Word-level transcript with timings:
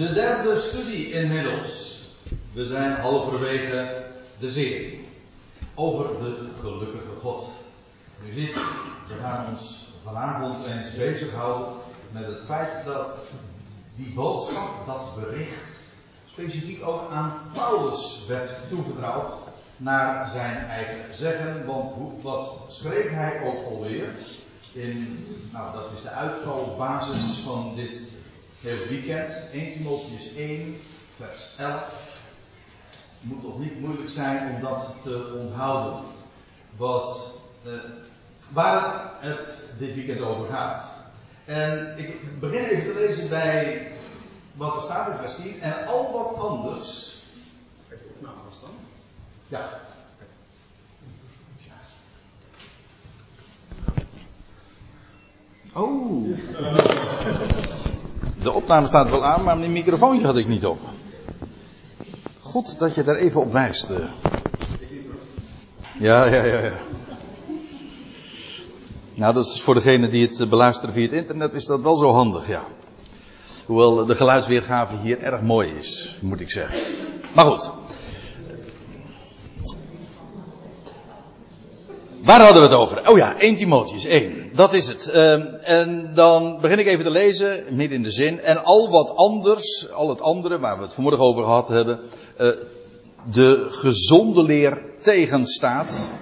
De 0.00 0.12
derde 0.12 0.58
studie 0.58 1.10
inmiddels. 1.12 2.04
We 2.52 2.64
zijn 2.64 3.00
halverwege 3.00 4.06
de 4.38 4.50
serie. 4.50 5.08
Over 5.74 6.06
de 6.24 6.48
gelukkige 6.60 7.16
God. 7.20 7.52
U 8.28 8.32
ziet, 8.32 8.54
we 9.08 9.14
gaan 9.20 9.46
ons 9.50 9.88
vanavond 10.04 10.66
eens 10.66 10.94
bezighouden 10.96 11.72
met 12.10 12.26
het 12.26 12.44
feit 12.44 12.84
dat 12.84 13.24
die 13.94 14.12
boodschap, 14.14 14.86
dat 14.86 15.14
bericht, 15.20 15.84
specifiek 16.26 16.86
ook 16.86 17.10
aan 17.10 17.32
Paulus 17.52 18.24
werd 18.28 18.50
toevertrouwd 18.68 19.32
naar 19.76 20.30
zijn 20.30 20.56
eigen 20.56 21.14
zeggen. 21.14 21.66
Want 21.66 21.90
hoe, 21.90 22.12
wat 22.22 22.52
schreef 22.68 23.10
hij 23.10 23.42
ook 23.42 23.64
alweer? 23.66 24.08
In, 24.72 25.26
nou, 25.52 25.72
dat 25.72 25.84
is 25.96 26.02
de 26.02 26.10
uitvalsbasis 26.10 27.38
van 27.44 27.72
dit 27.74 28.18
hele 28.60 28.88
weekend. 28.88 29.32
1 29.52 29.72
Timotheus 29.72 30.34
1, 30.34 30.80
vers 31.16 31.54
11. 31.58 32.18
Het 33.20 33.30
moet 33.30 33.42
toch 33.42 33.58
niet 33.58 33.80
moeilijk 33.80 34.10
zijn 34.10 34.54
om 34.54 34.60
dat 34.60 34.94
te 35.02 35.40
onthouden. 35.42 36.04
Wat, 36.76 37.32
eh, 37.64 37.72
waar 38.48 39.12
het 39.20 39.74
dit 39.78 39.94
weekend 39.94 40.20
over 40.20 40.48
gaat. 40.48 40.92
En 41.44 41.94
ik 41.98 42.40
begin 42.40 42.64
even 42.64 42.92
te 42.92 42.98
lezen 42.98 43.28
bij 43.28 43.92
wat 44.54 44.76
er 44.76 44.82
staat 44.82 45.08
in 45.08 45.16
vers 45.16 45.34
10. 45.34 45.60
En 45.60 45.86
al 45.86 46.12
wat 46.12 46.34
anders. 46.34 47.18
Heb 47.88 47.98
je 47.98 48.10
opname 48.14 48.50
staan? 48.50 48.70
Ja. 49.48 49.80
Oh. 55.72 56.36
De 58.42 58.52
opname 58.52 58.86
staat 58.86 59.10
wel 59.10 59.24
aan, 59.24 59.44
maar 59.44 59.58
mijn 59.58 59.72
microfoontje 59.72 60.26
had 60.26 60.36
ik 60.36 60.48
niet 60.48 60.66
op. 60.66 60.78
Goed 62.40 62.78
dat 62.78 62.94
je 62.94 63.04
daar 63.04 63.16
even 63.16 63.40
op 63.40 63.52
wijst. 63.52 63.90
eh. 63.90 63.98
Ja, 65.98 66.24
ja, 66.24 66.44
ja, 66.44 66.58
ja. 66.64 66.72
Nou, 69.14 69.34
dat 69.34 69.46
is 69.46 69.62
voor 69.62 69.74
degene 69.74 70.08
die 70.08 70.26
het 70.26 70.40
eh, 70.40 70.48
beluisteren 70.48 70.92
via 70.94 71.02
het 71.02 71.12
internet, 71.12 71.54
is 71.54 71.66
dat 71.66 71.80
wel 71.80 71.96
zo 71.96 72.12
handig, 72.12 72.48
ja. 72.48 72.62
Hoewel 73.66 74.04
de 74.04 74.14
geluidsweergave 74.14 74.96
hier 74.96 75.18
erg 75.18 75.40
mooi 75.40 75.72
is, 75.78 76.16
moet 76.20 76.40
ik 76.40 76.50
zeggen. 76.50 76.80
Maar 77.34 77.44
goed. 77.44 77.72
Waar 82.24 82.40
hadden 82.40 82.62
we 82.62 82.68
het 82.68 82.78
over? 82.78 83.08
Oh 83.08 83.18
ja, 83.18 83.38
1 83.38 83.56
Timotheus 83.56 84.04
1. 84.04 84.50
Dat 84.52 84.72
is 84.72 84.86
het. 84.86 85.10
Ehm, 85.10 85.40
en 85.62 86.10
dan 86.14 86.58
begin 86.60 86.78
ik 86.78 86.86
even 86.86 87.04
te 87.04 87.10
lezen, 87.10 87.64
midden 87.70 87.96
in 87.96 88.02
de 88.02 88.10
zin. 88.10 88.40
En 88.40 88.64
al 88.64 88.90
wat 88.90 89.16
anders, 89.16 89.90
al 89.92 90.08
het 90.08 90.20
andere 90.20 90.58
waar 90.58 90.76
we 90.76 90.82
het 90.82 90.94
vanmorgen 90.94 91.24
over 91.24 91.44
gehad 91.44 91.68
hebben, 91.68 92.00
eh, 92.36 92.48
de 93.32 93.66
gezonde 93.70 94.42
leer 94.42 94.82
tegenstaat. 94.98 96.12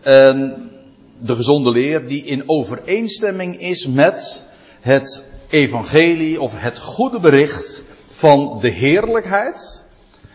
En 0.00 0.70
de 1.18 1.34
gezonde 1.34 1.70
leer 1.70 2.06
die 2.06 2.24
in 2.24 2.42
overeenstemming 2.46 3.60
is 3.60 3.86
met 3.86 4.44
het 4.80 5.24
evangelie 5.50 6.40
of 6.40 6.52
het 6.56 6.78
goede 6.78 7.20
bericht 7.20 7.84
van 8.10 8.58
de 8.60 8.68
heerlijkheid. 8.68 9.84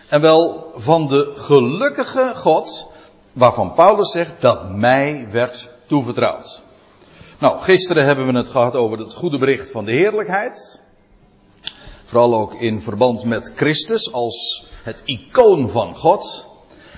En 0.10 0.22
wel 0.22 0.72
van 0.76 1.08
de 1.08 1.32
gelukkige 1.36 2.32
God 2.36 2.92
waarvan 3.34 3.74
Paulus 3.74 4.12
zegt 4.12 4.42
dat 4.42 4.70
mij 4.70 5.28
werd 5.32 5.70
toevertrouwd. 5.86 6.64
Nou, 7.40 7.60
gisteren 7.60 8.06
hebben 8.06 8.26
we 8.28 8.38
het 8.38 8.50
gehad 8.50 8.76
over 8.76 8.98
het 8.98 9.14
goede 9.14 9.38
bericht 9.38 9.72
van 9.72 9.86
de 9.86 9.92
heerlijkheid. 9.92 10.82
Vooral 12.04 12.36
ook 12.36 12.54
in 12.54 12.82
verband 12.82 13.24
met 13.24 13.52
Christus 13.56 14.14
als 14.14 14.66
het 14.84 15.02
icoon 15.06 15.70
van 15.70 15.96
God. 15.96 16.48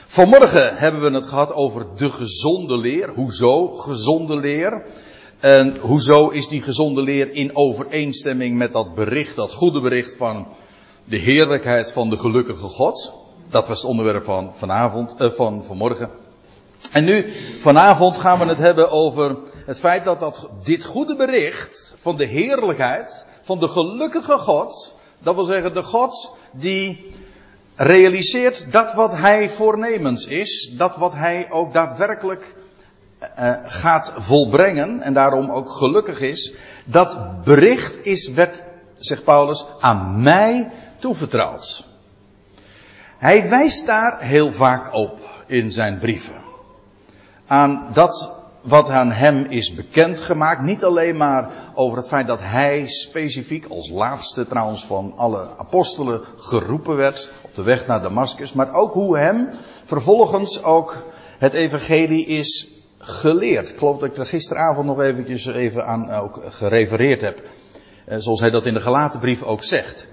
Vanmorgen 0.06 0.75
hebben 0.78 1.02
we 1.02 1.11
het 1.11 1.25
gehad 1.25 1.53
over 1.53 1.86
de 1.97 2.11
gezonde 2.11 2.78
leer. 2.78 3.09
Hoezo 3.09 3.67
gezonde 3.67 4.35
leer? 4.35 4.84
En 5.40 5.78
hoezo 5.78 6.29
is 6.29 6.47
die 6.47 6.62
gezonde 6.62 7.02
leer 7.02 7.31
in 7.31 7.56
overeenstemming 7.56 8.57
met 8.57 8.73
dat 8.73 8.96
bericht, 8.96 9.35
dat 9.35 9.53
goede 9.53 9.81
bericht 9.81 10.16
van 10.16 10.47
de 11.06 11.17
heerlijkheid 11.17 11.91
van 11.91 12.09
de 12.09 12.17
gelukkige 12.17 12.67
God? 12.67 13.13
Dat 13.50 13.67
was 13.67 13.81
het 13.81 13.90
onderwerp 13.90 14.23
van 14.23 14.56
vanavond, 14.56 15.22
eh, 15.22 15.29
van 15.29 15.63
vanmorgen. 15.63 16.25
En 16.91 17.03
nu, 17.03 17.34
vanavond 17.59 18.18
gaan 18.18 18.40
we 18.40 18.46
het 18.46 18.58
hebben 18.58 18.91
over 18.91 19.38
het 19.66 19.80
feit 19.80 20.03
dat, 20.03 20.19
dat 20.19 20.50
dit 20.63 20.84
goede 20.84 21.16
bericht 21.16 21.96
van 21.97 22.16
de 22.16 22.25
heerlijkheid, 22.25 23.25
van 23.41 23.59
de 23.59 23.68
gelukkige 23.68 24.38
God, 24.38 24.96
dat 25.19 25.35
wil 25.35 25.44
zeggen 25.44 25.74
de 25.74 25.84
God 25.84 26.35
die 26.52 27.16
realiseert 27.75 28.72
dat 28.72 28.94
wat 28.94 29.18
hij 29.18 29.50
voornemens 29.50 30.25
is, 30.25 30.74
dat 30.78 30.96
wat 30.96 31.14
hij 31.14 31.52
ook 31.52 31.74
daadwerkelijk 31.74 32.56
uh, 33.40 33.53
gaat 33.64 34.14
volbrengen 34.18 35.02
en 35.02 35.14
daarom 35.14 35.52
ook 35.52 35.69
gelukkig 35.69 36.19
is, 36.19 36.53
dat 36.85 37.44
bericht 37.44 38.06
is, 38.06 38.30
werd, 38.30 38.64
zegt 38.97 39.24
Paulus, 39.24 39.68
aan 39.80 40.22
mij 40.22 40.72
toevertrouwd. 41.00 41.85
Hij 43.18 43.50
wijst 43.50 43.85
daar 43.85 44.22
heel 44.22 44.52
vaak 44.52 44.94
op 44.94 45.19
in 45.47 45.72
zijn 45.72 45.97
brieven 45.97 46.44
aan 47.45 47.89
dat 47.94 48.33
wat 48.61 48.89
aan 48.89 49.11
hem 49.11 49.45
is 49.45 49.73
bekendgemaakt. 49.73 50.61
Niet 50.61 50.83
alleen 50.83 51.17
maar 51.17 51.50
over 51.73 51.97
het 51.97 52.07
feit 52.07 52.28
dat 52.28 52.39
hij 52.41 52.88
specifiek 52.88 53.66
als 53.69 53.89
laatste 53.89 54.47
trouwens 54.47 54.85
van 54.85 55.13
alle 55.16 55.47
apostelen 55.57 56.22
geroepen 56.38 56.95
werd 56.95 57.31
op 57.41 57.55
de 57.55 57.63
weg 57.63 57.88
naar 57.88 58.01
Damascus. 58.01 58.53
Maar 58.53 58.73
ook 58.73 58.94
hoe 58.94 59.17
hem 59.17 59.50
vervolgens 59.84 60.63
ook 60.63 61.03
het 61.39 61.53
evangelie 61.53 62.25
is 62.25 62.67
geleerd. 62.97 63.69
Ik 63.69 63.78
geloof 63.78 63.97
dat 63.97 64.09
ik 64.09 64.17
er 64.17 64.25
gisteravond 64.25 64.88
nog 64.88 65.01
eventjes 65.01 65.45
even 65.45 65.85
aan 65.85 66.11
ook 66.11 66.41
gerefereerd 66.50 67.22
heb. 67.22 67.41
Zoals 68.07 68.39
hij 68.39 68.50
dat 68.50 68.66
in 68.66 68.73
de 68.73 68.81
gelaten 68.81 69.19
brief 69.19 69.44
ook 69.44 69.63
zegt. 69.63 70.07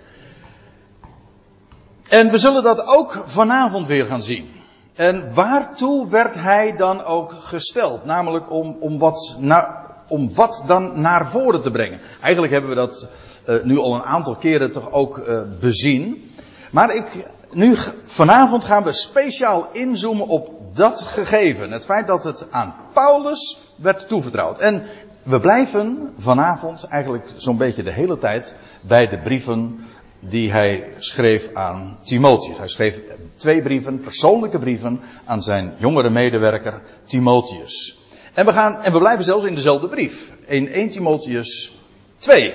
En 2.09 2.31
we 2.31 2.39
zullen 2.39 2.63
dat 2.63 2.87
ook 2.97 3.23
vanavond 3.25 3.87
weer 3.87 4.07
gaan 4.07 4.23
zien. 4.23 4.62
En 4.95 5.35
waartoe 5.35 6.09
werd 6.09 6.35
hij 6.35 6.77
dan 6.77 7.05
ook 7.05 7.33
gesteld? 7.33 8.05
Namelijk 8.05 8.51
om, 8.51 8.77
om, 8.81 8.99
wat, 8.99 9.37
na, 9.39 9.87
om 10.09 10.35
wat 10.35 10.65
dan 10.67 11.01
naar 11.01 11.27
voren 11.27 11.63
te 11.63 11.71
brengen. 11.71 12.01
Eigenlijk 12.21 12.53
hebben 12.53 12.71
we 12.71 12.77
dat 12.77 13.09
uh, 13.47 13.63
nu 13.63 13.79
al 13.79 13.95
een 13.95 14.03
aantal 14.03 14.37
keren 14.37 14.73
toch 14.73 14.93
ook 14.93 15.19
uh, 15.19 15.41
bezien. 15.61 16.31
Maar 16.71 16.95
ik, 16.95 17.27
nu, 17.51 17.77
vanavond 18.05 18.65
gaan 18.65 18.85
we 18.85 18.93
speciaal 18.93 19.69
inzoomen 19.73 20.27
op 20.27 20.51
dat 20.75 21.01
gegeven. 21.01 21.71
Het 21.71 21.85
feit 21.85 22.07
dat 22.07 22.25
het 22.25 22.47
aan 22.51 22.75
Paulus 22.93 23.61
werd 23.77 24.09
toevertrouwd. 24.09 24.59
En 24.59 24.87
we 25.23 25.41
blijven 25.41 26.13
vanavond 26.19 26.85
eigenlijk 26.85 27.33
zo'n 27.37 27.57
beetje 27.57 27.83
de 27.83 27.93
hele 27.93 28.19
tijd 28.19 28.57
bij 28.81 29.09
de 29.09 29.19
brieven 29.19 29.87
die 30.29 30.51
hij 30.51 30.93
schreef 30.97 31.51
aan 31.55 31.99
Timotheus. 32.05 32.59
Hij 32.59 32.69
schreef 32.69 33.01
twee 33.37 33.63
brieven, 33.63 34.01
persoonlijke 34.01 34.59
brieven, 34.59 35.01
aan 35.25 35.43
zijn 35.43 35.75
jongere 35.79 36.11
medewerker 36.11 36.83
Timotheus. 37.05 37.99
En 38.35 38.47
we 38.47 38.53
gaan, 38.53 38.83
en 38.83 38.93
we 38.93 38.99
blijven 38.99 39.25
zelfs 39.25 39.45
in 39.45 39.55
dezelfde 39.55 39.89
brief. 39.89 40.33
In 40.47 40.69
1 40.69 40.91
Timotheus 40.91 41.77
2. 42.19 42.55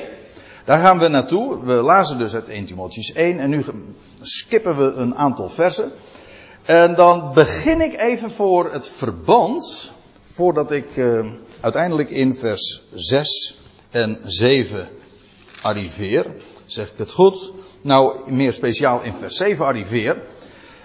Daar 0.65 0.79
gaan 0.79 0.99
we 0.99 1.07
naartoe. 1.07 1.65
We 1.65 1.73
lazen 1.73 2.17
dus 2.17 2.33
uit 2.33 2.49
1 2.49 2.65
Timotheus 2.65 3.13
1 3.13 3.39
en 3.39 3.49
nu 3.49 3.63
skippen 4.21 4.77
we 4.77 4.83
een 4.83 5.15
aantal 5.15 5.49
versen. 5.49 5.91
En 6.65 6.95
dan 6.95 7.33
begin 7.33 7.81
ik 7.81 8.01
even 8.01 8.31
voor 8.31 8.71
het 8.71 8.87
verband, 8.87 9.93
voordat 10.19 10.71
ik 10.71 10.95
uh, 10.95 11.31
uiteindelijk 11.61 12.09
in 12.09 12.35
vers 12.35 12.83
6 12.93 13.57
en 13.89 14.19
7 14.23 14.89
arriveer. 15.61 16.25
Zeg 16.65 16.91
ik 16.91 16.97
het 16.97 17.11
goed? 17.11 17.51
Nou, 17.81 18.31
meer 18.31 18.53
speciaal 18.53 19.01
in 19.01 19.13
vers 19.13 19.35
7 19.35 19.65
arriveer. 19.65 20.17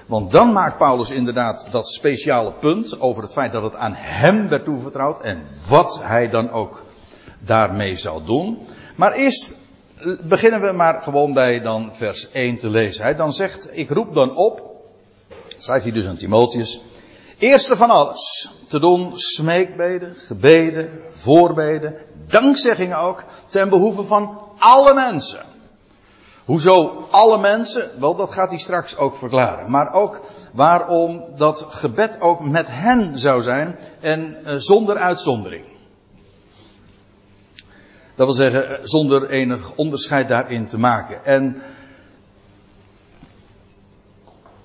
Want 0.07 0.31
dan 0.31 0.53
maakt 0.53 0.79
Paulus 0.79 1.11
inderdaad 1.11 1.67
dat 1.71 1.89
speciale 1.89 2.53
punt 2.53 3.01
over 3.01 3.23
het 3.23 3.33
feit 3.33 3.53
dat 3.53 3.63
het 3.63 3.75
aan 3.75 3.95
hem 3.97 4.49
werd 4.49 4.65
toevertrouwd 4.65 5.21
en 5.21 5.43
wat 5.69 6.01
hij 6.03 6.31
dan 6.31 6.51
ook 6.51 6.85
daarmee 7.39 7.97
zou 7.97 8.25
doen. 8.25 8.59
Maar 8.97 9.13
eerst 9.13 9.55
beginnen 10.23 10.61
we 10.61 10.73
maar 10.73 11.03
gewoon 11.03 11.33
bij 11.33 11.61
dan 11.61 11.95
vers 11.95 12.31
1 12.31 12.57
te 12.59 12.71
lezen. 12.71 13.03
Hij 13.03 13.17
dan 13.17 13.33
zegt, 13.33 13.69
ik 13.79 13.91
roep 13.91 14.15
dan 14.15 14.37
op, 14.37 14.71
schrijft 15.59 15.85
hij 15.85 15.93
dus 15.93 16.07
aan 16.07 16.17
Timotheus, 16.17 16.83
eerste 17.39 17.77
van 17.77 17.91
alles 17.91 18.53
te 18.69 18.79
doen 18.79 19.19
smeekbeden, 19.19 20.15
gebeden, 20.17 21.01
voorbeden, 21.09 21.95
dankzeggingen 22.27 22.99
ook, 22.99 23.25
ten 23.47 23.69
behoeve 23.69 24.05
van 24.05 24.39
alle 24.59 24.95
mensen. 24.95 25.52
Hoezo 26.45 27.07
alle 27.11 27.39
mensen? 27.39 27.91
Wel, 28.01 28.15
dat 28.15 28.33
gaat 28.33 28.49
hij 28.49 28.59
straks 28.59 28.97
ook 28.97 29.17
verklaren. 29.17 29.71
Maar 29.71 29.93
ook 29.93 30.21
waarom 30.53 31.25
dat 31.37 31.67
gebed 31.69 32.21
ook 32.21 32.41
met 32.41 32.69
hen 32.71 33.19
zou 33.19 33.43
zijn 33.43 33.79
en 34.01 34.45
eh, 34.45 34.55
zonder 34.57 34.97
uitzondering. 34.97 35.65
Dat 38.15 38.27
wil 38.27 38.35
zeggen, 38.35 38.69
eh, 38.69 38.85
zonder 38.85 39.31
enig 39.31 39.73
onderscheid 39.75 40.29
daarin 40.29 40.67
te 40.67 40.79
maken. 40.79 41.25
En 41.25 41.63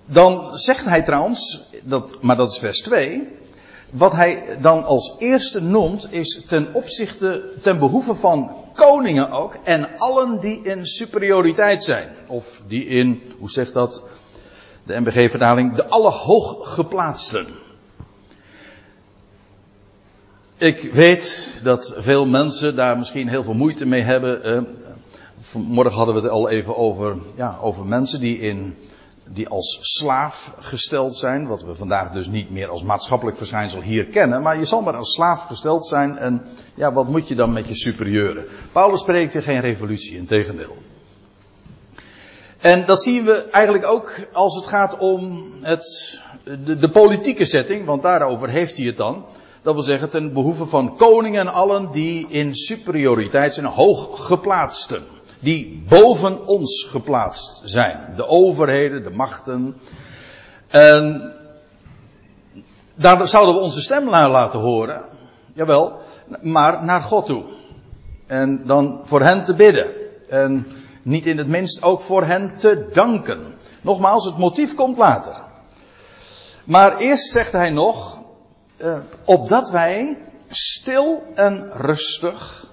dan 0.05 0.57
zegt 0.57 0.85
hij 0.85 1.03
trouwens, 1.03 1.67
dat, 1.83 2.21
maar 2.21 2.37
dat 2.37 2.51
is 2.51 2.57
vers 2.57 2.81
2, 2.81 3.36
wat 3.89 4.11
hij 4.11 4.57
dan 4.61 4.83
als 4.83 5.15
eerste 5.17 5.61
noemt 5.61 6.13
is 6.13 6.43
ten 6.47 6.73
opzichte, 6.73 7.53
ten 7.61 7.79
behoeve 7.79 8.15
van 8.15 8.55
koningen 8.73 9.31
ook 9.31 9.57
en 9.63 9.97
allen 9.97 10.39
die 10.39 10.61
in 10.63 10.85
superioriteit 10.85 11.83
zijn. 11.83 12.09
Of 12.27 12.61
die 12.67 12.85
in, 12.85 13.21
hoe 13.39 13.49
zegt 13.49 13.73
dat, 13.73 14.03
de 14.83 14.99
MBG-vertaling, 14.99 15.75
de 15.75 15.87
alle 15.87 16.09
hooggeplaatsten. 16.09 17.47
Ik 20.57 20.93
weet 20.93 21.59
dat 21.63 21.95
veel 21.97 22.25
mensen 22.25 22.75
daar 22.75 22.97
misschien 22.97 23.27
heel 23.27 23.43
veel 23.43 23.53
moeite 23.53 23.85
mee 23.85 24.01
hebben. 24.01 24.43
Eh, 24.43 24.61
vanmorgen 25.39 25.93
hadden 25.93 26.15
we 26.15 26.21
het 26.21 26.29
al 26.29 26.49
even 26.49 26.77
over, 26.77 27.17
ja, 27.35 27.57
over 27.61 27.85
mensen 27.85 28.19
die, 28.19 28.39
in, 28.39 28.77
die 29.33 29.47
als 29.47 29.79
slaaf 29.81 30.53
gesteld 30.59 31.15
zijn. 31.15 31.47
Wat 31.47 31.63
we 31.63 31.75
vandaag 31.75 32.11
dus 32.11 32.27
niet 32.27 32.49
meer 32.49 32.69
als 32.69 32.83
maatschappelijk 32.83 33.37
verschijnsel 33.37 33.81
hier 33.81 34.05
kennen. 34.05 34.41
Maar 34.41 34.59
je 34.59 34.65
zal 34.65 34.81
maar 34.81 34.95
als 34.95 35.13
slaaf 35.13 35.43
gesteld 35.43 35.87
zijn. 35.87 36.17
En 36.17 36.45
ja, 36.75 36.93
wat 36.93 37.07
moet 37.07 37.27
je 37.27 37.35
dan 37.35 37.53
met 37.53 37.67
je 37.67 37.75
superieuren? 37.75 38.45
Paulus 38.71 38.99
spreekt 38.99 39.43
geen 39.43 39.61
revolutie, 39.61 40.17
in 40.17 40.25
tegendeel. 40.25 40.77
En 42.57 42.85
dat 42.85 43.03
zien 43.03 43.25
we 43.25 43.49
eigenlijk 43.51 43.85
ook 43.85 44.27
als 44.31 44.55
het 44.55 44.65
gaat 44.65 44.97
om 44.97 45.49
het, 45.61 46.19
de, 46.43 46.77
de 46.77 46.89
politieke 46.89 47.45
setting. 47.45 47.85
Want 47.85 48.01
daarover 48.01 48.49
heeft 48.49 48.77
hij 48.77 48.85
het 48.85 48.97
dan. 48.97 49.25
Dat 49.61 49.73
wil 49.73 49.83
zeggen 49.83 50.09
ten 50.09 50.33
behoeve 50.33 50.65
van 50.65 50.95
koningen 50.95 51.39
en 51.39 51.47
allen 51.47 51.91
die 51.91 52.27
in 52.29 52.55
superioriteit 52.55 53.53
zijn, 53.53 53.65
hoog 53.65 54.25
geplaatsten. 54.25 55.16
Die 55.39 55.83
boven 55.87 56.47
ons 56.47 56.87
geplaatst 56.89 57.61
zijn. 57.65 58.13
De 58.15 58.27
overheden, 58.27 59.03
de 59.03 59.09
machten. 59.09 59.75
En 60.67 61.33
daar 62.95 63.27
zouden 63.27 63.55
we 63.55 63.61
onze 63.61 63.81
stem 63.81 64.09
laten 64.09 64.59
horen. 64.59 65.05
Jawel, 65.53 65.99
maar 66.41 66.83
naar 66.83 67.01
God 67.01 67.25
toe. 67.25 67.43
En 68.27 68.65
dan 68.65 69.01
voor 69.03 69.21
hen 69.21 69.45
te 69.45 69.55
bidden. 69.55 69.87
En 70.29 70.67
niet 71.01 71.25
in 71.25 71.37
het 71.37 71.47
minst 71.47 71.81
ook 71.83 72.01
voor 72.01 72.23
hen 72.23 72.53
te 72.57 72.87
danken. 72.93 73.55
Nogmaals, 73.81 74.25
het 74.25 74.37
motief 74.37 74.75
komt 74.75 74.97
later. 74.97 75.41
Maar 76.63 76.97
eerst 76.97 77.31
zegt 77.31 77.51
hij 77.51 77.69
nog, 77.69 78.19
uh, 78.77 78.97
opdat 79.25 79.69
wij 79.69 80.17
stil 80.47 81.23
en 81.33 81.69
rustig, 81.71 82.71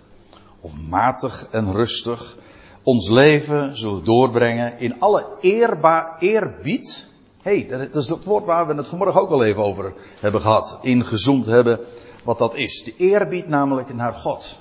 of 0.60 0.72
matig 0.88 1.46
en 1.50 1.72
rustig, 1.72 2.36
ons 2.84 3.08
leven 3.08 3.76
zullen 3.76 4.04
doorbrengen 4.04 4.78
in 4.78 5.00
alle 5.00 5.26
eerbaar 5.40 6.16
eerbied. 6.18 7.08
Hey, 7.42 7.66
dat 7.68 7.94
is 7.94 8.08
het 8.08 8.24
woord 8.24 8.44
waar 8.44 8.66
we 8.66 8.74
het 8.74 8.88
vanmorgen 8.88 9.20
ook 9.20 9.30
al 9.30 9.44
even 9.44 9.62
over 9.62 9.94
hebben 10.20 10.40
gehad. 10.40 10.78
Ingezoomd 10.82 11.46
hebben 11.46 11.80
wat 12.24 12.38
dat 12.38 12.54
is. 12.54 12.82
De 12.84 12.94
eerbied 12.96 13.48
namelijk 13.48 13.94
naar 13.94 14.14
God. 14.14 14.58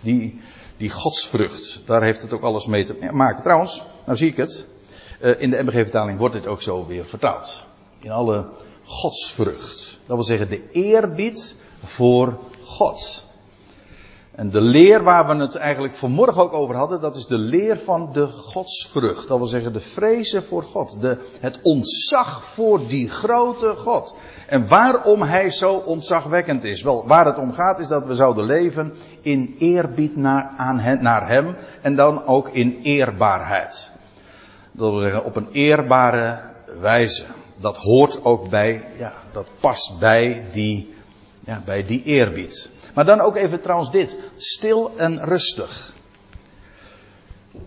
Die, 0.00 0.40
die 0.76 0.90
godsvrucht. 0.90 1.82
Daar 1.86 2.02
heeft 2.02 2.22
het 2.22 2.32
ook 2.32 2.42
alles 2.42 2.66
mee 2.66 2.84
te 2.84 3.08
maken. 3.10 3.42
Trouwens, 3.42 3.84
nou 4.06 4.16
zie 4.18 4.30
ik 4.30 4.36
het. 4.36 4.66
Uh, 5.20 5.40
in 5.40 5.50
de 5.50 5.62
MBG-vertaling 5.62 6.18
wordt 6.18 6.34
dit 6.34 6.46
ook 6.46 6.62
zo 6.62 6.86
weer 6.86 7.06
vertaald. 7.06 7.62
In 8.00 8.10
alle 8.10 8.46
godsvrucht. 8.84 9.98
Dat 10.06 10.16
wil 10.16 10.24
zeggen 10.24 10.48
de 10.48 10.70
eerbied 10.70 11.56
voor 11.84 12.38
God. 12.62 13.24
En 14.40 14.50
de 14.50 14.60
leer 14.60 15.02
waar 15.02 15.26
we 15.26 15.34
het 15.42 15.54
eigenlijk 15.54 15.94
vanmorgen 15.94 16.42
ook 16.42 16.52
over 16.52 16.74
hadden, 16.74 17.00
dat 17.00 17.16
is 17.16 17.26
de 17.26 17.38
leer 17.38 17.78
van 17.78 18.10
de 18.12 18.26
godsvrucht. 18.26 19.28
Dat 19.28 19.38
wil 19.38 19.46
zeggen 19.46 19.72
de 19.72 19.80
vrezen 19.80 20.44
voor 20.44 20.62
God. 20.62 21.00
De, 21.00 21.18
het 21.40 21.60
ontzag 21.62 22.44
voor 22.44 22.80
die 22.88 23.08
grote 23.08 23.74
God. 23.76 24.16
En 24.46 24.68
waarom 24.68 25.22
hij 25.22 25.50
zo 25.50 25.74
ontzagwekkend 25.74 26.64
is. 26.64 26.82
Wel, 26.82 27.06
waar 27.06 27.26
het 27.26 27.38
om 27.38 27.52
gaat 27.52 27.80
is 27.80 27.88
dat 27.88 28.04
we 28.04 28.14
zouden 28.14 28.44
leven 28.44 28.94
in 29.20 29.54
eerbied 29.58 30.16
naar, 30.16 30.54
aan 30.56 30.78
hen, 30.78 31.02
naar 31.02 31.28
hem. 31.28 31.56
En 31.82 31.96
dan 31.96 32.26
ook 32.26 32.48
in 32.48 32.80
eerbaarheid. 32.82 33.92
Dat 34.72 34.90
wil 34.90 35.00
zeggen 35.00 35.24
op 35.24 35.36
een 35.36 35.48
eerbare 35.52 36.40
wijze 36.80 37.24
dat 37.56 37.76
hoort 37.76 38.24
ook 38.24 38.48
bij, 38.48 38.84
ja, 38.98 39.14
dat 39.32 39.50
past 39.60 39.98
bij 39.98 40.44
die, 40.52 40.94
ja, 41.44 41.62
bij 41.64 41.86
die 41.86 42.02
eerbied. 42.02 42.70
Maar 42.94 43.04
dan 43.04 43.20
ook 43.20 43.36
even 43.36 43.60
trouwens 43.60 43.90
dit. 43.90 44.18
Stil 44.36 44.92
en 44.96 45.24
rustig. 45.24 45.92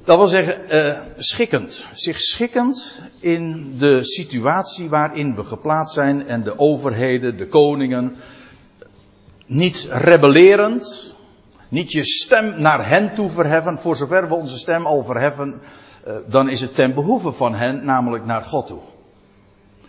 Dat 0.03 0.17
wil 0.17 0.27
zeggen, 0.27 0.75
uh, 0.75 0.99
schikkend. 1.17 1.85
Zich 1.93 2.21
schikkend 2.21 3.01
in 3.19 3.75
de 3.77 4.03
situatie 4.03 4.89
waarin 4.89 5.35
we 5.35 5.43
geplaatst 5.43 5.93
zijn 5.93 6.27
en 6.27 6.43
de 6.43 6.59
overheden, 6.59 7.37
de 7.37 7.47
koningen. 7.47 8.15
Niet 9.45 9.87
rebellerend. 9.89 11.15
Niet 11.69 11.91
je 11.91 12.03
stem 12.03 12.61
naar 12.61 12.89
hen 12.89 13.13
toe 13.13 13.29
verheffen. 13.29 13.79
Voor 13.79 13.95
zover 13.95 14.27
we 14.27 14.33
onze 14.33 14.57
stem 14.57 14.85
al 14.85 15.03
verheffen, 15.03 15.61
uh, 16.07 16.13
dan 16.27 16.49
is 16.49 16.61
het 16.61 16.75
ten 16.75 16.93
behoeve 16.93 17.31
van 17.31 17.55
hen, 17.55 17.85
namelijk 17.85 18.25
naar 18.25 18.41
God 18.41 18.67
toe. 18.67 18.79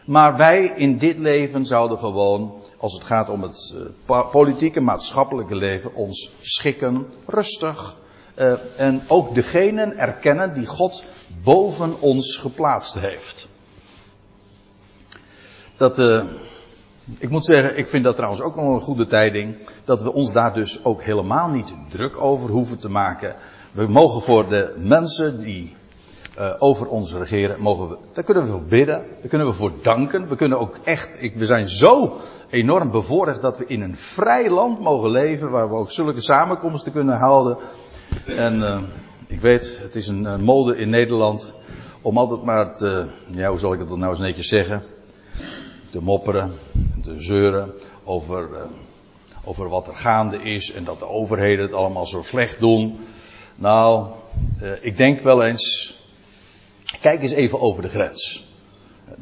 Maar 0.04 0.36
wij 0.36 0.72
in 0.76 0.98
dit 0.98 1.18
leven 1.18 1.66
zouden 1.66 1.98
gewoon, 1.98 2.60
als 2.78 2.92
het 2.92 3.04
gaat 3.04 3.28
om 3.28 3.42
het 3.42 3.74
uh, 4.08 4.30
politieke, 4.30 4.80
maatschappelijke 4.80 5.54
leven, 5.54 5.94
ons 5.94 6.32
schikken, 6.40 7.06
rustig. 7.26 7.96
Uh, 8.38 8.52
en 8.76 9.02
ook 9.06 9.34
degenen 9.34 9.96
erkennen 9.98 10.54
die 10.54 10.66
God 10.66 11.04
boven 11.42 12.00
ons 12.00 12.36
geplaatst 12.36 12.94
heeft. 12.94 13.48
Dat, 15.76 15.98
uh, 15.98 16.24
ik 17.18 17.30
moet 17.30 17.44
zeggen, 17.44 17.78
ik 17.78 17.88
vind 17.88 18.04
dat 18.04 18.14
trouwens 18.14 18.42
ook 18.42 18.54
wel 18.54 18.64
een 18.64 18.80
goede 18.80 19.06
tijding. 19.06 19.56
Dat 19.84 20.02
we 20.02 20.12
ons 20.12 20.32
daar 20.32 20.54
dus 20.54 20.84
ook 20.84 21.02
helemaal 21.02 21.48
niet 21.48 21.74
druk 21.88 22.20
over 22.20 22.50
hoeven 22.50 22.78
te 22.78 22.90
maken. 22.90 23.36
We 23.72 23.88
mogen 23.88 24.22
voor 24.22 24.48
de 24.48 24.74
mensen 24.76 25.40
die 25.40 25.76
uh, 26.38 26.54
over 26.58 26.88
ons 26.88 27.14
regeren, 27.14 27.60
mogen 27.60 27.88
we, 27.88 27.96
daar 28.12 28.24
kunnen 28.24 28.44
we 28.44 28.50
voor 28.50 28.64
bidden, 28.64 29.04
daar 29.20 29.28
kunnen 29.28 29.46
we 29.46 29.52
voor 29.52 29.72
danken. 29.82 30.28
We 30.28 30.36
kunnen 30.36 30.58
ook 30.58 30.78
echt, 30.84 31.22
ik, 31.22 31.36
we 31.36 31.46
zijn 31.46 31.68
zo 31.68 32.16
enorm 32.50 32.90
bevoorrecht 32.90 33.40
dat 33.40 33.58
we 33.58 33.66
in 33.66 33.82
een 33.82 33.96
vrij 33.96 34.50
land 34.50 34.80
mogen 34.80 35.10
leven, 35.10 35.50
waar 35.50 35.68
we 35.68 35.74
ook 35.74 35.90
zulke 35.90 36.20
samenkomsten 36.20 36.92
kunnen 36.92 37.16
houden. 37.16 37.56
En 38.26 38.58
uh, 38.58 38.82
ik 39.26 39.40
weet, 39.40 39.80
het 39.82 39.96
is 39.96 40.06
een, 40.06 40.24
een 40.24 40.44
mode 40.44 40.76
in 40.76 40.90
Nederland 40.90 41.54
om 42.02 42.18
altijd 42.18 42.42
maar 42.42 42.76
te, 42.76 43.08
ja, 43.30 43.48
hoe 43.48 43.58
zal 43.58 43.72
ik 43.72 43.78
het 43.78 43.88
dan 43.88 43.98
nou 43.98 44.10
eens 44.10 44.20
netjes 44.20 44.48
zeggen, 44.48 44.82
te 45.90 46.02
mopperen, 46.02 46.52
te 47.02 47.14
zeuren 47.20 47.72
over, 48.04 48.48
over 49.44 49.68
wat 49.68 49.88
er 49.88 49.96
gaande 49.96 50.42
is 50.42 50.72
en 50.72 50.84
dat 50.84 50.98
de 50.98 51.08
overheden 51.08 51.64
het 51.64 51.74
allemaal 51.74 52.06
zo 52.06 52.22
slecht 52.22 52.60
doen. 52.60 52.98
Nou, 53.54 54.06
ik 54.80 54.96
denk 54.96 55.20
wel 55.20 55.42
eens, 55.42 55.93
Kijk 57.04 57.22
eens 57.22 57.32
even 57.32 57.60
over 57.60 57.82
de 57.82 57.88
grens. 57.88 58.46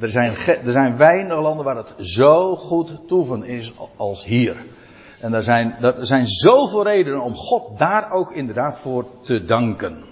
Er 0.01 0.11
zijn, 0.11 0.37
er 0.65 0.73
zijn 0.73 0.97
weinig 0.97 1.41
landen 1.41 1.65
waar 1.65 1.77
het 1.77 1.95
zo 1.99 2.57
goed 2.57 3.09
toeven 3.09 3.45
is 3.45 3.73
als 3.97 4.25
hier. 4.25 4.57
En 5.21 5.33
er 5.35 5.43
zijn, 5.43 5.77
er 5.81 6.07
zijn 6.07 6.27
zoveel 6.27 6.83
redenen 6.83 7.21
om 7.21 7.35
God 7.35 7.79
daar 7.79 8.11
ook 8.11 8.33
inderdaad 8.33 8.79
voor 8.79 9.07
te 9.21 9.45
danken. 9.45 10.05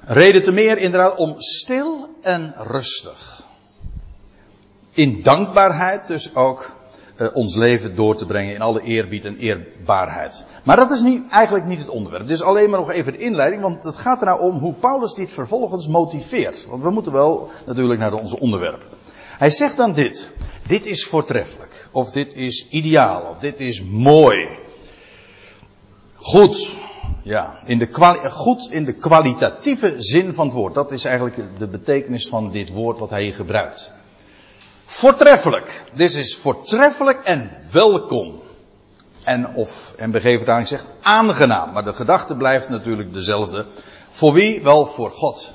Reden 0.00 0.42
te 0.42 0.52
meer 0.52 0.78
inderdaad 0.78 1.16
om 1.16 1.34
stil 1.38 2.08
en 2.22 2.54
rustig. 2.58 3.42
In 4.90 5.22
dankbaarheid 5.22 6.06
dus 6.06 6.34
ook 6.34 6.76
uh, 7.16 7.28
ons 7.34 7.56
leven 7.56 7.96
door 7.96 8.16
te 8.16 8.26
brengen 8.26 8.54
in 8.54 8.60
alle 8.60 8.82
eerbied 8.82 9.24
en 9.24 9.36
eerbaarheid. 9.36 10.44
Maar 10.64 10.76
dat 10.76 10.90
is 10.90 11.00
niet, 11.00 11.28
eigenlijk 11.30 11.66
niet 11.66 11.78
het 11.78 11.88
onderwerp. 11.88 12.22
Het 12.22 12.32
is 12.32 12.42
alleen 12.42 12.70
maar 12.70 12.78
nog 12.78 12.90
even 12.90 13.12
de 13.12 13.18
inleiding, 13.18 13.62
want 13.62 13.82
het 13.82 13.96
gaat 13.96 14.20
er 14.20 14.26
nou 14.26 14.40
om 14.40 14.58
hoe 14.58 14.74
Paulus 14.74 15.14
dit 15.14 15.32
vervolgens 15.32 15.88
motiveert. 15.88 16.66
Want 16.68 16.82
we 16.82 16.90
moeten 16.90 17.12
wel 17.12 17.50
natuurlijk 17.66 18.00
naar 18.00 18.12
ons 18.12 18.34
onderwerp. 18.34 18.86
Hij 19.38 19.50
zegt 19.50 19.76
dan 19.76 19.92
dit. 19.92 20.32
Dit 20.66 20.86
is 20.86 21.04
voortreffelijk. 21.04 21.88
Of 21.90 22.10
dit 22.10 22.34
is 22.34 22.68
ideaal. 22.70 23.22
Of 23.30 23.38
dit 23.38 23.60
is 23.60 23.84
mooi. 23.84 24.48
Goed. 26.16 26.82
Ja, 27.22 27.58
in 27.64 27.78
de 27.78 27.88
goed 28.30 28.68
in 28.70 28.84
de 28.84 28.92
kwalitatieve 28.92 29.94
zin 29.98 30.34
van 30.34 30.46
het 30.46 30.54
woord. 30.54 30.74
Dat 30.74 30.92
is 30.92 31.04
eigenlijk 31.04 31.58
de 31.58 31.68
betekenis 31.68 32.28
van 32.28 32.50
dit 32.50 32.70
woord 32.70 32.98
wat 32.98 33.10
hij 33.10 33.22
hier 33.22 33.34
gebruikt. 33.34 33.92
Voortreffelijk. 35.04 35.84
Dit 35.92 36.14
is 36.14 36.36
voortreffelijk 36.36 37.24
en 37.24 37.50
welkom. 37.72 38.40
En 39.24 39.54
of 39.54 39.94
MBG-vertaling 39.98 40.68
zegt 40.68 40.86
aangenaam. 41.02 41.72
Maar 41.72 41.84
de 41.84 41.92
gedachte 41.92 42.36
blijft 42.36 42.68
natuurlijk 42.68 43.12
dezelfde. 43.12 43.66
Voor 44.08 44.32
wie? 44.32 44.62
Wel 44.62 44.86
voor 44.86 45.10
God. 45.10 45.54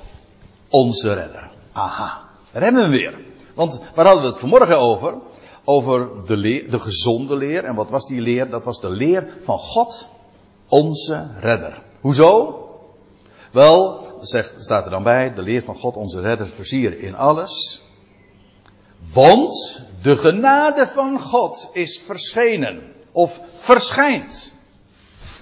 Onze 0.68 1.12
redder. 1.12 1.50
Aha. 1.72 2.28
Daar 2.52 2.62
hebben 2.62 2.80
we 2.82 2.88
hem 2.88 2.98
weer. 2.98 3.24
Want 3.54 3.80
waar 3.94 4.04
hadden 4.04 4.22
we 4.22 4.28
het 4.28 4.38
vanmorgen 4.38 4.78
over? 4.78 5.14
Over 5.64 6.26
de, 6.26 6.66
de 6.70 6.78
gezonde 6.78 7.36
leer. 7.36 7.64
En 7.64 7.74
wat 7.74 7.90
was 7.90 8.06
die 8.06 8.20
leer? 8.20 8.50
Dat 8.50 8.64
was 8.64 8.80
de 8.80 8.90
leer 8.90 9.36
van 9.40 9.58
God. 9.58 10.08
Onze 10.68 11.28
redder. 11.40 11.82
Hoezo? 12.00 12.58
Wel, 13.52 14.02
zegt, 14.20 14.54
staat 14.58 14.84
er 14.84 14.90
dan 14.90 15.02
bij, 15.02 15.34
de 15.34 15.42
leer 15.42 15.62
van 15.62 15.76
God 15.76 15.96
onze 15.96 16.20
redder 16.20 16.48
versieren 16.48 16.98
in 16.98 17.16
alles. 17.16 17.82
Want 19.12 19.82
de 20.02 20.16
genade 20.16 20.86
van 20.86 21.20
God 21.20 21.70
is 21.72 22.00
verschenen. 22.06 22.92
Of 23.12 23.40
verschijnt. 23.52 24.54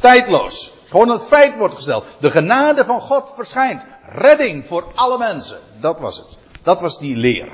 Tijdloos. 0.00 0.72
Gewoon 0.88 1.08
het 1.08 1.22
feit 1.22 1.56
wordt 1.56 1.74
gesteld. 1.74 2.04
De 2.20 2.30
genade 2.30 2.84
van 2.84 3.00
God 3.00 3.32
verschijnt. 3.34 3.84
Redding 4.08 4.66
voor 4.66 4.92
alle 4.94 5.18
mensen. 5.18 5.58
Dat 5.80 6.00
was 6.00 6.16
het. 6.16 6.38
Dat 6.62 6.80
was 6.80 6.98
die 6.98 7.16
leer. 7.16 7.48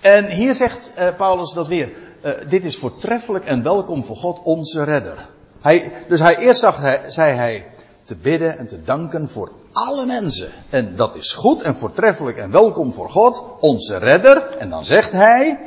En 0.00 0.30
hier 0.30 0.54
zegt 0.54 0.90
uh, 0.98 1.16
Paulus 1.16 1.52
dat 1.52 1.66
weer. 1.66 1.92
Uh, 2.24 2.32
dit 2.48 2.64
is 2.64 2.76
voortreffelijk 2.76 3.44
en 3.44 3.62
welkom 3.62 4.04
voor 4.04 4.16
God, 4.16 4.40
onze 4.42 4.84
redder. 4.84 5.28
Hij, 5.60 5.92
dus 6.08 6.20
hij, 6.20 6.36
eerst 6.36 6.60
zag 6.60 6.78
hij, 6.78 7.02
zei 7.06 7.36
hij 7.36 7.66
te 8.04 8.16
bidden 8.16 8.58
en 8.58 8.68
te 8.68 8.82
danken 8.82 9.28
voor 9.28 9.52
alle 9.86 10.06
mensen. 10.06 10.50
En 10.70 10.96
dat 10.96 11.14
is 11.14 11.32
goed 11.32 11.62
en 11.62 11.76
voortreffelijk 11.76 12.36
en 12.36 12.50
welkom 12.50 12.92
voor 12.92 13.10
God, 13.10 13.44
onze 13.60 13.96
redder. 13.96 14.56
En 14.56 14.70
dan 14.70 14.84
zegt 14.84 15.12
hij, 15.12 15.58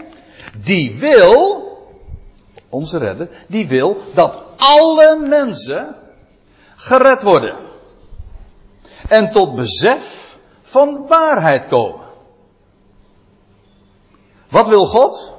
die 0.58 0.96
wil, 0.96 1.70
onze 2.70 2.98
redder, 2.98 3.30
die 3.48 3.68
wil 3.68 3.98
dat 4.14 4.40
alle 4.58 5.20
mensen 5.28 5.96
gered 6.76 7.22
worden. 7.22 7.58
En 9.08 9.32
tot 9.32 9.56
besef 9.56 10.38
van 10.62 11.08
waarheid 11.08 11.68
komen. 11.68 12.06
Wat 14.50 14.68
wil 14.68 14.86
God? 14.86 15.34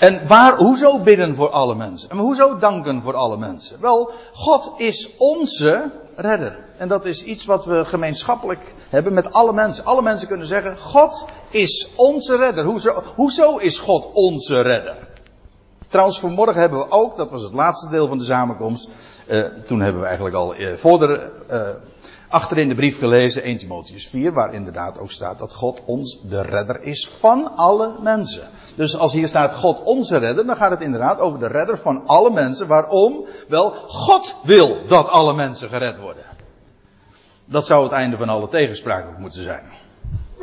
En 0.00 0.26
waar, 0.26 0.56
hoezo 0.56 0.98
bidden 0.98 1.34
voor 1.34 1.50
alle 1.50 1.74
mensen? 1.74 2.10
En 2.10 2.16
hoezo 2.16 2.56
danken 2.56 3.02
voor 3.02 3.14
alle 3.14 3.36
mensen? 3.36 3.80
Wel, 3.80 4.12
God 4.32 4.72
is 4.76 5.10
onze 5.16 5.90
redder. 6.16 6.58
En 6.76 6.88
dat 6.88 7.04
is 7.04 7.24
iets 7.24 7.44
wat 7.44 7.64
we 7.64 7.84
gemeenschappelijk 7.84 8.74
hebben 8.88 9.12
met 9.12 9.32
alle 9.32 9.52
mensen. 9.52 9.84
Alle 9.84 10.02
mensen 10.02 10.28
kunnen 10.28 10.46
zeggen, 10.46 10.78
God 10.78 11.26
is 11.50 11.90
onze 11.96 12.36
redder. 12.36 12.64
Hoezo, 12.64 13.02
hoezo 13.14 13.56
is 13.56 13.78
God 13.78 14.10
onze 14.12 14.60
redder? 14.60 14.96
Trouwens, 15.88 16.20
vanmorgen 16.20 16.60
hebben 16.60 16.78
we 16.78 16.90
ook, 16.90 17.16
dat 17.16 17.30
was 17.30 17.42
het 17.42 17.52
laatste 17.52 17.88
deel 17.90 18.08
van 18.08 18.18
de 18.18 18.24
samenkomst. 18.24 18.90
Uh, 19.28 19.44
toen 19.66 19.80
hebben 19.80 20.00
we 20.00 20.06
eigenlijk 20.06 20.36
al 20.36 20.56
uh, 20.56 20.72
voor 20.72 20.98
de, 20.98 21.30
uh, 21.50 21.68
achterin 22.30 22.68
de 22.68 22.74
brief 22.74 22.98
gelezen, 22.98 23.42
1 23.42 23.58
Timotheus 23.58 24.08
4, 24.08 24.32
waar 24.32 24.54
inderdaad 24.54 24.98
ook 24.98 25.10
staat 25.10 25.38
dat 25.38 25.54
God 25.54 25.82
ons 25.84 26.20
de 26.22 26.42
redder 26.42 26.82
is 26.82 27.08
van 27.08 27.56
alle 27.56 27.94
mensen. 28.00 28.48
Dus 28.76 28.98
als 28.98 29.12
hier 29.12 29.28
staat 29.28 29.54
God 29.54 29.82
onze 29.82 30.18
redder, 30.18 30.46
dan 30.46 30.56
gaat 30.56 30.70
het 30.70 30.80
inderdaad 30.80 31.18
over 31.18 31.38
de 31.38 31.46
redder 31.46 31.78
van 31.78 32.06
alle 32.06 32.30
mensen. 32.30 32.66
Waarom? 32.66 33.26
Wel, 33.48 33.70
God 33.86 34.36
wil 34.42 34.86
dat 34.86 35.08
alle 35.08 35.34
mensen 35.34 35.68
gered 35.68 35.98
worden. 35.98 36.24
Dat 37.44 37.66
zou 37.66 37.82
het 37.82 37.92
einde 37.92 38.16
van 38.16 38.28
alle 38.28 38.48
tegenspraak 38.48 39.08
ook 39.08 39.18
moeten 39.18 39.42
zijn. 39.42 39.64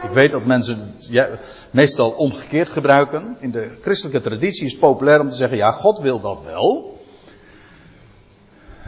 Ik 0.01 0.10
weet 0.10 0.32
dat 0.32 0.46
mensen 0.46 0.79
het 0.79 1.08
ja, 1.10 1.27
meestal 1.72 2.10
omgekeerd 2.10 2.70
gebruiken. 2.70 3.38
In 3.39 3.51
de 3.51 3.77
christelijke 3.82 4.22
traditie 4.22 4.65
is 4.65 4.72
het 4.72 4.79
populair 4.79 5.20
om 5.20 5.29
te 5.29 5.36
zeggen, 5.36 5.58
ja, 5.58 5.72
God 5.72 6.00
wil 6.00 6.20
dat 6.20 6.41
wel. 6.44 7.00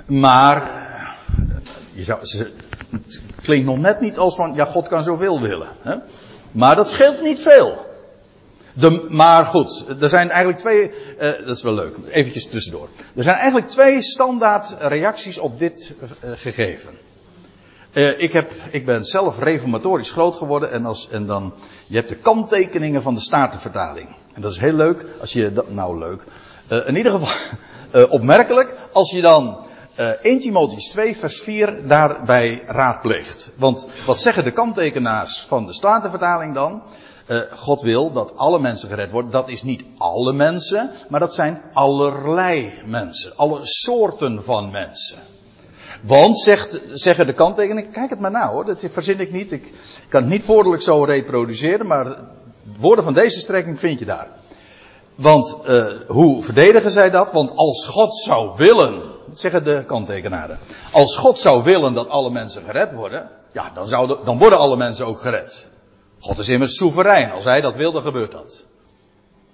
Maar, 0.06 0.88
je 1.94 2.04
zou, 2.04 2.20
klinkt 3.46 3.66
nog 3.66 3.78
net 3.78 4.00
niet 4.00 4.18
als 4.18 4.36
van, 4.36 4.54
ja, 4.54 4.66
God 4.66 4.88
kan 4.88 5.04
zoveel 5.04 5.42
willen. 5.42 5.68
Hè? 5.82 5.96
Maar 6.52 6.76
dat 6.76 6.90
scheelt 6.90 7.22
niet 7.22 7.42
veel. 7.42 7.88
De, 8.74 9.08
maar 9.10 9.46
goed, 9.46 9.86
er 10.02 10.10
zijn 10.10 10.30
eigenlijk 10.30 10.60
twee, 10.60 10.92
uh, 10.92 11.20
dat 11.46 11.58
is 11.58 11.64
wel 11.64 11.74
leuk, 11.74 11.96
eventjes 12.10 12.48
tussendoor. 12.48 12.90
Er 13.16 13.24
zijn 13.24 13.36
eigenlijk 13.36 13.68
twee 13.68 14.02
standaard 14.02 14.76
reacties 14.80 15.38
op 15.38 15.60
dit 15.60 15.94
uh, 16.04 16.32
gegeven. 16.36 16.94
Uh, 17.94 18.22
ik, 18.22 18.34
heb, 18.34 18.52
ik 18.72 18.86
ben 18.86 19.06
zelf 19.06 19.40
reformatorisch 19.40 20.12
groot 20.12 20.36
geworden 20.36 20.72
en, 20.72 20.86
als, 20.86 21.10
en 21.10 21.26
dan, 21.26 21.54
je 21.86 21.96
hebt 21.96 22.10
de 22.10 22.16
kanttekeningen 22.16 23.02
van 23.02 23.14
de 23.14 23.22
Statenvertaling. 23.22 24.16
En 24.34 24.42
dat 24.42 24.52
is 24.52 24.60
heel 24.60 24.74
leuk 24.74 25.06
als 25.20 25.34
je 25.34 25.54
dat, 25.54 25.72
nou 25.72 26.00
leuk, 26.00 26.24
in 26.88 26.96
ieder 26.96 27.12
geval 27.12 27.36
opmerkelijk 28.18 28.76
als 28.92 29.12
je 29.12 29.22
dan 29.22 29.68
1 30.00 30.40
Timotheus 30.40 30.90
2 30.90 31.18
vers 31.18 31.42
4 31.42 31.88
daarbij 31.88 32.64
raadpleegt. 32.66 33.52
Want 33.56 33.88
wat 34.06 34.20
zeggen 34.20 34.44
de 34.44 34.52
kanttekenaars 34.52 35.42
van 35.42 35.66
de 35.66 35.74
Statenvertaling 35.74 36.54
dan? 36.54 36.84
Uh, 37.28 37.38
God 37.56 37.82
wil 37.82 38.12
dat 38.12 38.38
alle 38.38 38.60
mensen 38.60 38.90
gered 38.90 39.12
worden. 39.12 39.32
Dat 39.32 39.50
is 39.50 39.64
niet 39.64 39.84
alle 39.98 40.34
mensen, 40.34 40.92
maar 41.10 41.20
dat 41.20 41.34
zijn 41.34 41.62
allerlei 41.74 42.74
mensen. 42.86 43.36
Alle 43.36 43.60
soorten 43.62 44.44
van 44.44 44.72
mensen. 44.72 45.18
Want, 46.02 46.40
zegt, 46.40 46.82
zeggen 46.92 47.26
de 47.28 47.34
kanttekeningen, 47.34 47.92
kijk 47.92 48.10
het 48.10 48.20
maar 48.20 48.32
nou 48.32 48.52
hoor, 48.52 48.66
dat 48.66 48.86
verzin 48.88 49.20
ik 49.20 49.32
niet. 49.32 49.52
Ik 49.52 49.74
kan 50.10 50.22
het 50.22 50.30
niet 50.30 50.46
woordelijk 50.46 50.82
zo 50.82 51.04
reproduceren, 51.04 51.88
maar 51.88 52.18
woorden 52.78 53.04
van 53.04 53.14
deze 53.14 53.40
strekking 53.40 53.80
vind 53.80 54.00
je 54.00 54.06
daar. 54.06 54.28
Want, 55.16 55.58
uh, 55.68 55.86
hoe 56.08 56.44
verdedigen 56.44 56.92
zij 56.92 57.10
dat? 57.10 57.32
Want 57.32 57.56
als 57.56 57.86
God 57.86 58.18
zou 58.18 58.52
willen, 58.56 59.02
zeggen 59.34 59.64
de 59.64 59.84
kanttekenaren, 59.88 60.60
als 60.92 61.16
God 61.16 61.40
zou 61.40 61.64
willen 61.64 61.94
dat 61.94 62.10
alle 62.10 62.30
mensen 62.30 62.64
gered 62.64 62.94
worden, 62.94 63.30
ja, 63.54 63.72
dan, 63.74 64.18
dan 64.24 64.38
worden 64.38 64.60
alle 64.60 64.78
mensen 64.78 65.06
ook 65.06 65.20
gered. 65.20 65.70
God 66.20 66.38
is 66.38 66.50
immers 66.50 66.76
soeverein. 66.76 67.32
Als 67.32 67.44
hij 67.44 67.62
dat 67.62 67.76
wil, 67.76 67.92
dan 67.92 68.02
gebeurt 68.02 68.32
dat. 68.32 68.66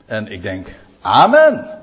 En 0.05 0.27
ik 0.27 0.41
denk, 0.41 0.67
amen. 1.01 1.79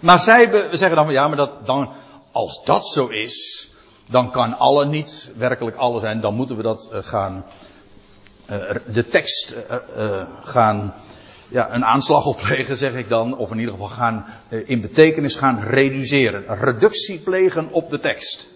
Maar 0.00 0.18
zij 0.18 0.50
zeggen 0.72 0.96
dan, 0.96 1.10
ja, 1.10 1.28
maar 1.28 1.36
dat, 1.36 1.66
dan, 1.66 1.92
als 2.32 2.64
dat 2.64 2.86
zo 2.86 3.06
is, 3.06 3.68
dan 4.08 4.30
kan 4.30 4.58
alle 4.58 4.86
niet 4.86 5.32
werkelijk 5.36 5.76
alle 5.76 6.00
zijn. 6.00 6.20
Dan 6.20 6.34
moeten 6.34 6.56
we 6.56 6.62
dat 6.62 6.90
uh, 6.92 6.98
gaan, 7.02 7.44
uh, 8.50 8.74
de 8.86 9.08
tekst 9.08 9.54
uh, 9.70 10.38
gaan, 10.42 10.94
ja, 11.52 11.74
een 11.74 11.84
aanslag 11.84 12.26
opleggen, 12.26 12.76
zeg 12.76 12.94
ik 12.94 13.08
dan. 13.08 13.36
Of 13.36 13.50
in 13.50 13.58
ieder 13.58 13.72
geval 13.72 13.88
gaan, 13.88 14.24
in 14.48 14.80
betekenis 14.80 15.36
gaan 15.36 15.60
reduceren. 15.60 16.44
Reductie 16.58 17.18
plegen 17.18 17.68
op 17.70 17.90
de 17.90 17.98
tekst. 17.98 18.48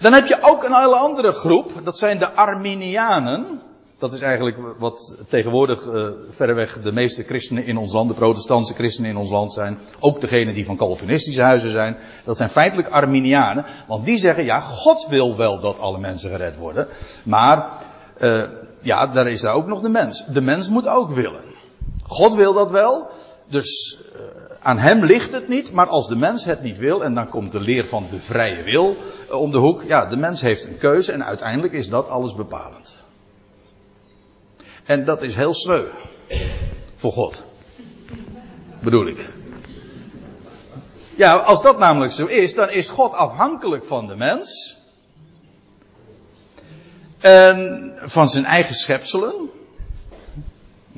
Dan 0.00 0.12
heb 0.12 0.26
je 0.26 0.38
ook 0.40 0.64
een 0.64 0.74
hele 0.74 0.96
andere 0.96 1.32
groep, 1.32 1.72
dat 1.84 1.98
zijn 1.98 2.18
de 2.18 2.32
Arminianen. 2.32 3.60
Dat 3.98 4.12
is 4.12 4.20
eigenlijk 4.20 4.56
wat 4.78 5.16
tegenwoordig 5.28 5.84
uh, 5.84 6.06
verreweg 6.30 6.80
de 6.82 6.92
meeste 6.92 7.22
christenen 7.22 7.66
in 7.66 7.76
ons 7.76 7.92
land, 7.92 8.08
de 8.08 8.14
protestantse 8.14 8.74
christenen 8.74 9.10
in 9.10 9.16
ons 9.16 9.30
land 9.30 9.52
zijn. 9.52 9.78
Ook 10.00 10.20
degenen 10.20 10.54
die 10.54 10.64
van 10.64 10.76
Calvinistische 10.76 11.42
huizen 11.42 11.70
zijn. 11.70 11.96
Dat 12.24 12.36
zijn 12.36 12.48
feitelijk 12.48 12.88
Arminianen. 12.88 13.64
Want 13.86 14.04
die 14.04 14.18
zeggen, 14.18 14.44
ja, 14.44 14.60
God 14.60 15.06
wil 15.10 15.36
wel 15.36 15.60
dat 15.60 15.78
alle 15.78 15.98
mensen 15.98 16.30
gered 16.30 16.56
worden. 16.56 16.88
Maar, 17.22 17.70
uh, 18.18 18.42
ja, 18.80 19.06
daar 19.06 19.28
is 19.28 19.40
daar 19.40 19.54
ook 19.54 19.66
nog 19.66 19.80
de 19.80 19.88
mens. 19.88 20.26
De 20.26 20.40
mens 20.40 20.68
moet 20.68 20.88
ook 20.88 21.10
willen. 21.10 21.48
God 22.08 22.34
wil 22.34 22.52
dat 22.52 22.70
wel. 22.70 23.10
Dus 23.46 23.98
uh, 24.14 24.20
aan 24.62 24.78
hem 24.78 25.04
ligt 25.04 25.32
het 25.32 25.48
niet. 25.48 25.72
Maar 25.72 25.86
als 25.86 26.08
de 26.08 26.16
mens 26.16 26.44
het 26.44 26.62
niet 26.62 26.78
wil, 26.78 27.04
en 27.04 27.14
dan 27.14 27.28
komt 27.28 27.52
de 27.52 27.60
leer 27.60 27.86
van 27.86 28.06
de 28.10 28.20
vrije 28.20 28.62
wil 28.62 28.96
om 29.30 29.50
de 29.50 29.58
hoek. 29.58 29.82
Ja, 29.82 30.06
de 30.06 30.16
mens 30.16 30.40
heeft 30.40 30.64
een 30.64 30.78
keuze 30.78 31.12
en 31.12 31.24
uiteindelijk 31.24 31.72
is 31.72 31.88
dat 31.88 32.08
alles 32.08 32.34
bepalend. 32.34 32.98
En 34.84 35.04
dat 35.04 35.22
is 35.22 35.34
heel 35.34 35.54
sneu. 35.54 35.84
Voor 36.94 37.12
God. 37.12 37.46
Bedoel 38.82 39.06
ik. 39.06 39.30
Ja, 41.16 41.36
als 41.36 41.62
dat 41.62 41.78
namelijk 41.78 42.12
zo 42.12 42.26
is, 42.26 42.54
dan 42.54 42.70
is 42.70 42.88
God 42.88 43.12
afhankelijk 43.12 43.84
van 43.84 44.06
de 44.06 44.16
mens. 44.16 44.76
En 47.18 47.92
van 48.00 48.28
zijn 48.28 48.44
eigen 48.44 48.74
schepselen. 48.74 49.50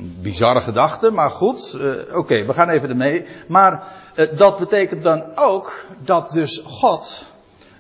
Bizarre 0.01 0.61
gedachte, 0.61 1.11
maar 1.11 1.31
goed. 1.31 1.77
Uh, 1.81 2.17
Oké, 2.17 2.45
we 2.45 2.53
gaan 2.53 2.69
even 2.69 2.89
ermee. 2.89 3.25
Maar 3.49 3.83
uh, 4.15 4.27
dat 4.37 4.59
betekent 4.59 5.03
dan 5.03 5.37
ook 5.37 5.85
dat 6.05 6.33
dus 6.33 6.63
God 6.65 7.29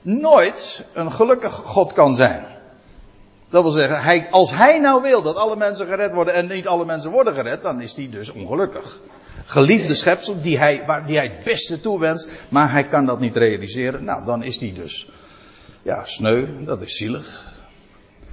nooit 0.02 0.86
een 0.92 1.12
gelukkig 1.12 1.52
God 1.52 1.92
kan 1.92 2.14
zijn. 2.14 2.44
Dat 3.48 3.62
wil 3.62 3.72
zeggen, 3.72 4.02
hij, 4.02 4.26
als 4.30 4.54
hij 4.54 4.78
nou 4.78 5.02
wil 5.02 5.22
dat 5.22 5.36
alle 5.36 5.56
mensen 5.56 5.86
gered 5.86 6.12
worden 6.12 6.34
en 6.34 6.46
niet 6.48 6.66
alle 6.66 6.84
mensen 6.84 7.10
worden 7.10 7.34
gered, 7.34 7.62
dan 7.62 7.80
is 7.80 7.96
hij 7.96 8.08
dus 8.10 8.32
ongelukkig. 8.32 8.98
Geliefde 9.44 9.94
schepsel 9.94 10.40
die 10.40 10.58
hij, 10.58 10.82
waar, 10.86 11.06
die 11.06 11.16
hij 11.16 11.26
het 11.26 11.44
beste 11.44 11.80
toewenst, 11.80 12.30
maar 12.48 12.72
hij 12.72 12.84
kan 12.84 13.06
dat 13.06 13.20
niet 13.20 13.36
realiseren. 13.36 14.04
Nou, 14.04 14.24
dan 14.24 14.42
is 14.42 14.60
hij 14.60 14.72
dus, 14.72 15.10
ja, 15.82 16.04
sneu, 16.04 16.64
dat 16.64 16.80
is 16.80 16.96
zielig. 16.96 17.54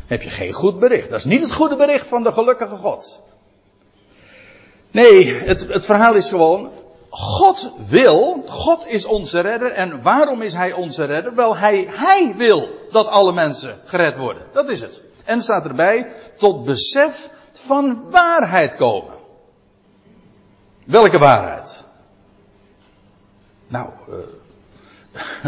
Heb 0.05 0.21
je 0.21 0.29
geen 0.29 0.53
goed 0.53 0.79
bericht. 0.79 1.09
Dat 1.09 1.19
is 1.19 1.25
niet 1.25 1.41
het 1.41 1.53
goede 1.53 1.75
bericht 1.75 2.07
van 2.07 2.23
de 2.23 2.31
gelukkige 2.31 2.75
God. 2.75 3.23
Nee, 4.97 5.33
het, 5.33 5.67
het 5.67 5.85
verhaal 5.85 6.15
is 6.15 6.29
gewoon, 6.29 6.71
God 7.09 7.71
wil, 7.89 8.43
God 8.47 8.87
is 8.87 9.05
onze 9.05 9.39
redder. 9.39 9.71
En 9.71 10.01
waarom 10.01 10.41
is 10.41 10.53
Hij 10.53 10.73
onze 10.73 11.05
redder? 11.05 11.35
Wel, 11.35 11.57
Hij, 11.57 11.87
Hij 11.89 12.33
wil 12.37 12.69
dat 12.91 13.07
alle 13.07 13.33
mensen 13.33 13.79
gered 13.85 14.17
worden. 14.17 14.47
Dat 14.53 14.69
is 14.69 14.81
het. 14.81 15.03
En 15.25 15.41
staat 15.41 15.65
erbij, 15.65 16.11
tot 16.37 16.65
besef 16.65 17.29
van 17.51 18.09
waarheid 18.11 18.75
komen. 18.75 19.13
Welke 20.85 21.17
waarheid? 21.17 21.85
Nou, 23.67 23.89
uh, 24.09 24.15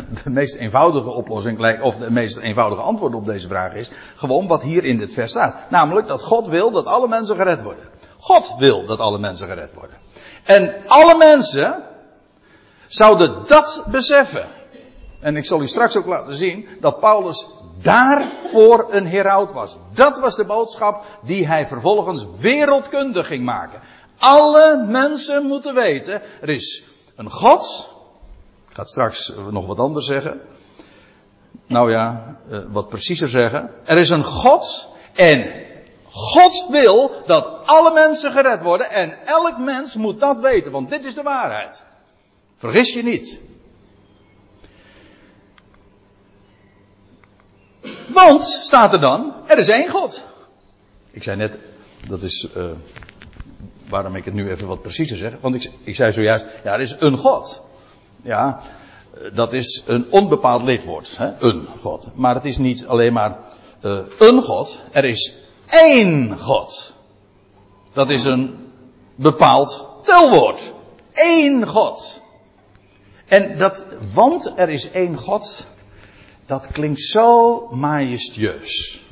de 0.23 0.29
meest 0.29 0.55
eenvoudige 0.55 1.09
oplossing 1.11 1.59
lijkt, 1.59 1.81
of 1.81 1.97
de 1.97 2.11
meest 2.11 2.37
eenvoudige 2.37 2.81
antwoord 2.81 3.15
op 3.15 3.25
deze 3.25 3.47
vraag 3.47 3.73
is, 3.73 3.91
gewoon 4.15 4.47
wat 4.47 4.61
hier 4.61 4.83
in 4.83 4.97
dit 4.97 5.13
vers 5.13 5.31
staat. 5.31 5.69
Namelijk 5.69 6.07
dat 6.07 6.23
God 6.23 6.47
wil 6.47 6.71
dat 6.71 6.85
alle 6.85 7.07
mensen 7.07 7.35
gered 7.35 7.61
worden. 7.61 7.98
God 8.19 8.53
wil 8.57 8.85
dat 8.85 8.99
alle 8.99 9.19
mensen 9.19 9.47
gered 9.47 9.73
worden. 9.73 9.97
En 10.43 10.83
alle 10.87 11.17
mensen 11.17 11.83
zouden 12.87 13.47
dat 13.47 13.83
beseffen. 13.87 14.47
En 15.19 15.35
ik 15.35 15.45
zal 15.45 15.61
u 15.61 15.67
straks 15.67 15.97
ook 15.97 16.05
laten 16.05 16.35
zien 16.35 16.67
dat 16.79 16.99
Paulus 16.99 17.47
daarvoor 17.81 18.87
een 18.89 19.07
heraut 19.07 19.51
was. 19.51 19.77
Dat 19.93 20.19
was 20.19 20.35
de 20.35 20.45
boodschap 20.45 21.05
die 21.23 21.47
hij 21.47 21.67
vervolgens 21.67 22.25
wereldkundig 22.39 23.27
ging 23.27 23.43
maken. 23.43 23.79
Alle 24.17 24.85
mensen 24.87 25.45
moeten 25.45 25.75
weten, 25.75 26.21
er 26.41 26.49
is 26.49 26.83
een 27.15 27.31
God. 27.31 27.93
Ik 28.69 28.75
ga 28.75 28.83
straks 28.83 29.33
nog 29.49 29.65
wat 29.65 29.79
anders 29.79 30.05
zeggen. 30.05 30.41
Nou 31.67 31.91
ja, 31.91 32.37
eh, 32.49 32.59
wat 32.67 32.89
preciezer 32.89 33.29
zeggen. 33.29 33.71
Er 33.85 33.97
is 33.97 34.09
een 34.09 34.23
God 34.23 34.89
en 35.15 35.67
God 36.11 36.67
wil 36.69 37.11
dat 37.25 37.61
alle 37.65 37.93
mensen 37.93 38.31
gered 38.31 38.61
worden 38.61 38.89
en 38.89 39.25
elk 39.25 39.57
mens 39.57 39.95
moet 39.95 40.19
dat 40.19 40.39
weten, 40.39 40.71
want 40.71 40.89
dit 40.89 41.05
is 41.05 41.13
de 41.13 41.23
waarheid. 41.23 41.83
Vergis 42.55 42.93
je 42.93 43.03
niet. 43.03 43.41
Want, 48.07 48.43
staat 48.43 48.93
er 48.93 48.99
dan, 48.99 49.33
er 49.45 49.57
is 49.57 49.67
één 49.67 49.87
God. 49.87 50.25
Ik 51.11 51.23
zei 51.23 51.37
net, 51.37 51.57
dat 52.07 52.21
is 52.21 52.47
uh, 52.55 52.71
waarom 53.89 54.15
ik 54.15 54.25
het 54.25 54.33
nu 54.33 54.49
even 54.49 54.67
wat 54.67 54.81
preciezer 54.81 55.17
zeg. 55.17 55.33
Want 55.41 55.55
ik, 55.55 55.71
ik 55.83 55.95
zei 55.95 56.11
zojuist, 56.11 56.47
ja, 56.63 56.73
er 56.73 56.79
is 56.79 56.95
een 56.99 57.17
God. 57.17 57.61
Ja, 58.21 58.61
dat 59.33 59.53
is 59.53 59.83
een 59.85 60.11
onbepaald 60.11 60.63
lidwoord. 60.63 61.17
Hè? 61.17 61.31
Een 61.39 61.67
God. 61.81 62.07
Maar 62.13 62.35
het 62.35 62.45
is 62.45 62.57
niet 62.57 62.87
alleen 62.87 63.13
maar 63.13 63.37
uh, 63.81 63.99
een 64.19 64.41
God. 64.41 64.83
Er 64.91 65.05
is 65.05 65.35
één 65.69 66.37
God. 66.37 66.95
Dat 67.91 68.09
is 68.09 68.23
een 68.23 68.57
bepaald 69.15 69.85
telwoord. 70.03 70.73
Eén 71.13 71.67
God. 71.67 72.21
En 73.25 73.57
dat, 73.57 73.85
want 74.13 74.53
er 74.55 74.69
is 74.69 74.91
één 74.91 75.17
God, 75.17 75.67
dat 76.45 76.67
klinkt 76.67 77.01
zo 77.01 77.67
majestueus. 77.71 79.03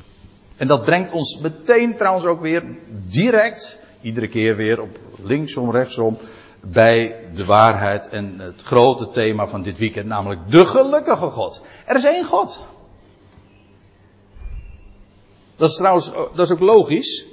En 0.56 0.66
dat 0.66 0.84
brengt 0.84 1.12
ons 1.12 1.38
meteen 1.38 1.96
trouwens 1.96 2.24
ook 2.26 2.40
weer 2.40 2.64
direct, 3.06 3.80
iedere 4.00 4.28
keer 4.28 4.56
weer 4.56 4.80
op 4.80 4.98
linksom, 5.22 5.70
rechtsom, 5.70 6.18
bij 6.60 7.16
de 7.34 7.44
waarheid 7.44 8.08
en 8.08 8.38
het 8.38 8.62
grote 8.62 9.08
thema 9.08 9.46
van 9.46 9.62
dit 9.62 9.78
weekend, 9.78 10.06
namelijk 10.06 10.50
de 10.50 10.66
gelukkige 10.66 11.30
God. 11.30 11.62
Er 11.86 11.96
is 11.96 12.04
één 12.04 12.24
God. 12.24 12.64
Dat 15.58 15.70
is 15.70 15.76
trouwens, 15.76 16.10
dat 16.12 16.38
is 16.46 16.52
ook 16.52 16.60
logisch. 16.60 17.26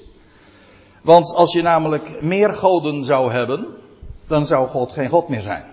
Want 1.01 1.33
als 1.33 1.53
je 1.53 1.61
namelijk 1.61 2.21
meer 2.21 2.53
goden 2.53 3.03
zou 3.03 3.31
hebben, 3.31 3.67
dan 4.27 4.45
zou 4.45 4.67
God 4.67 4.91
geen 4.91 5.09
God 5.09 5.27
meer 5.27 5.41
zijn. 5.41 5.65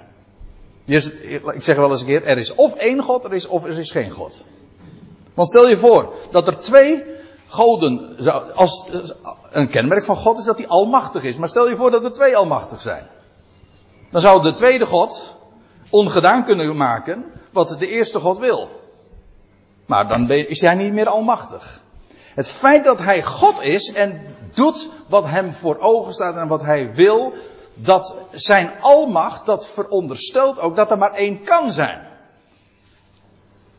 Ik 0.85 1.63
zeg 1.63 1.77
wel 1.77 1.91
eens 1.91 2.01
een 2.01 2.07
keer, 2.07 2.25
er 2.25 2.39
is 2.39 2.55
of 2.55 2.75
één 2.75 3.03
God, 3.03 3.25
er 3.25 3.33
is 3.33 3.47
of 3.47 3.65
er 3.65 3.79
is 3.79 3.91
geen 3.91 4.11
God. 4.11 4.45
Want 5.35 5.49
stel 5.49 5.69
je 5.69 5.77
voor 5.77 6.15
dat 6.31 6.47
er 6.47 6.59
twee 6.59 7.05
goden, 7.47 8.17
als 8.55 8.89
een 9.51 9.69
kenmerk 9.69 10.05
van 10.05 10.17
God 10.17 10.39
is 10.39 10.45
dat 10.45 10.59
hij 10.59 10.69
almachtig 10.69 11.23
is. 11.23 11.37
Maar 11.37 11.49
stel 11.49 11.69
je 11.69 11.77
voor 11.77 11.91
dat 11.91 12.05
er 12.05 12.13
twee 12.13 12.37
almachtig 12.37 12.81
zijn. 12.81 13.07
Dan 14.11 14.21
zou 14.21 14.43
de 14.43 14.55
tweede 14.55 14.87
God 14.87 15.37
ongedaan 15.91 16.45
kunnen 16.45 16.77
maken 16.77 17.25
wat 17.51 17.77
de 17.79 17.89
eerste 17.89 18.21
God 18.21 18.39
wil. 18.39 18.69
Maar 19.87 20.09
dan 20.09 20.31
is 20.31 20.61
hij 20.61 20.75
niet 20.75 20.93
meer 20.93 21.09
almachtig. 21.09 21.82
Het 22.35 22.51
feit 22.51 22.85
dat 22.85 22.99
hij 22.99 23.23
God 23.23 23.63
is 23.63 23.93
en 23.93 24.21
doet 24.55 24.91
wat 25.09 25.25
hem 25.27 25.53
voor 25.53 25.79
ogen 25.79 26.13
staat 26.13 26.37
en 26.37 26.49
wat 26.49 26.63
hij 26.63 26.95
wil, 26.95 27.33
dat 27.75 28.17
zijn 28.31 28.73
almacht, 28.81 29.47
dat 29.47 29.69
veronderstelt 29.69 30.59
ook 30.61 30.77
dat 30.77 30.91
er 30.91 30.99
maar 30.99 31.13
één 31.13 31.43
kan 31.43 31.73
zijn. 31.73 32.01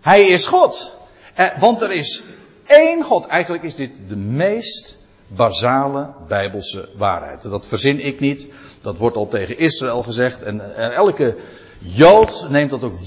Hij 0.02 0.24
is 0.24 0.48
God. 0.48 0.96
Eh, 1.34 1.58
want 1.60 1.82
er 1.82 1.92
is 1.92 2.24
één 2.66 3.04
God. 3.04 3.28
Eigenlijk 3.28 3.64
is 3.64 3.76
dit 3.76 4.02
de 4.08 4.16
meest 4.16 4.98
basale 5.28 6.14
bijbelse 6.28 6.90
waarheid. 6.98 7.42
Dat 7.42 7.68
verzin 7.68 8.00
ik 8.00 8.20
niet. 8.20 8.48
Dat 8.82 8.98
wordt 8.98 9.16
al 9.16 9.28
tegen 9.28 9.58
Israël 9.58 10.04
gezegd. 10.04 10.44
En, 10.44 10.76
en 10.76 10.92
elke 10.92 11.38
Jood 11.86 12.46
neemt 12.50 12.70
dat 12.70 12.84
ook 12.84 12.98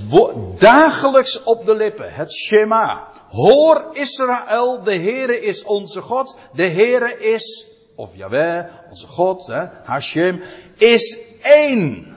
dagelijks 0.60 1.42
op 1.42 1.66
de 1.66 1.74
lippen. 1.74 2.14
Het 2.14 2.32
Shema. 2.32 3.08
Hoor 3.28 3.88
Israël, 3.92 4.82
de 4.82 4.94
Heere 4.94 5.40
is 5.40 5.64
onze 5.64 6.02
God. 6.02 6.38
De 6.52 6.68
Heere 6.68 7.18
is, 7.18 7.66
of 7.94 8.16
Yahweh, 8.16 8.64
onze 8.90 9.06
God, 9.06 9.46
hè, 9.46 9.64
Hashem, 9.84 10.42
is 10.76 11.18
één. 11.42 12.16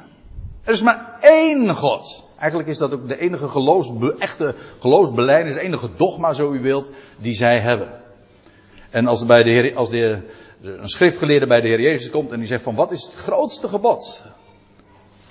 Er 0.64 0.74
is 0.74 0.82
maar 0.82 1.18
één 1.22 1.76
God. 1.76 2.28
Eigenlijk 2.38 2.70
is 2.70 2.78
dat 2.78 2.94
ook 2.94 3.08
de 3.08 3.20
enige 3.20 3.48
geloofs, 3.48 3.92
echte 4.20 4.56
geloofsbeleid, 4.80 5.54
de 5.54 5.60
enige 5.60 5.90
dogma, 5.96 6.34
zo 6.34 6.52
u 6.52 6.62
wilt, 6.62 6.92
die 7.18 7.36
zij 7.36 7.60
hebben. 7.60 8.02
En 8.90 9.08
als, 9.08 9.26
bij 9.26 9.44
de 9.44 9.50
Heer, 9.50 9.76
als 9.76 9.90
de, 9.90 10.22
een 10.62 10.90
schriftgeleerde 10.90 11.48
bij 11.48 11.62
de 11.62 11.68
Heer 11.68 11.82
Jezus 11.82 12.10
komt 12.10 12.32
en 12.32 12.40
die 12.40 12.48
zegt 12.48 12.64
van 12.64 12.76
wat 12.76 12.92
is 12.92 13.04
het 13.04 13.16
grootste 13.16 13.68
gebod? 13.68 14.26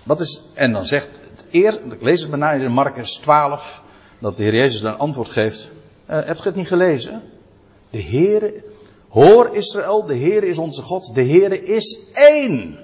Wat 0.08 0.20
is, 0.20 0.40
en 0.54 0.72
dan 0.72 0.84
zegt 0.84 1.10
het 1.30 1.46
eer, 1.50 1.80
ik 1.90 2.02
lees 2.02 2.20
het 2.20 2.30
bijna 2.30 2.52
in 2.52 2.72
Marcus 2.72 3.14
12, 3.14 3.82
dat 4.18 4.36
de 4.36 4.42
Heer 4.42 4.54
Jezus 4.54 4.80
dan 4.80 4.98
antwoord 4.98 5.28
geeft. 5.28 5.70
Uh, 6.10 6.24
hebt 6.24 6.40
u 6.40 6.42
het 6.42 6.54
niet 6.54 6.68
gelezen? 6.68 7.22
De 7.90 7.98
Heer, 7.98 8.52
hoor 9.08 9.56
Israël, 9.56 10.06
de 10.06 10.14
Heer 10.14 10.44
is 10.44 10.58
onze 10.58 10.82
God, 10.82 11.14
de 11.14 11.22
Heer 11.22 11.62
is 11.62 11.98
één. 12.14 12.78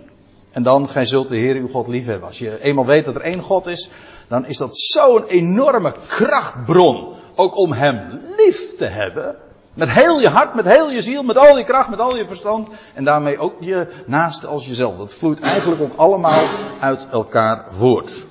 En 0.50 0.62
dan, 0.62 0.88
gij 0.88 1.06
zult 1.06 1.28
de 1.28 1.36
Heer 1.36 1.54
uw 1.54 1.68
God 1.68 1.88
liefhebben. 1.88 2.26
Als 2.26 2.38
je 2.38 2.62
eenmaal 2.62 2.86
weet 2.86 3.04
dat 3.04 3.14
er 3.14 3.20
één 3.20 3.42
God 3.42 3.66
is, 3.66 3.90
dan 4.28 4.46
is 4.46 4.56
dat 4.56 4.78
zo'n 4.78 5.26
enorme 5.26 5.94
krachtbron. 6.08 7.14
Ook 7.34 7.56
om 7.56 7.72
Hem 7.72 8.20
lief 8.36 8.76
te 8.76 8.84
hebben. 8.84 9.36
Met 9.74 9.90
heel 9.90 10.20
je 10.20 10.28
hart, 10.28 10.54
met 10.54 10.64
heel 10.64 10.90
je 10.90 11.02
ziel, 11.02 11.22
met 11.22 11.36
al 11.36 11.58
je 11.58 11.64
kracht, 11.64 11.88
met 11.88 11.98
al 11.98 12.16
je 12.16 12.26
verstand. 12.26 12.68
En 12.94 13.04
daarmee 13.04 13.38
ook 13.38 13.54
je 13.60 13.88
naaste 14.06 14.46
als 14.46 14.66
jezelf. 14.66 14.96
Dat 14.96 15.14
vloeit 15.14 15.40
eigenlijk 15.40 15.82
ook 15.82 15.96
allemaal 15.96 16.48
uit 16.80 17.06
elkaar 17.10 17.64
voort. 17.68 18.24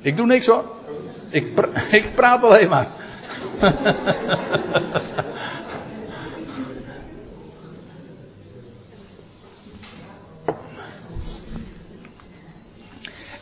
Ik 0.00 0.16
doe 0.16 0.26
niks 0.26 0.46
hoor. 0.46 0.64
Ik, 1.28 1.68
ik 2.00 2.14
praat 2.14 2.42
alleen 2.42 2.68
maar. 2.68 2.88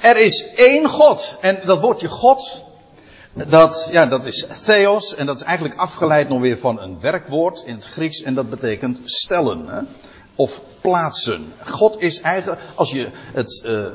er 0.00 0.16
is 0.16 0.54
één 0.54 0.88
God. 0.88 1.36
En 1.40 1.60
dat 1.64 1.80
woordje 1.80 2.08
God, 2.08 2.64
dat, 3.44 3.88
ja, 3.92 4.06
dat 4.06 4.26
is 4.26 4.46
theos. 4.64 5.14
En 5.14 5.26
dat 5.26 5.36
is 5.36 5.42
eigenlijk 5.42 5.78
afgeleid 5.78 6.28
nog 6.28 6.40
weer 6.40 6.58
van 6.58 6.80
een 6.80 7.00
werkwoord 7.00 7.62
in 7.66 7.74
het 7.74 7.84
Grieks. 7.84 8.22
En 8.22 8.34
dat 8.34 8.50
betekent 8.50 9.00
stellen. 9.04 9.68
Hè? 9.68 9.80
Of 10.34 10.62
plaatsen. 10.80 11.52
God 11.64 12.02
is 12.02 12.20
eigenlijk, 12.20 12.62
als 12.74 12.90
je 12.90 13.08
het, 13.32 13.62
uh, 13.66 13.86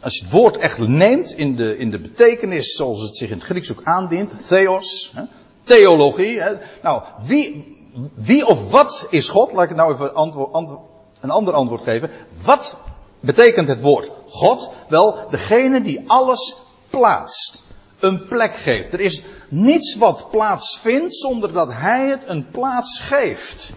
als 0.00 0.16
je 0.16 0.22
het 0.22 0.32
woord 0.32 0.56
echt 0.56 0.78
neemt 0.78 1.30
in 1.30 1.56
de, 1.56 1.78
in 1.78 1.90
de 1.90 1.98
betekenis 1.98 2.76
zoals 2.76 3.02
het 3.02 3.16
zich 3.16 3.28
in 3.28 3.36
het 3.36 3.46
Grieks 3.46 3.72
ook 3.72 3.84
aandient. 3.84 4.46
Theos. 4.46 5.12
Hè? 5.14 5.22
Theologie. 5.62 6.40
Hè? 6.40 6.52
Nou, 6.82 7.02
wie, 7.22 7.74
wie 8.14 8.46
of 8.46 8.70
wat 8.70 9.06
is 9.10 9.28
God? 9.28 9.52
Laat 9.52 9.62
ik 9.62 9.68
het 9.68 9.78
nou 9.78 9.92
even 9.92 10.14
antwoord, 10.14 10.80
een 11.20 11.30
ander 11.30 11.54
antwoord 11.54 11.82
geven. 11.82 12.10
Wat 12.42 12.78
betekent 13.20 13.68
het 13.68 13.80
woord 13.80 14.12
God? 14.28 14.72
Wel, 14.88 15.18
degene 15.30 15.82
die 15.82 16.02
alles 16.06 16.56
plaatst. 16.90 17.64
Een 18.00 18.24
plek 18.24 18.56
geeft. 18.56 18.92
Er 18.92 19.00
is 19.00 19.22
niets 19.48 19.96
wat 19.96 20.30
plaatsvindt 20.30 21.16
zonder 21.16 21.52
dat 21.52 21.72
hij 21.72 22.08
het 22.08 22.28
een 22.28 22.48
plaats 22.48 23.00
geeft. 23.00 23.72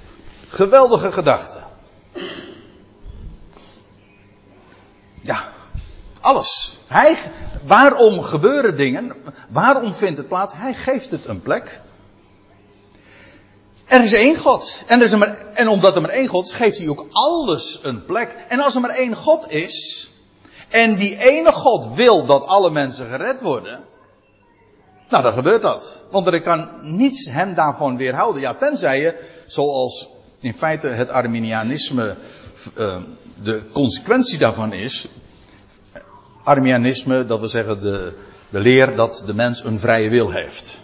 Geweldige 0.47 1.11
gedachte. 1.11 1.59
Ja, 5.21 5.49
alles. 6.21 6.77
Hij, 6.87 7.17
waarom 7.65 8.21
gebeuren 8.21 8.77
dingen? 8.77 9.15
Waarom 9.49 9.93
vindt 9.93 10.17
het 10.17 10.27
plaats? 10.27 10.53
Hij 10.55 10.73
geeft 10.73 11.11
het 11.11 11.25
een 11.25 11.41
plek. 11.41 11.81
Er 13.85 14.03
is 14.03 14.13
één 14.13 14.37
God. 14.37 14.83
En, 14.87 14.99
er 14.99 15.05
is 15.05 15.27
en 15.53 15.67
omdat 15.67 15.95
er 15.95 16.01
maar 16.01 16.09
één 16.09 16.27
God 16.27 16.45
is, 16.45 16.53
geeft 16.53 16.77
hij 16.77 16.89
ook 16.89 17.05
alles 17.11 17.79
een 17.83 18.05
plek. 18.05 18.35
En 18.49 18.59
als 18.59 18.75
er 18.75 18.81
maar 18.81 18.89
één 18.89 19.15
God 19.15 19.51
is, 19.51 20.09
en 20.69 20.95
die 20.95 21.17
ene 21.17 21.51
God 21.51 21.93
wil 21.93 22.25
dat 22.25 22.45
alle 22.45 22.69
mensen 22.69 23.07
gered 23.07 23.41
worden, 23.41 23.83
nou 25.09 25.23
dan 25.23 25.33
gebeurt 25.33 25.61
dat. 25.61 26.01
Want 26.11 26.27
er 26.27 26.41
kan 26.41 26.69
niets 26.81 27.29
hem 27.29 27.53
daarvan 27.53 27.97
weerhouden. 27.97 28.41
Ja, 28.41 28.53
tenzij 28.53 29.01
je, 29.01 29.15
zoals 29.47 30.09
in 30.39 30.53
feite 30.53 30.87
het 30.87 31.09
Arminianisme 31.09 32.15
uh, 32.77 33.01
de 33.43 33.63
consequentie 33.71 34.37
daarvan 34.37 34.73
is, 34.73 35.07
Arminianisme, 36.43 37.25
dat 37.25 37.39
wil 37.39 37.49
zeggen 37.49 37.81
de, 37.81 38.13
de 38.49 38.59
leer 38.59 38.95
dat 38.95 39.23
de 39.25 39.33
mens 39.33 39.63
een 39.63 39.79
vrije 39.79 40.09
wil 40.09 40.31
heeft. 40.31 40.77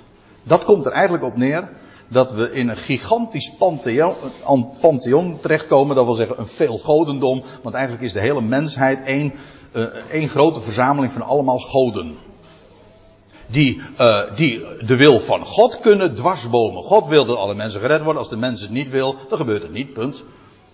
Dat 0.43 0.63
komt 0.63 0.85
er 0.85 0.91
eigenlijk 0.91 1.23
op 1.23 1.37
neer 1.37 1.69
dat 2.07 2.31
we 2.31 2.51
in 2.51 2.69
een 2.69 2.77
gigantisch 2.77 3.53
pantheon, 3.57 4.15
pantheon 4.81 5.39
terechtkomen, 5.39 5.95
dat 5.95 6.05
wil 6.05 6.13
zeggen 6.13 6.39
een 6.39 6.47
veelgodendom, 6.47 7.43
want 7.63 7.75
eigenlijk 7.75 8.05
is 8.05 8.13
de 8.13 8.19
hele 8.19 8.41
mensheid 8.41 9.05
één, 9.05 9.33
uh, 9.73 9.83
één 10.11 10.29
grote 10.29 10.61
verzameling 10.61 11.13
van 11.13 11.21
allemaal 11.21 11.59
goden. 11.59 12.17
Die, 13.47 13.81
uh, 13.99 14.21
die 14.35 14.65
de 14.85 14.95
wil 14.95 15.19
van 15.19 15.45
God 15.45 15.79
kunnen 15.79 16.15
dwarsbomen. 16.15 16.83
God 16.83 17.07
wil 17.07 17.25
dat 17.25 17.37
alle 17.37 17.55
mensen 17.55 17.79
gered 17.79 18.01
worden. 18.01 18.17
Als 18.17 18.29
de 18.29 18.37
mens 18.37 18.61
het 18.61 18.69
niet 18.69 18.89
wil, 18.89 19.15
dan 19.29 19.37
gebeurt 19.37 19.61
het 19.61 19.71
niet, 19.71 19.93
punt. 19.93 20.23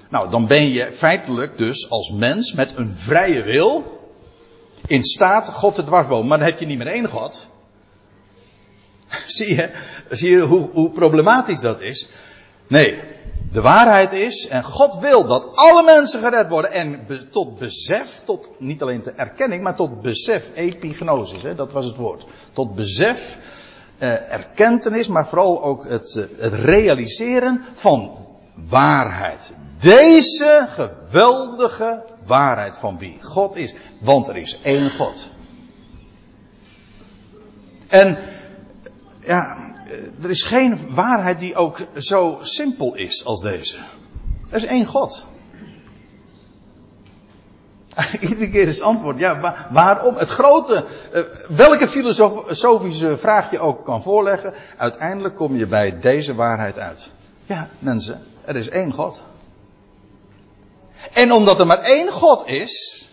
Nou, 0.10 0.30
dan 0.30 0.48
ben 0.48 0.70
je 0.70 0.92
feitelijk 0.92 1.58
dus 1.58 1.90
als 1.90 2.12
mens 2.12 2.54
met 2.54 2.72
een 2.76 2.96
vrije 2.96 3.44
wil 3.44 4.00
in 4.88 5.04
staat 5.04 5.50
God 5.50 5.76
te 5.76 5.84
dwarsbomen. 5.84 6.28
Maar 6.28 6.38
dan 6.38 6.48
heb 6.48 6.60
je 6.60 6.66
niet 6.66 6.78
meer 6.78 6.88
één 6.88 7.08
God. 7.08 7.48
zie 9.26 9.56
je, 9.56 9.70
zie 10.10 10.30
je 10.30 10.40
hoe, 10.42 10.70
hoe 10.72 10.90
problematisch 10.90 11.60
dat 11.60 11.82
is? 11.82 12.10
Nee, 12.68 13.00
de 13.52 13.62
waarheid 13.62 14.12
is, 14.12 14.48
en 14.48 14.64
God 14.64 15.00
wil 15.00 15.26
dat 15.26 15.56
alle 15.56 15.84
mensen 15.84 16.22
gered 16.22 16.50
worden. 16.50 16.72
En 16.72 17.08
tot 17.32 17.58
besef, 17.58 18.22
tot 18.26 18.50
niet 18.58 18.82
alleen 18.82 19.04
de 19.04 19.12
erkenning, 19.12 19.64
maar 19.64 19.76
tot 19.76 20.02
besef, 20.02 20.50
epignosis, 20.56 21.42
hè, 21.42 21.56
dat 21.56 21.72
was 21.72 21.86
het 21.86 21.96
woord. 21.96 22.26
Tot 22.54 22.76
besef, 22.76 23.38
eh, 23.98 24.32
erkentenis, 24.32 25.08
maar 25.08 25.28
vooral 25.28 25.64
ook 25.64 25.88
het, 25.88 26.16
eh, 26.16 26.42
het 26.42 26.54
realiseren 26.54 27.66
van 27.74 28.18
waarheid. 28.70 29.54
Deze 29.80 30.68
geweldige 30.70 32.04
waarheid 32.26 32.78
van 32.78 32.98
wie 32.98 33.18
God 33.22 33.56
is. 33.56 33.76
Want 34.00 34.28
er 34.28 34.38
is 34.38 34.60
één 34.62 34.92
God. 34.92 35.30
En 37.88 38.18
ja, 39.20 39.71
er 40.22 40.30
is 40.30 40.44
geen 40.44 40.94
waarheid 40.94 41.40
die 41.40 41.56
ook 41.56 41.78
zo 41.96 42.40
simpel 42.42 42.96
is 42.96 43.26
als 43.26 43.42
deze. 43.42 43.78
Er 44.50 44.56
is 44.56 44.66
één 44.66 44.86
God. 44.86 45.26
Iedere 48.20 48.50
keer 48.50 48.68
is 48.68 48.76
het 48.76 48.84
antwoord, 48.84 49.20
ja, 49.20 49.68
waarom? 49.72 50.16
Het 50.16 50.30
grote, 50.30 50.86
uh, 51.14 51.22
welke 51.50 51.88
filosofische 51.88 53.18
vraag 53.18 53.52
je 53.52 53.60
ook 53.60 53.86
kan 53.86 54.02
voorleggen, 54.02 54.54
uiteindelijk 54.78 55.36
kom 55.36 55.56
je 55.56 55.68
bij 55.68 56.00
deze 56.00 56.36
waarheid 56.36 56.80
uit. 56.80 57.12
Ja, 57.46 57.70
mensen, 57.80 58.22
er 58.46 58.56
is 58.56 58.70
één 58.70 58.94
God. 58.94 59.22
En 61.14 61.32
omdat 61.32 61.60
er 61.60 61.66
maar 61.66 61.82
één 61.82 62.12
God 62.12 62.48
is, 62.48 63.08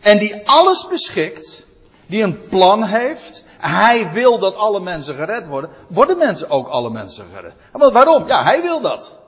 en 0.00 0.18
die 0.18 0.42
alles 0.44 0.88
beschikt, 0.88 1.66
die 2.06 2.22
een 2.22 2.48
plan 2.48 2.84
heeft, 2.84 3.44
hij 3.68 4.12
wil 4.12 4.38
dat 4.38 4.56
alle 4.56 4.80
mensen 4.80 5.14
gered 5.14 5.46
worden, 5.46 5.70
worden 5.88 6.18
mensen 6.18 6.50
ook 6.50 6.68
alle 6.68 6.90
mensen 6.90 7.26
gered. 7.34 7.52
Want 7.72 7.92
waarom? 7.92 8.26
Ja, 8.26 8.42
hij 8.42 8.62
wil 8.62 8.80
dat. 8.80 9.18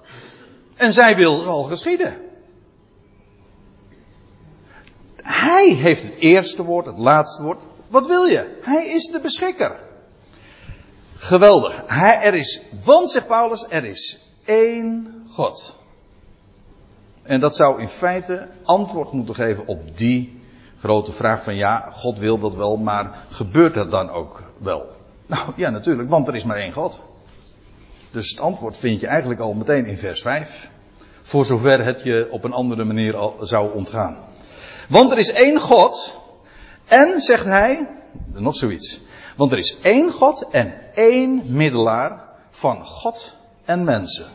En 0.77 0.93
zij 0.93 1.17
wil 1.17 1.47
al 1.47 1.63
geschieden. 1.63 2.17
Hij 5.23 5.69
heeft 5.69 6.03
het 6.03 6.15
eerste 6.19 6.65
woord, 6.65 6.87
het 6.87 6.99
laatste 6.99 7.43
woord. 7.43 7.63
Wat 7.89 8.07
wil 8.07 8.25
je? 8.25 8.59
Hij 8.63 8.87
is 8.87 9.07
de 9.07 9.21
beschikker. 9.21 9.77
Geweldig. 11.15 11.83
Hij, 11.87 12.21
er 12.21 12.35
is, 12.35 12.63
want 12.85 13.11
zegt 13.11 13.27
Paulus, 13.27 13.67
er 13.69 13.85
is 13.85 14.21
één 14.45 15.23
God. 15.31 15.77
En 17.23 17.41
dat 17.41 17.57
zou 17.57 17.81
in 17.81 17.89
feite 17.89 18.49
antwoord 18.65 19.13
moeten 19.13 19.35
geven 19.35 19.67
op 19.67 19.97
die 19.97 20.38
grote 20.81 21.13
vraag 21.13 21.43
van 21.43 21.55
ja, 21.55 21.91
God 21.93 22.19
wil 22.19 22.39
dat 22.39 22.55
wel, 22.55 22.77
maar 22.77 23.25
gebeurt 23.29 23.75
dat 23.75 23.91
dan 23.91 24.11
ook 24.11 24.43
wel? 24.59 24.97
Nou 25.27 25.53
ja, 25.57 25.71
natuurlijk, 25.71 26.09
want 26.09 26.29
er 26.29 26.35
is 26.35 26.45
maar 26.45 26.57
één 26.57 26.73
God. 26.73 26.99
Dus 28.11 28.31
het 28.31 28.41
antwoord 28.41 28.77
vind 28.77 29.01
je 29.01 29.07
eigenlijk 29.07 29.41
al 29.41 29.53
meteen 29.53 29.87
in 29.87 29.99
vers 29.99 30.23
5. 30.23 30.71
Voor 31.23 31.45
zover 31.45 31.85
het 31.85 32.03
je 32.03 32.29
op 32.31 32.45
een 32.45 32.53
andere 32.53 32.85
manier 32.85 33.17
al 33.17 33.37
zou 33.41 33.75
ontgaan. 33.75 34.19
Want 34.89 35.13
er 35.13 35.19
is 35.19 35.33
één 35.33 35.61
God. 35.61 36.19
En, 36.85 37.21
zegt 37.21 37.45
hij, 37.45 37.89
nog 38.27 38.55
zoiets. 38.55 39.01
Want 39.37 39.53
er 39.53 39.59
is 39.59 39.79
één 39.83 40.13
God 40.13 40.49
en 40.51 40.75
één 40.95 41.43
middelaar 41.47 42.25
van 42.51 42.85
God 42.85 43.37
en 43.65 43.85
mensen. 43.85 44.27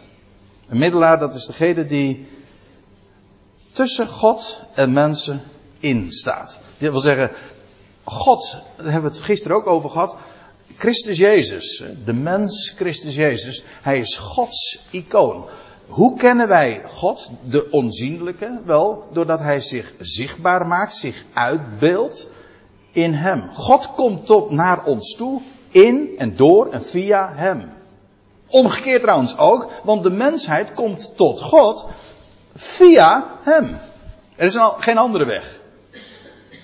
Een 0.70 0.78
middelaar, 0.78 1.20
dat 1.20 1.36
is 1.36 1.46
degene 1.46 1.86
die 1.86 2.28
tussen 3.72 4.08
God 4.08 4.64
en 4.74 4.94
mensen 4.94 5.42
in 5.84 6.12
staat. 6.12 6.62
Dat 6.78 6.92
wil 6.92 7.00
zeggen, 7.00 7.32
God, 8.04 8.58
daar 8.78 8.92
hebben 8.92 9.12
we 9.12 9.18
het 9.18 9.26
gisteren 9.26 9.58
ook 9.58 9.68
over 9.68 9.90
gehad. 9.90 10.16
Christus 10.78 11.18
Jezus, 11.18 11.84
de 12.06 12.14
mens 12.14 12.74
Christus 12.76 13.16
Jezus, 13.16 13.64
hij 13.82 13.98
is 13.98 14.18
Gods 14.18 14.84
icoon. 14.90 15.46
Hoe 15.88 16.18
kennen 16.18 16.48
wij 16.48 16.82
God, 16.86 17.32
de 17.44 17.70
onzienlijke? 17.70 18.62
Wel, 18.66 19.08
doordat 19.12 19.40
hij 19.40 19.60
zich 19.60 19.94
zichtbaar 20.00 20.68
maakt, 20.68 20.96
zich 20.96 21.26
uitbeeldt 21.34 22.30
in 22.92 23.14
hem. 23.14 23.50
God 23.54 23.94
komt 23.94 24.26
tot 24.26 24.52
naar 24.52 24.84
ons 24.84 25.16
toe, 25.16 25.42
in 25.70 26.14
en 26.18 26.36
door 26.36 26.72
en 26.72 26.84
via 26.84 27.34
hem. 27.36 27.74
Omgekeerd 28.48 29.02
trouwens 29.02 29.38
ook, 29.38 29.72
want 29.84 30.04
de 30.04 30.10
mensheid 30.10 30.74
komt 30.74 31.12
tot 31.16 31.42
God 31.42 31.88
via 32.56 33.38
hem. 33.42 33.80
Er 34.36 34.46
is 34.46 34.54
een, 34.54 34.72
geen 34.80 34.98
andere 34.98 35.26
weg. 35.26 35.62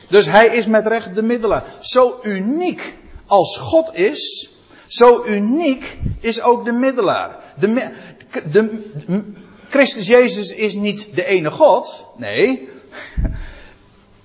Dus 0.09 0.25
hij 0.25 0.47
is 0.47 0.67
met 0.67 0.87
recht 0.87 1.15
de 1.15 1.21
middelaar. 1.21 1.63
Zo 1.79 2.19
uniek 2.23 2.97
als 3.25 3.57
God 3.57 3.95
is, 3.95 4.53
zo 4.87 5.25
uniek 5.25 5.97
is 6.19 6.41
ook 6.41 6.65
de 6.65 6.71
middelaar. 6.71 7.35
De, 7.59 7.89
de, 8.51 8.91
Christus 9.69 10.07
Jezus 10.07 10.53
is 10.53 10.73
niet 10.73 11.15
de 11.15 11.25
ene 11.25 11.51
God. 11.51 12.05
Nee. 12.17 12.69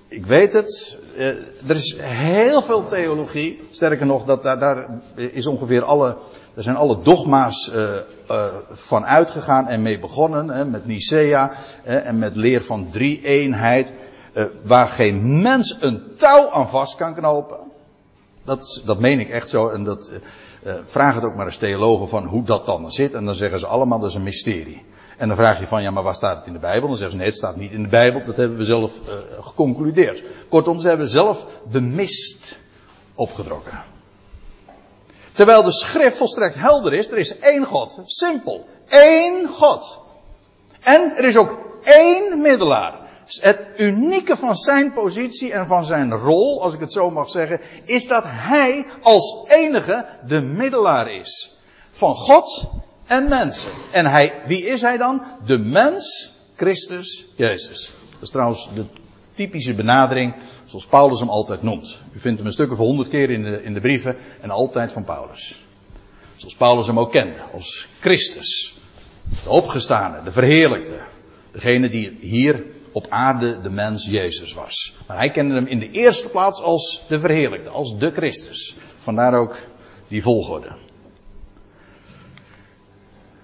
Ik 0.07 0.25
weet 0.25 0.53
het. 0.53 0.99
Eh, 1.17 1.27
er 1.67 1.75
is 1.75 1.97
heel 1.99 2.61
veel 2.61 2.83
theologie. 2.83 3.61
Sterker 3.71 4.05
nog, 4.05 4.25
dat, 4.25 4.43
daar, 4.43 4.59
daar 4.59 4.87
is 5.15 5.45
ongeveer 5.45 5.83
alle, 5.83 6.17
daar 6.53 6.63
zijn 6.63 6.75
alle 6.75 7.01
dogma's 7.01 7.71
uh, 7.73 8.45
van 8.69 9.05
uitgegaan 9.05 9.67
en 9.67 9.81
mee 9.81 9.99
begonnen. 9.99 10.49
Hè, 10.49 10.65
met 10.65 10.85
Nicea 10.85 11.51
en 11.83 12.19
met 12.19 12.35
leer 12.35 12.61
van 12.61 12.89
drie-eenheid. 12.91 13.93
Waar 14.63 14.87
geen 14.87 15.41
mens 15.41 15.77
een 15.79 16.03
touw 16.17 16.49
aan 16.49 16.69
vast 16.69 16.95
kan 16.95 17.13
knopen. 17.13 17.57
Dat, 18.43 18.81
dat 18.85 18.99
meen 18.99 19.19
ik 19.19 19.29
echt 19.29 19.49
zo. 19.49 19.67
En 19.69 19.83
dat, 19.83 20.11
uh, 20.63 20.73
vraag 20.83 21.15
het 21.15 21.23
ook 21.23 21.35
maar 21.35 21.45
eens 21.45 21.57
theologen 21.57 22.09
van 22.09 22.25
hoe 22.25 22.43
dat 22.43 22.65
dan 22.65 22.91
zit. 22.91 23.13
En 23.13 23.25
dan 23.25 23.35
zeggen 23.35 23.59
ze 23.59 23.67
allemaal 23.67 23.99
dat 23.99 24.09
is 24.09 24.15
een 24.15 24.23
mysterie. 24.23 24.85
En 25.17 25.27
dan 25.27 25.37
vraag 25.37 25.59
je 25.59 25.67
van 25.67 25.81
ja, 25.81 25.91
maar 25.91 26.03
waar 26.03 26.15
staat 26.15 26.37
het 26.37 26.47
in 26.47 26.53
de 26.53 26.59
Bijbel? 26.59 26.87
Dan 26.87 26.97
zeggen 26.97 27.11
ze 27.11 27.17
nee, 27.17 27.27
het 27.27 27.37
staat 27.37 27.55
niet 27.55 27.71
in 27.71 27.81
de 27.81 27.89
Bijbel. 27.89 28.23
Dat 28.25 28.35
hebben 28.35 28.57
we 28.57 28.65
zelf 28.65 28.93
geconcludeerd. 29.41 30.23
Kortom, 30.49 30.79
ze 30.79 30.87
hebben 30.87 31.09
zelf 31.09 31.47
de 31.71 31.81
mist 31.81 32.57
opgedrokken. 33.15 33.83
Terwijl 35.31 35.63
de 35.63 35.71
schrift 35.71 36.17
volstrekt 36.17 36.55
helder 36.55 36.93
is, 36.93 37.11
er 37.11 37.17
is 37.17 37.37
één 37.37 37.65
God. 37.65 37.99
Simpel. 38.05 38.67
Eén 38.87 39.47
God. 39.47 40.01
En 40.79 41.15
er 41.15 41.23
is 41.23 41.37
ook 41.37 41.57
één 41.83 42.41
middelaar. 42.41 43.04
Het 43.25 43.69
unieke 43.77 44.37
van 44.37 44.55
zijn 44.55 44.93
positie 44.93 45.51
en 45.51 45.67
van 45.67 45.85
zijn 45.85 46.11
rol, 46.11 46.61
als 46.61 46.73
ik 46.73 46.79
het 46.79 46.91
zo 46.93 47.11
mag 47.11 47.29
zeggen, 47.29 47.59
is 47.83 48.07
dat 48.07 48.23
hij 48.25 48.85
als 49.01 49.45
enige 49.47 50.05
de 50.27 50.41
middelaar 50.41 51.11
is. 51.11 51.57
Van 51.91 52.15
God 52.15 52.69
en 53.05 53.29
mensen. 53.29 53.71
En 53.91 54.05
hij, 54.05 54.41
wie 54.45 54.65
is 54.65 54.81
hij 54.81 54.97
dan? 54.97 55.23
De 55.45 55.57
mens, 55.57 56.33
Christus, 56.55 57.27
Jezus. 57.35 57.93
Dat 58.11 58.21
is 58.21 58.29
trouwens 58.29 58.69
de 58.73 58.85
typische 59.33 59.73
benadering, 59.73 60.35
zoals 60.65 60.85
Paulus 60.85 61.19
hem 61.19 61.29
altijd 61.29 61.61
noemt. 61.61 62.01
U 62.13 62.19
vindt 62.19 62.37
hem 62.37 62.47
een 62.47 62.53
stuk 62.53 62.71
of 62.71 62.77
honderd 62.77 63.09
keer 63.09 63.29
in 63.29 63.43
de, 63.43 63.63
in 63.63 63.73
de 63.73 63.79
brieven 63.79 64.17
en 64.41 64.49
altijd 64.49 64.91
van 64.91 65.03
Paulus. 65.03 65.63
Zoals 66.35 66.55
Paulus 66.55 66.87
hem 66.87 66.99
ook 66.99 67.11
kende, 67.11 67.39
als 67.53 67.87
Christus. 67.99 68.77
De 69.43 69.49
opgestane, 69.49 70.23
de 70.23 70.31
verheerlijkte. 70.31 70.99
Degene 71.51 71.89
die 71.89 72.17
hier 72.19 72.63
op 72.95 73.05
aarde 73.09 73.61
de 73.61 73.69
mens 73.69 74.05
Jezus 74.05 74.53
was. 74.53 74.95
Maar 75.07 75.17
hij 75.17 75.31
kende 75.31 75.55
hem 75.55 75.65
in 75.65 75.79
de 75.79 75.89
eerste 75.89 76.29
plaats 76.29 76.61
als 76.61 77.05
de 77.07 77.19
verheerlijkte, 77.19 77.69
als 77.69 77.97
de 77.97 78.11
Christus. 78.11 78.75
Vandaar 78.95 79.33
ook 79.33 79.57
die 80.07 80.21
volgorde. 80.21 80.75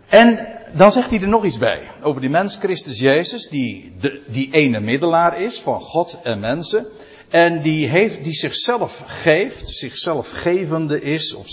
En 0.07 0.47
dan 0.73 0.91
zegt 0.91 1.09
hij 1.09 1.21
er 1.21 1.27
nog 1.27 1.45
iets 1.45 1.57
bij. 1.57 1.91
Over 2.01 2.21
die 2.21 2.29
mens 2.29 2.55
Christus 2.55 2.99
Jezus, 2.99 3.49
die, 3.49 3.95
de, 3.99 4.23
die 4.27 4.53
ene 4.53 4.79
middelaar 4.79 5.41
is 5.41 5.61
van 5.61 5.81
God 5.81 6.19
en 6.23 6.39
mensen. 6.39 6.87
En 7.29 7.61
die, 7.61 7.87
heeft, 7.87 8.23
die 8.23 8.33
zichzelf 8.33 9.03
geeft, 9.05 9.67
zichzelf 9.67 10.29
gevende 10.31 11.01
is, 11.01 11.33
of 11.33 11.47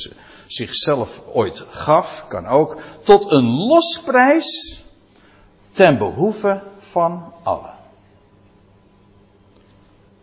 zichzelf 0.47 1.23
ooit 1.27 1.65
gaf, 1.69 2.25
kan 2.29 2.47
ook, 2.47 2.81
tot 3.03 3.31
een 3.31 3.49
losprijs 3.49 4.83
ten 5.73 5.99
behoeve 5.99 6.63
van 6.79 7.33
allen. 7.43 7.78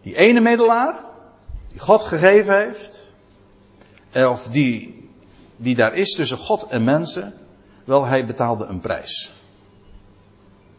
Die 0.06 0.16
ene 0.16 0.42
middelaar, 0.42 1.00
die 1.72 1.80
God 1.80 2.04
gegeven 2.04 2.58
heeft, 2.58 3.12
eh, 4.12 4.30
of 4.30 4.48
die, 4.48 5.10
die 5.58 5.76
daar 5.76 5.94
is 5.94 6.14
tussen 6.14 6.38
God 6.38 6.68
en 6.68 6.84
mensen, 6.84 7.34
wel, 7.84 8.06
hij 8.06 8.26
betaalde 8.26 8.66
een 8.66 8.80
prijs. 8.80 9.34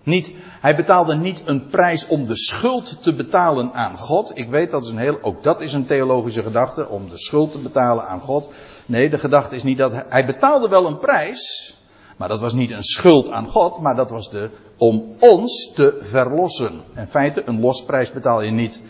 Niet, 0.03 0.35
hij 0.61 0.77
betaalde 0.77 1.17
niet 1.17 1.43
een 1.45 1.67
prijs 1.67 2.07
om 2.07 2.27
de 2.27 2.37
schuld 2.37 3.03
te 3.03 3.15
betalen 3.15 3.73
aan 3.73 3.99
God. 3.99 4.39
Ik 4.39 4.49
weet 4.49 4.71
dat 4.71 4.85
is 4.85 4.91
een 4.91 4.99
heel, 4.99 5.19
ook 5.23 5.43
dat 5.43 5.61
is 5.61 5.73
een 5.73 5.87
theologische 5.87 6.43
gedachte, 6.43 6.89
om 6.89 7.09
de 7.09 7.19
schuld 7.19 7.53
te 7.53 7.59
betalen 7.59 8.07
aan 8.07 8.21
God. 8.21 8.51
Nee, 8.87 9.11
de 9.11 9.19
gedachte 9.19 9.57
is 9.57 9.63
niet 9.63 9.79
dat 9.79 9.93
hij, 9.93 10.05
hij 10.09 10.27
betaalde 10.27 10.69
wel 10.69 10.87
een 10.87 10.99
prijs, 10.99 11.75
maar 12.17 12.29
dat 12.29 12.41
was 12.41 12.53
niet 12.53 12.71
een 12.71 12.83
schuld 12.83 13.31
aan 13.31 13.49
God, 13.49 13.81
maar 13.81 13.97
dat 13.97 14.11
was 14.11 14.31
de, 14.31 14.51
om 14.77 15.17
ons 15.19 15.73
te 15.75 15.99
verlossen. 16.01 16.83
In 16.95 17.07
feite, 17.07 17.43
een 17.47 17.61
losprijs 17.61 18.13
betaal 18.13 18.43
je 18.43 18.51
niet 18.51 18.83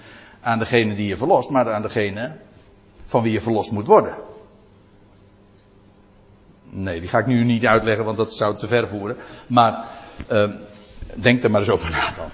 aan 0.46 0.58
degene 0.58 0.94
die 0.94 1.08
je 1.08 1.16
verlost, 1.16 1.50
maar 1.50 1.72
aan 1.72 1.82
degene 1.82 2.36
van 3.04 3.22
wie 3.22 3.32
je 3.32 3.40
verlost 3.40 3.72
moet 3.72 3.86
worden. 3.86 4.14
Nee, 6.62 7.00
die 7.00 7.08
ga 7.08 7.18
ik 7.18 7.26
nu 7.26 7.44
niet 7.44 7.66
uitleggen, 7.66 8.04
want 8.04 8.16
dat 8.16 8.32
zou 8.32 8.56
te 8.56 8.66
ver 8.66 8.88
voeren. 8.88 9.16
Maar 9.46 9.84
uh, 10.32 10.50
denk 11.14 11.42
er 11.42 11.50
maar 11.50 11.60
eens 11.60 11.70
over 11.70 11.90
na 11.90 12.14
dan. 12.16 12.30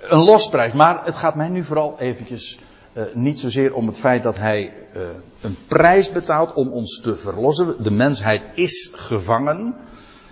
Een 0.00 0.24
losprijs, 0.24 0.72
maar 0.72 1.04
het 1.04 1.14
gaat 1.14 1.34
mij 1.34 1.48
nu 1.48 1.64
vooral 1.64 1.96
eventjes 1.98 2.58
uh, 2.92 3.04
niet 3.14 3.40
zozeer 3.40 3.74
om 3.74 3.86
het 3.86 3.98
feit 3.98 4.22
dat 4.22 4.36
hij 4.36 4.74
uh, 4.94 5.08
een 5.40 5.56
prijs 5.66 6.12
betaalt 6.12 6.54
om 6.54 6.68
ons 6.68 7.00
te 7.00 7.16
verlossen. 7.16 7.82
De 7.82 7.90
mensheid 7.90 8.46
is 8.54 8.92
gevangen 8.94 9.74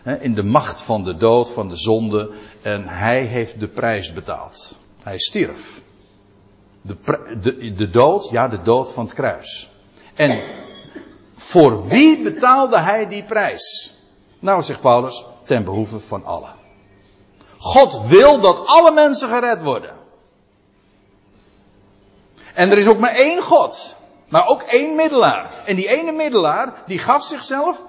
hè, 0.02 0.20
in 0.20 0.34
de 0.34 0.42
macht 0.42 0.80
van 0.80 1.04
de 1.04 1.16
dood, 1.16 1.52
van 1.52 1.68
de 1.68 1.76
zonde. 1.76 2.30
En 2.62 2.88
hij 2.88 3.24
heeft 3.24 3.60
de 3.60 3.68
prijs 3.68 4.12
betaald. 4.12 4.78
Hij 5.02 5.18
stierf. 5.18 5.82
De, 6.86 6.96
de, 7.40 7.72
de 7.72 7.90
dood, 7.90 8.28
ja, 8.30 8.48
de 8.48 8.62
dood 8.62 8.92
van 8.92 9.04
het 9.04 9.14
kruis. 9.14 9.70
En 10.14 10.40
voor 11.36 11.86
wie 11.86 12.22
betaalde 12.22 12.78
hij 12.78 13.08
die 13.08 13.24
prijs? 13.24 13.94
Nou, 14.38 14.62
zegt 14.62 14.80
Paulus, 14.80 15.24
ten 15.44 15.64
behoeve 15.64 16.00
van 16.00 16.24
allen. 16.24 16.54
God 17.58 18.06
wil 18.06 18.40
dat 18.40 18.66
alle 18.66 18.90
mensen 18.90 19.28
gered 19.28 19.62
worden. 19.62 19.94
En 22.54 22.70
er 22.70 22.78
is 22.78 22.86
ook 22.86 22.98
maar 22.98 23.14
één 23.14 23.42
God. 23.42 23.96
Maar 24.28 24.46
ook 24.46 24.62
één 24.62 24.96
middelaar. 24.96 25.50
En 25.64 25.76
die 25.76 25.88
ene 25.88 26.12
middelaar, 26.12 26.72
die 26.86 26.98
gaf 26.98 27.22
zichzelf 27.22 27.84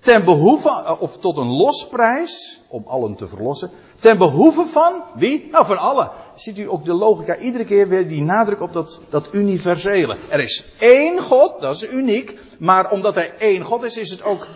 ten 0.00 0.24
behoeve, 0.24 0.96
of 0.98 1.18
tot 1.18 1.36
een 1.36 1.50
losprijs, 1.50 2.60
om 2.68 2.84
allen 2.86 3.14
te 3.14 3.28
verlossen. 3.28 3.70
Ten 3.96 4.18
behoeve 4.18 4.66
van 4.66 5.02
wie? 5.14 5.48
Nou, 5.50 5.66
van 5.66 5.78
allen. 5.78 6.10
Ziet 6.34 6.58
u 6.58 6.70
ook 6.70 6.84
de 6.84 6.94
logica, 6.94 7.36
iedere 7.36 7.64
keer 7.64 7.88
weer 7.88 8.08
die 8.08 8.22
nadruk 8.22 8.60
op 8.60 8.72
dat, 8.72 9.00
dat 9.08 9.28
universele. 9.32 10.16
Er 10.28 10.40
is 10.40 10.64
één 10.78 11.22
God, 11.22 11.60
dat 11.60 11.74
is 11.74 11.92
uniek. 11.92 12.38
Maar 12.58 12.90
omdat 12.90 13.14
hij 13.14 13.34
één 13.38 13.64
God 13.64 13.82
is, 13.82 13.96
is 13.96 14.10
het 14.10 14.22
ook 14.22 14.46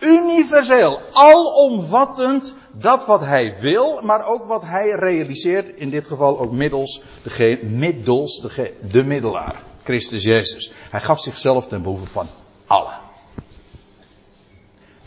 universeel, 0.00 1.00
alomvattend 1.12 2.54
dat 2.72 3.06
wat 3.06 3.20
hij 3.20 3.54
wil, 3.60 4.00
maar 4.02 4.26
ook 4.26 4.44
wat 4.46 4.62
hij 4.62 4.90
realiseert, 4.90 5.68
in 5.76 5.90
dit 5.90 6.06
geval 6.06 6.38
ook 6.38 6.52
middels 6.52 7.02
de, 7.22 7.58
middels 7.62 8.40
de, 8.40 8.74
de 8.90 9.04
middelaar, 9.04 9.62
Christus 9.84 10.22
Jezus. 10.22 10.72
Hij 10.90 11.00
gaf 11.00 11.20
zichzelf 11.20 11.66
ten 11.66 11.82
behoeve 11.82 12.06
van 12.06 12.26
allen. 12.66 13.08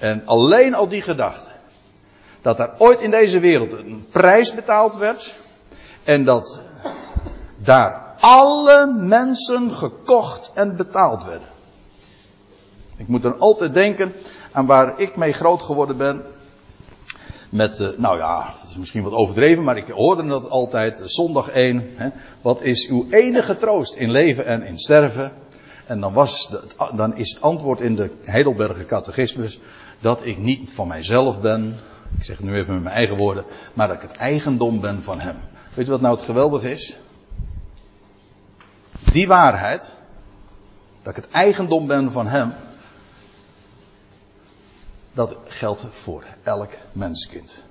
En 0.03 0.21
alleen 0.25 0.73
al 0.73 0.87
die 0.87 1.01
gedachte, 1.01 1.49
dat 2.41 2.59
er 2.59 2.73
ooit 2.77 3.01
in 3.01 3.09
deze 3.09 3.39
wereld 3.39 3.71
een 3.71 4.05
prijs 4.11 4.53
betaald 4.53 4.97
werd, 4.97 5.35
en 6.03 6.23
dat 6.23 6.61
daar 7.57 8.15
alle 8.19 8.93
mensen 8.93 9.71
gekocht 9.71 10.51
en 10.53 10.75
betaald 10.75 11.25
werden. 11.25 11.47
Ik 12.97 13.07
moet 13.07 13.25
er 13.25 13.35
altijd 13.37 13.73
denken 13.73 14.13
aan 14.51 14.65
waar 14.65 14.99
ik 14.99 15.15
mee 15.15 15.33
groot 15.33 15.61
geworden 15.61 15.97
ben. 15.97 16.21
Met, 17.49 17.79
uh, 17.79 17.87
nou 17.97 18.17
ja, 18.17 18.53
dat 18.61 18.69
is 18.69 18.77
misschien 18.77 19.03
wat 19.03 19.13
overdreven, 19.13 19.63
maar 19.63 19.77
ik 19.77 19.87
hoorde 19.87 20.25
dat 20.25 20.49
altijd, 20.49 21.01
zondag 21.03 21.49
1. 21.49 21.89
Hè, 21.95 22.09
wat 22.41 22.61
is 22.61 22.87
uw 22.87 23.05
enige 23.09 23.57
troost 23.57 23.95
in 23.95 24.11
leven 24.11 24.45
en 24.45 24.63
in 24.63 24.79
sterven? 24.79 25.31
En 25.85 25.99
dan, 25.99 26.13
was 26.13 26.55
dan 26.95 27.15
is 27.15 27.33
het 27.33 27.41
antwoord 27.41 27.81
in 27.81 27.95
de 27.95 28.11
Heidelberger 28.23 28.85
catechismus 28.85 29.59
dat 30.03 30.25
ik 30.25 30.37
niet 30.37 30.71
van 30.71 30.87
mijzelf 30.87 31.41
ben, 31.41 31.79
ik 32.17 32.23
zeg 32.23 32.37
het 32.37 32.45
nu 32.45 32.55
even 32.55 32.73
met 32.73 32.83
mijn 32.83 32.95
eigen 32.95 33.17
woorden, 33.17 33.45
maar 33.73 33.87
dat 33.87 33.95
ik 33.95 34.09
het 34.09 34.17
eigendom 34.17 34.79
ben 34.79 35.03
van 35.03 35.19
Hem. 35.19 35.35
Weet 35.73 35.85
je 35.85 35.91
wat 35.91 36.01
nou 36.01 36.15
het 36.15 36.25
geweldige 36.25 36.71
is? 36.71 36.97
Die 39.11 39.27
waarheid, 39.27 39.97
dat 41.01 41.17
ik 41.17 41.23
het 41.23 41.31
eigendom 41.31 41.87
ben 41.87 42.11
van 42.11 42.27
Hem, 42.27 42.53
dat 45.13 45.35
geldt 45.47 45.85
voor 45.89 46.25
elk 46.43 46.71
menskind. 46.91 47.63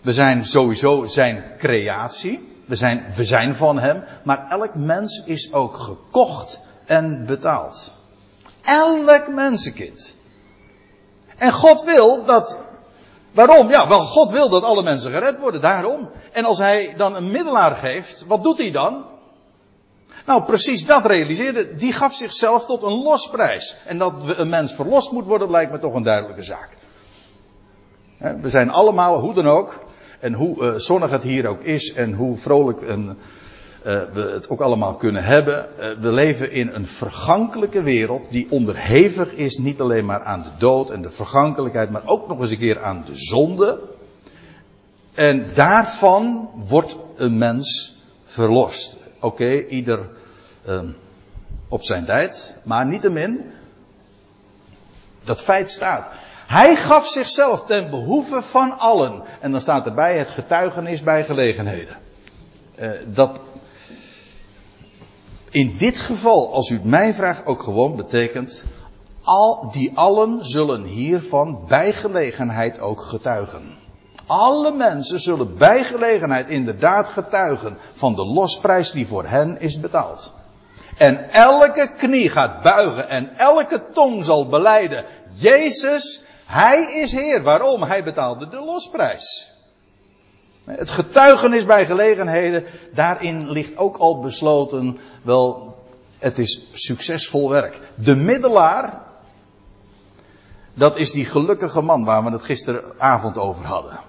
We 0.00 0.12
zijn 0.12 0.44
sowieso 0.46 1.04
zijn 1.04 1.44
creatie. 1.58 2.52
We 2.66 2.76
zijn, 2.76 3.06
we 3.14 3.24
zijn 3.24 3.56
van 3.56 3.78
hem. 3.78 4.04
Maar 4.24 4.50
elk 4.50 4.74
mens 4.74 5.22
is 5.24 5.52
ook 5.52 5.76
gekocht 5.76 6.60
en 6.84 7.26
betaald. 7.26 7.94
Elk 8.62 9.28
mensenkind. 9.28 10.16
En 11.36 11.52
God 11.52 11.82
wil 11.82 12.24
dat. 12.24 12.58
Waarom? 13.32 13.68
Ja, 13.68 13.88
wel, 13.88 14.00
God 14.00 14.30
wil 14.30 14.48
dat 14.48 14.62
alle 14.62 14.82
mensen 14.82 15.10
gered 15.10 15.38
worden. 15.38 15.60
Daarom. 15.60 16.10
En 16.32 16.44
als 16.44 16.58
hij 16.58 16.94
dan 16.96 17.16
een 17.16 17.30
middelaar 17.30 17.74
geeft, 17.74 18.24
wat 18.26 18.42
doet 18.42 18.58
hij 18.58 18.70
dan? 18.70 19.04
Nou, 20.26 20.44
precies 20.44 20.86
dat 20.86 21.06
realiseerde. 21.06 21.74
Die 21.74 21.92
gaf 21.92 22.14
zichzelf 22.14 22.66
tot 22.66 22.82
een 22.82 23.02
losprijs. 23.02 23.76
En 23.86 23.98
dat 23.98 24.14
een 24.36 24.48
mens 24.48 24.74
verlost 24.74 25.12
moet 25.12 25.26
worden, 25.26 25.50
lijkt 25.50 25.72
me 25.72 25.78
toch 25.78 25.94
een 25.94 26.02
duidelijke 26.02 26.42
zaak. 26.42 26.68
We 28.18 28.48
zijn 28.48 28.70
allemaal, 28.70 29.18
hoe 29.18 29.34
dan 29.34 29.48
ook, 29.48 29.78
en 30.20 30.32
hoe 30.32 30.62
uh, 30.62 30.74
zonnig 30.74 31.10
het 31.10 31.22
hier 31.22 31.46
ook 31.46 31.60
is, 31.60 31.92
en 31.92 32.12
hoe 32.12 32.36
vrolijk 32.36 32.82
en, 32.82 33.04
uh, 33.04 33.14
we 33.84 34.30
het 34.32 34.48
ook 34.48 34.60
allemaal 34.60 34.94
kunnen 34.94 35.24
hebben. 35.24 35.68
Uh, 35.78 35.90
we 36.00 36.12
leven 36.12 36.50
in 36.50 36.68
een 36.68 36.86
vergankelijke 36.86 37.82
wereld 37.82 38.30
die 38.30 38.46
onderhevig 38.50 39.32
is 39.32 39.58
niet 39.58 39.80
alleen 39.80 40.04
maar 40.04 40.22
aan 40.22 40.42
de 40.42 40.50
dood 40.58 40.90
en 40.90 41.02
de 41.02 41.10
vergankelijkheid, 41.10 41.90
maar 41.90 42.06
ook 42.06 42.28
nog 42.28 42.40
eens 42.40 42.50
een 42.50 42.58
keer 42.58 42.82
aan 42.82 43.04
de 43.06 43.16
zonde. 43.16 43.80
En 45.14 45.50
daarvan 45.54 46.50
wordt 46.54 46.98
een 47.16 47.38
mens 47.38 47.96
verlost. 48.24 48.98
Oké, 49.20 49.66
ieder 49.66 50.08
uh, 50.68 50.80
op 51.68 51.82
zijn 51.82 52.04
tijd, 52.04 52.58
maar 52.64 52.86
niettemin, 52.86 53.52
dat 55.24 55.40
feit 55.40 55.70
staat. 55.70 56.06
Hij 56.46 56.76
gaf 56.76 57.08
zichzelf 57.08 57.64
ten 57.64 57.90
behoeve 57.90 58.42
van 58.42 58.78
allen. 58.78 59.22
En 59.40 59.50
dan 59.50 59.60
staat 59.60 59.86
erbij 59.86 60.18
het 60.18 60.30
getuigenis 60.30 61.02
bij 61.02 61.24
gelegenheden. 61.24 61.98
Uh, 62.80 62.90
dat 63.06 63.40
in 65.54 65.76
dit 65.76 66.00
geval, 66.00 66.52
als 66.52 66.70
u 66.70 66.74
het 66.74 66.84
mij 66.84 67.14
vraagt, 67.14 67.46
ook 67.46 67.62
gewoon 67.62 67.96
betekent. 67.96 68.64
Al, 69.22 69.70
die 69.72 69.92
allen 69.94 70.44
zullen 70.44 70.84
hiervan 70.84 71.64
bij 71.68 71.92
gelegenheid 71.92 72.80
ook 72.80 73.00
getuigen. 73.00 73.76
Alle 74.26 74.72
mensen 74.72 75.20
zullen 75.20 75.56
bij 75.56 75.84
gelegenheid 75.84 76.48
inderdaad 76.48 77.08
getuigen 77.08 77.76
van 77.92 78.14
de 78.14 78.26
losprijs 78.26 78.90
die 78.90 79.06
voor 79.06 79.26
hen 79.26 79.60
is 79.60 79.80
betaald. 79.80 80.32
En 80.96 81.30
elke 81.30 81.92
knie 81.96 82.30
gaat 82.30 82.62
buigen 82.62 83.08
en 83.08 83.36
elke 83.36 83.84
tong 83.92 84.24
zal 84.24 84.48
beleiden. 84.48 85.04
Jezus, 85.34 86.24
Hij 86.46 86.82
is 86.82 87.12
Heer. 87.12 87.42
Waarom? 87.42 87.82
Hij 87.82 88.04
betaalde 88.04 88.48
de 88.48 88.60
losprijs. 88.60 89.53
Het 90.64 90.90
getuigenis 90.90 91.64
bij 91.64 91.86
gelegenheden, 91.86 92.64
daarin 92.94 93.50
ligt 93.50 93.76
ook 93.76 93.96
al 93.96 94.20
besloten, 94.20 94.98
wel, 95.22 95.76
het 96.18 96.38
is 96.38 96.66
succesvol 96.72 97.50
werk. 97.50 97.80
De 97.94 98.16
middelaar, 98.16 99.02
dat 100.74 100.96
is 100.96 101.12
die 101.12 101.24
gelukkige 101.24 101.80
man 101.80 102.04
waar 102.04 102.24
we 102.24 102.30
het 102.30 102.42
gisteravond 102.42 103.38
over 103.38 103.66
hadden. 103.66 104.00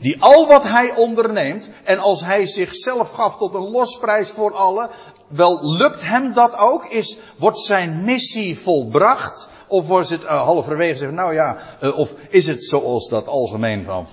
Die 0.00 0.22
al 0.22 0.46
wat 0.46 0.64
hij 0.64 0.96
onderneemt, 0.96 1.70
en 1.84 1.98
als 1.98 2.24
hij 2.24 2.46
zichzelf 2.46 3.10
gaf 3.10 3.36
tot 3.36 3.54
een 3.54 3.70
losprijs 3.70 4.30
voor 4.30 4.52
allen, 4.52 4.90
wel 5.28 5.72
lukt 5.76 6.02
hem 6.02 6.32
dat 6.32 6.58
ook? 6.58 6.86
Is, 6.86 7.18
wordt 7.38 7.58
zijn 7.58 8.04
missie 8.04 8.58
volbracht? 8.58 9.48
Of 9.68 9.86
wordt 9.86 10.08
het 10.08 10.22
uh, 10.22 10.42
halverwege 10.42 10.96
zeggen, 10.96 11.16
nou 11.16 11.34
ja, 11.34 11.58
uh, 11.82 11.98
of 11.98 12.14
is 12.28 12.46
het 12.46 12.64
zoals 12.64 13.08
dat 13.08 13.26
algemeen 13.26 13.84
van, 13.84 14.06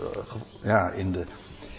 uh, 0.00 0.22
ja, 0.62 0.90
in, 0.90 1.12
de, 1.12 1.18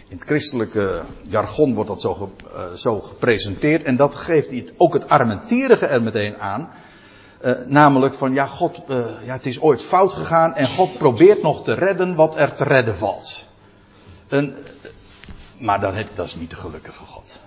in 0.08 0.18
het 0.18 0.24
christelijke 0.24 1.02
jargon 1.22 1.74
wordt 1.74 1.90
dat 1.90 2.02
zo, 2.02 2.32
zo 2.76 3.02
gepresenteerd. 3.02 3.84
En 3.84 3.96
dat 3.96 4.16
geeft 4.16 4.74
ook 4.78 4.94
het 4.94 5.10
armentierige 5.10 5.86
er 5.86 6.02
meteen 6.02 6.38
aan. 6.38 6.70
Namelijk 7.66 8.14
van 8.14 8.34
ja, 8.34 8.48
God, 8.48 8.82
ja, 9.26 9.34
het 9.34 9.46
is 9.46 9.62
ooit 9.62 9.84
fout 9.84 10.14
gegaan 10.14 10.56
en 10.56 10.70
God 10.70 10.98
probeert 10.98 11.42
nog 11.42 11.64
te 11.64 11.74
redden 11.74 12.16
wat 12.16 12.36
er 12.36 12.56
te 12.56 12.64
redden 12.64 12.96
valt. 12.96 13.46
Maar 15.58 15.80
dan, 15.80 16.06
dat 16.16 16.26
is 16.26 16.36
niet 16.36 16.50
de 16.50 16.56
gelukkige 16.56 17.06
God. 17.06 17.42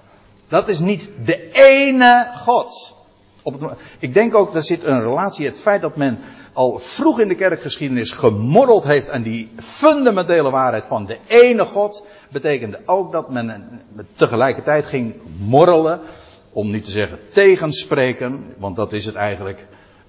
Dat 0.49 0.69
is 0.69 0.79
niet 0.79 1.11
de 1.25 1.51
ene 1.53 2.31
God. 2.35 2.98
Op 3.49 3.61
het, 3.61 3.79
ik 3.99 4.15
denk 4.15 4.35
ook, 4.35 4.53
daar 4.53 4.63
zit 4.63 4.85
een 4.85 5.03
relatie. 5.03 5.47
Het 5.47 5.61
feit 5.61 5.83
dat 5.83 5.97
men 5.97 6.19
al 6.53 6.79
vroeg 6.79 7.21
in 7.21 7.29
de 7.29 7.35
kerkgeschiedenis 7.35 8.11
gemorreld 8.11 8.85
heeft 8.85 9.11
aan 9.11 9.23
die 9.23 9.51
fundamentele 9.57 10.51
waarheid 10.51 10.87
van 10.87 11.07
de 11.07 11.19
ene 11.27 11.65
God, 11.65 12.05
betekende 12.31 12.81
ook 12.85 13.13
dat 13.13 13.31
men 13.31 13.81
tegelijkertijd 14.13 14.87
ging 14.87 15.17
morrelen, 15.39 16.01
om 16.53 16.71
niet 16.71 16.85
te 16.85 16.91
zeggen 16.91 17.19
tegenspreken, 17.33 18.55
want 18.59 18.77
dat 18.77 18.93
is 18.93 19.05
het 19.05 19.15
eigenlijk, 19.15 19.67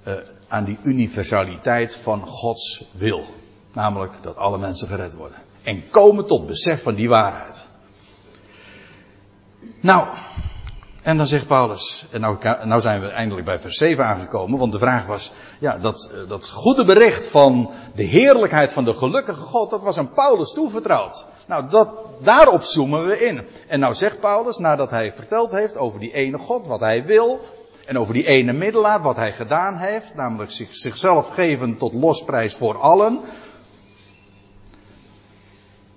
uh, 0.08 0.14
aan 0.48 0.64
die 0.64 0.78
universaliteit 0.84 1.96
van 1.96 2.26
Gods 2.26 2.86
wil. 2.92 3.26
Namelijk 3.74 4.14
dat 4.22 4.38
alle 4.38 4.58
mensen 4.58 4.88
gered 4.88 5.16
worden. 5.16 5.38
En 5.64 5.90
komen 5.90 6.26
tot 6.26 6.48
besef 6.48 6.82
van 6.82 6.96
die 6.96 7.10
waarheid. 7.10 7.70
Nou, 9.80 10.08
en 11.04 11.18
dan 11.18 11.28
zegt 11.28 11.48
Paulus, 11.48 12.06
en 12.12 12.22
nou, 12.22 12.38
nou, 12.64 12.82
zijn 12.82 13.02
we 13.02 13.08
eindelijk 13.08 13.46
bij 13.46 13.60
vers 13.60 13.78
7 13.78 14.06
aangekomen, 14.06 14.60
want 14.60 14.72
de 14.72 14.78
vraag 14.78 15.06
was, 15.06 15.32
ja, 15.60 15.78
dat, 15.78 16.12
eh, 16.14 16.30
dat 16.30 16.50
goede 16.50 16.86
bericht 16.86 17.28
van 17.28 17.72
de 17.96 18.04
heerlijkheid 18.04 18.72
van 18.72 18.86
de 18.86 18.94
gelukkige 18.94 19.42
God, 19.42 19.70
dat 19.70 19.84
was 19.84 19.98
aan 19.98 20.12
Paulus 20.12 20.54
toevertrouwd. 20.54 21.26
Nou, 21.48 21.70
dat, 21.70 21.90
daarop 22.22 22.64
zoomen 22.64 23.06
we 23.06 23.26
in. 23.26 23.48
En 23.68 23.80
nou 23.80 23.94
zegt 23.94 24.20
Paulus, 24.20 24.58
nadat 24.58 24.90
hij 24.90 25.14
verteld 25.14 25.52
heeft 25.52 25.78
over 25.78 26.00
die 26.00 26.14
ene 26.14 26.38
God, 26.38 26.68
wat 26.68 26.80
hij 26.80 27.06
wil, 27.06 27.40
en 27.86 27.98
over 27.98 28.14
die 28.14 28.28
ene 28.28 28.54
middelaar, 28.54 29.02
wat 29.02 29.16
hij 29.16 29.32
gedaan 29.32 29.78
heeft, 29.78 30.16
namelijk 30.16 30.52
zich, 30.52 30.76
zichzelf 30.76 31.30
geven 31.30 31.78
tot 31.78 31.94
losprijs 31.94 32.56
voor 32.56 32.78
allen. 32.78 33.20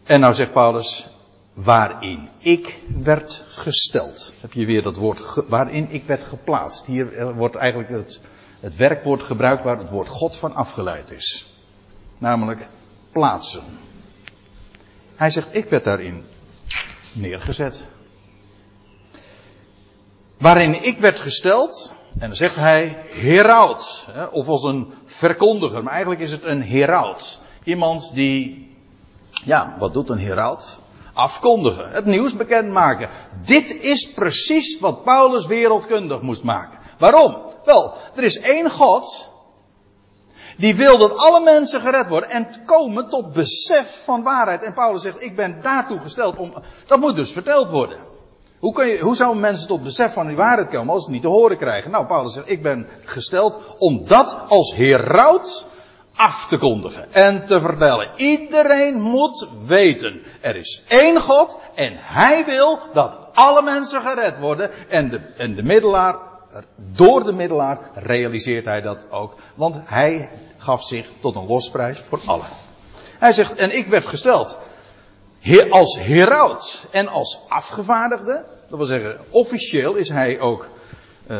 En 0.05 0.21
nou 0.21 0.35
zegt 0.35 0.53
Paulus, 0.53 1.09
waarin 1.53 2.29
ik 2.39 2.83
werd 3.03 3.45
gesteld. 3.49 4.35
Heb 4.41 4.53
je 4.53 4.67
weer 4.67 4.83
dat 4.83 4.97
woord, 4.97 5.43
waarin 5.49 5.91
ik 5.91 6.05
werd 6.05 6.25
geplaatst. 6.25 6.87
Hier 6.87 7.35
wordt 7.35 7.55
eigenlijk 7.55 7.91
het, 7.91 8.21
het 8.61 8.77
werkwoord 8.77 9.23
gebruikt 9.23 9.65
waar 9.65 9.79
het 9.79 9.91
woord 9.91 10.09
God 10.09 10.37
van 10.37 10.55
afgeleid 10.55 11.11
is. 11.11 11.57
Namelijk 12.19 12.69
plaatsen. 13.13 13.65
Hij 15.15 15.31
zegt, 15.31 15.55
ik 15.55 15.65
werd 15.65 15.85
daarin 15.85 16.25
neergezet. 17.13 17.83
Waarin 20.39 20.85
ik 20.85 20.99
werd 20.99 21.19
gesteld, 21.19 21.93
en 22.19 22.27
dan 22.27 22.37
zegt 22.37 22.55
hij 22.55 23.07
heraut, 23.11 24.07
of 24.31 24.49
als 24.49 24.63
een 24.63 24.93
verkondiger, 25.05 25.83
maar 25.83 25.93
eigenlijk 25.93 26.23
is 26.23 26.31
het 26.31 26.45
een 26.45 26.63
heraut. 26.63 27.41
Iemand 27.65 28.15
die, 28.15 28.71
ja, 29.45 29.77
wat 29.79 29.93
doet 29.93 30.09
een 30.09 30.19
heraut? 30.19 30.82
Afkondigen, 31.15 31.91
het 31.91 32.05
nieuws 32.05 32.37
bekendmaken. 32.37 33.09
Dit 33.45 33.81
is 33.81 34.13
precies 34.13 34.81
wat 34.81 35.03
Paulus 35.03 35.47
wereldkundig 35.47 36.21
moest 36.21 36.43
maken. 36.43 36.79
Waarom? 36.99 37.37
Wel, 37.65 37.95
er 38.15 38.23
is 38.23 38.41
één 38.41 38.71
God, 38.71 39.31
die 40.57 40.75
wil 40.75 40.99
dat 40.99 41.17
alle 41.17 41.41
mensen 41.41 41.81
gered 41.81 42.09
worden 42.09 42.31
en 42.31 42.47
komen 42.65 43.09
tot 43.09 43.33
besef 43.33 44.05
van 44.05 44.23
waarheid. 44.23 44.63
En 44.63 44.75
Paulus 44.75 45.03
zegt, 45.03 45.23
ik 45.23 45.37
ben 45.37 45.61
daartoe 45.63 45.99
gesteld 45.99 46.37
om, 46.37 46.55
dat 46.87 47.01
moet 47.01 47.17
dus 47.17 47.33
verteld 47.33 47.71
worden. 47.71 47.99
Hoe, 48.59 48.73
kun 48.73 48.87
je, 48.87 48.99
hoe 48.99 49.17
zouden 49.17 49.41
mensen 49.41 49.69
tot 49.69 49.83
besef 49.83 50.13
van 50.13 50.27
die 50.27 50.37
waarheid 50.37 50.69
komen 50.69 50.95
als 50.95 51.05
ze 51.05 51.05
het 51.05 51.15
niet 51.15 51.23
te 51.23 51.39
horen 51.39 51.57
krijgen? 51.57 51.91
Nou, 51.91 52.07
Paulus 52.07 52.33
zegt, 52.33 52.51
ik 52.51 52.63
ben 52.63 52.89
gesteld 53.05 53.59
om 53.79 54.07
dat 54.07 54.39
als 54.49 54.75
heraut 54.75 55.67
af 56.15 56.47
te 56.47 56.59
kondigen 56.59 57.13
en 57.13 57.47
te 57.47 57.61
vertellen. 57.61 58.11
Iedereen 58.17 59.01
moet 59.01 59.49
weten, 59.67 60.23
er 60.41 60.57
is 60.57 60.83
één 60.89 61.21
God 61.21 61.59
en 61.75 61.93
Hij 61.97 62.45
wil 62.45 62.79
dat 62.93 63.19
alle 63.35 63.63
mensen 63.63 64.03
gered 64.03 64.39
worden. 64.39 64.71
En 64.89 65.11
de, 65.11 65.21
en 65.37 65.55
de 65.55 65.63
middelaar, 65.63 66.17
door 66.77 67.25
de 67.25 67.33
middelaar 67.33 67.79
realiseert 67.95 68.65
Hij 68.65 68.81
dat 68.81 69.07
ook. 69.11 69.35
Want 69.55 69.81
Hij 69.85 70.31
gaf 70.57 70.83
zich 70.83 71.07
tot 71.21 71.37
een 71.37 71.47
losprijs 71.47 71.99
voor 71.99 72.21
allen. 72.27 72.47
Hij 73.19 73.33
zegt, 73.33 73.55
en 73.55 73.77
ik 73.77 73.87
werd 73.87 74.07
gesteld 74.07 74.59
als 75.71 75.99
heraut 76.01 76.85
en 76.91 77.09
als 77.09 77.41
afgevaardigde. 77.49 78.45
Dat 78.69 78.79
wil 78.79 78.87
zeggen, 78.87 79.21
officieel 79.31 79.95
is 79.95 80.09
hij 80.09 80.41
ook 80.41 80.69
uh, 81.31 81.39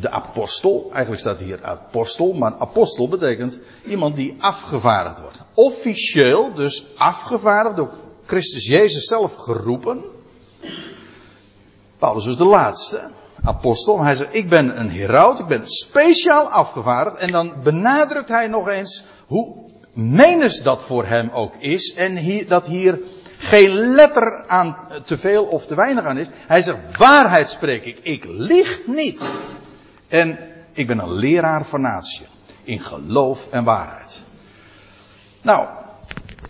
de 0.00 0.10
apostel. 0.10 0.88
Eigenlijk 0.92 1.20
staat 1.20 1.38
hier 1.38 1.64
apostel, 1.64 2.32
maar 2.32 2.54
apostel 2.58 3.08
betekent 3.08 3.60
iemand 3.86 4.16
die 4.16 4.36
afgevaardigd 4.38 5.20
wordt. 5.20 5.42
Officieel, 5.54 6.54
dus 6.54 6.86
afgevaardigd 6.96 7.76
door 7.76 7.94
Christus 8.26 8.66
Jezus 8.66 9.04
zelf 9.04 9.34
geroepen. 9.34 10.04
Paulus 11.98 12.26
was 12.26 12.36
de 12.36 12.44
laatste 12.44 13.10
apostel. 13.42 14.00
Hij 14.00 14.14
zegt, 14.14 14.34
ik 14.34 14.48
ben 14.48 14.80
een 14.80 14.90
heraut, 14.90 15.38
ik 15.38 15.46
ben 15.46 15.66
speciaal 15.66 16.46
afgevaardigd. 16.48 17.16
En 17.16 17.28
dan 17.28 17.54
benadrukt 17.62 18.28
hij 18.28 18.46
nog 18.46 18.68
eens 18.68 19.04
hoe 19.26 19.70
menens 19.92 20.62
dat 20.62 20.82
voor 20.82 21.06
hem 21.06 21.30
ook 21.32 21.54
is. 21.56 21.94
En 21.94 22.16
hier, 22.16 22.48
dat 22.48 22.66
hier 22.66 22.98
geen 23.38 23.72
letter 23.72 24.46
aan 24.46 24.76
te 25.04 25.18
veel 25.18 25.44
of 25.44 25.66
te 25.66 25.74
weinig 25.74 26.04
aan 26.04 26.18
is. 26.18 26.26
Hij 26.46 26.62
zegt, 26.62 26.96
waarheid 26.96 27.48
spreek 27.48 27.84
ik, 27.84 27.98
ik 28.02 28.24
lieg 28.28 28.80
niet. 28.86 29.28
En 30.14 30.38
ik 30.72 30.86
ben 30.86 30.98
een 30.98 31.12
leraar 31.12 31.64
van 31.64 31.80
natie. 31.80 32.26
In 32.62 32.80
geloof 32.80 33.48
en 33.50 33.64
waarheid. 33.64 34.22
Nou, 35.42 35.66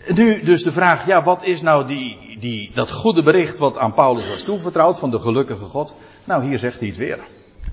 nu 0.07 0.43
dus 0.43 0.63
de 0.63 0.73
vraag, 0.73 1.07
ja, 1.07 1.23
wat 1.23 1.45
is 1.45 1.63
nou 1.63 1.87
die, 1.87 2.39
die, 2.39 2.71
dat 2.75 2.91
goede 2.91 3.23
bericht 3.23 3.59
wat 3.59 3.79
aan 3.79 3.95
Paulus 3.95 4.29
was 4.29 4.43
toevertrouwd 4.43 4.99
van 4.99 5.11
de 5.11 5.21
gelukkige 5.21 5.65
God? 5.65 5.97
Nou, 6.25 6.45
hier 6.45 6.59
zegt 6.59 6.79
hij 6.79 6.89
het 6.89 6.97
weer. 6.97 7.19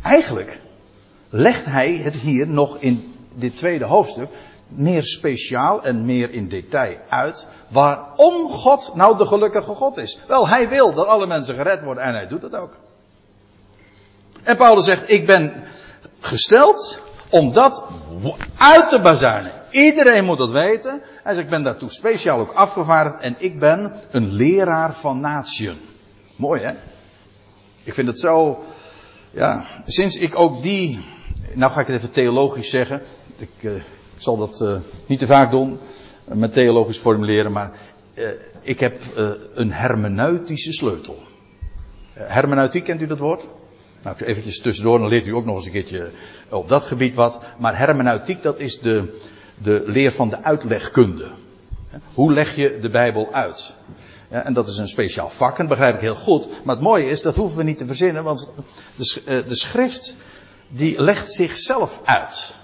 Eigenlijk 0.01 0.61
legt 1.29 1.65
hij 1.65 1.93
het 1.93 2.15
hier 2.15 2.47
nog 2.47 2.77
in 2.79 3.13
dit 3.33 3.55
tweede 3.55 3.85
hoofdstuk 3.85 4.29
meer 4.67 5.03
speciaal 5.03 5.83
en 5.83 6.05
meer 6.05 6.31
in 6.31 6.47
detail 6.47 6.97
uit 7.09 7.47
waarom 7.67 8.49
God 8.49 8.91
nou 8.95 9.17
de 9.17 9.25
gelukkige 9.25 9.75
God 9.75 9.97
is. 9.97 10.21
Wel, 10.27 10.47
hij 10.47 10.69
wil 10.69 10.93
dat 10.93 11.07
alle 11.07 11.27
mensen 11.27 11.55
gered 11.55 11.83
worden 11.83 12.03
en 12.03 12.13
hij 12.13 12.27
doet 12.27 12.41
dat 12.41 12.55
ook. 12.55 12.77
En 14.43 14.57
Paulus 14.57 14.85
zegt, 14.85 15.11
ik 15.11 15.25
ben 15.25 15.63
gesteld 16.21 17.01
om 17.29 17.53
dat 17.53 17.85
uit 18.57 18.89
te 18.89 18.99
bazuinen. 18.99 19.51
Iedereen 19.69 20.25
moet 20.25 20.37
dat 20.37 20.51
weten. 20.51 21.01
Hij 21.23 21.33
zegt, 21.33 21.45
ik 21.45 21.51
ben 21.51 21.63
daartoe 21.63 21.89
speciaal 21.89 22.39
ook 22.39 22.53
afgevaardigd 22.53 23.21
en 23.21 23.35
ik 23.37 23.59
ben 23.59 23.93
een 24.11 24.31
leraar 24.31 24.93
van 24.93 25.19
natieën. 25.19 25.77
Mooi 26.35 26.61
hè? 26.61 26.71
Ik 27.83 27.93
vind 27.93 28.07
het 28.07 28.19
zo, 28.19 28.63
ja, 29.31 29.65
sinds 29.85 30.17
ik 30.17 30.39
ook 30.39 30.61
die, 30.61 31.05
nou 31.53 31.71
ga 31.71 31.79
ik 31.79 31.87
het 31.87 31.95
even 31.95 32.11
theologisch 32.11 32.69
zeggen. 32.69 33.01
Ik, 33.37 33.49
uh, 33.59 33.75
ik 33.75 33.81
zal 34.17 34.37
dat 34.37 34.59
uh, 34.61 34.75
niet 35.05 35.19
te 35.19 35.25
vaak 35.25 35.51
doen, 35.51 35.79
uh, 36.29 36.35
met 36.35 36.53
theologisch 36.53 36.97
formuleren, 36.97 37.51
maar 37.51 37.71
ik 38.61 38.79
heb 38.79 39.01
een 39.53 39.71
hermeneutische 39.71 40.71
sleutel. 40.71 41.17
hermeneutiek, 42.13 42.83
kent 42.83 43.01
u 43.01 43.07
dat 43.07 43.17
woord? 43.17 43.47
Nou, 44.01 44.15
eventjes 44.19 44.59
tussendoor, 44.59 44.99
dan 44.99 45.07
leert 45.07 45.25
u 45.25 45.35
ook 45.35 45.45
nog 45.45 45.55
eens 45.55 45.65
een 45.65 45.71
keertje 45.71 46.09
op 46.49 46.69
dat 46.69 46.83
gebied 46.83 47.15
wat. 47.15 47.39
Maar 47.57 47.77
hermeneutiek, 47.77 48.43
dat 48.43 48.59
is 48.59 48.79
de, 48.79 49.21
de 49.57 49.83
leer 49.85 50.11
van 50.11 50.29
de 50.29 50.43
uitlegkunde. 50.43 51.31
Hoe 52.13 52.33
leg 52.33 52.55
je 52.55 52.79
de 52.81 52.89
Bijbel 52.89 53.33
uit? 53.33 53.73
En 54.29 54.53
dat 54.53 54.67
is 54.67 54.77
een 54.77 54.87
speciaal 54.87 55.29
vak, 55.29 55.51
en 55.51 55.67
dat 55.67 55.77
begrijp 55.77 55.95
ik 55.95 56.01
heel 56.01 56.15
goed. 56.15 56.47
Maar 56.63 56.75
het 56.75 56.83
mooie 56.83 57.09
is, 57.09 57.21
dat 57.21 57.35
hoeven 57.35 57.57
we 57.57 57.63
niet 57.63 57.77
te 57.77 57.85
verzinnen, 57.85 58.23
want 58.23 58.49
de, 58.95 59.21
eh, 59.25 59.37
de 59.47 59.55
schrift, 59.55 60.15
die 60.67 61.01
legt 61.01 61.31
zichzelf 61.31 62.01
uit. 62.03 62.55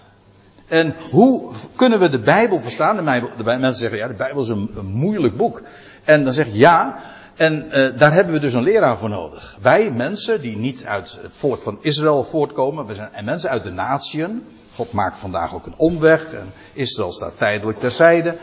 En 0.67 0.95
hoe 1.09 1.53
kunnen 1.75 1.99
we 1.99 2.09
de 2.09 2.19
Bijbel 2.19 2.61
verstaan? 2.61 3.05
De, 3.05 3.29
de 3.37 3.43
mensen 3.43 3.73
zeggen, 3.73 3.97
ja, 3.97 4.07
de 4.07 4.13
Bijbel 4.13 4.41
is 4.41 4.47
een, 4.47 4.71
een 4.75 4.85
moeilijk 4.85 5.37
boek. 5.37 5.61
En 6.03 6.23
dan 6.23 6.33
zeg 6.33 6.47
ik, 6.47 6.53
ja, 6.53 6.99
en 7.37 7.65
uh, 7.67 7.99
daar 7.99 8.13
hebben 8.13 8.33
we 8.33 8.39
dus 8.39 8.53
een 8.53 8.63
leraar 8.63 8.97
voor 8.97 9.09
nodig. 9.09 9.57
Wij 9.61 9.91
mensen 9.91 10.41
die 10.41 10.57
niet 10.57 10.85
uit 10.85 11.17
het 11.21 11.37
volk 11.37 11.61
van 11.61 11.77
Israël 11.81 12.23
voortkomen, 12.23 12.85
we 12.85 12.93
zijn 12.93 13.13
en 13.13 13.25
mensen 13.25 13.49
uit 13.49 13.63
de 13.63 13.71
natieën. 13.71 14.45
God 14.73 14.91
maakt 14.91 15.19
vandaag 15.19 15.55
ook 15.55 15.65
een 15.65 15.77
omweg 15.77 16.33
en 16.33 16.53
Israël 16.73 17.11
staat 17.11 17.37
tijdelijk 17.37 17.79
terzijde. 17.79 18.37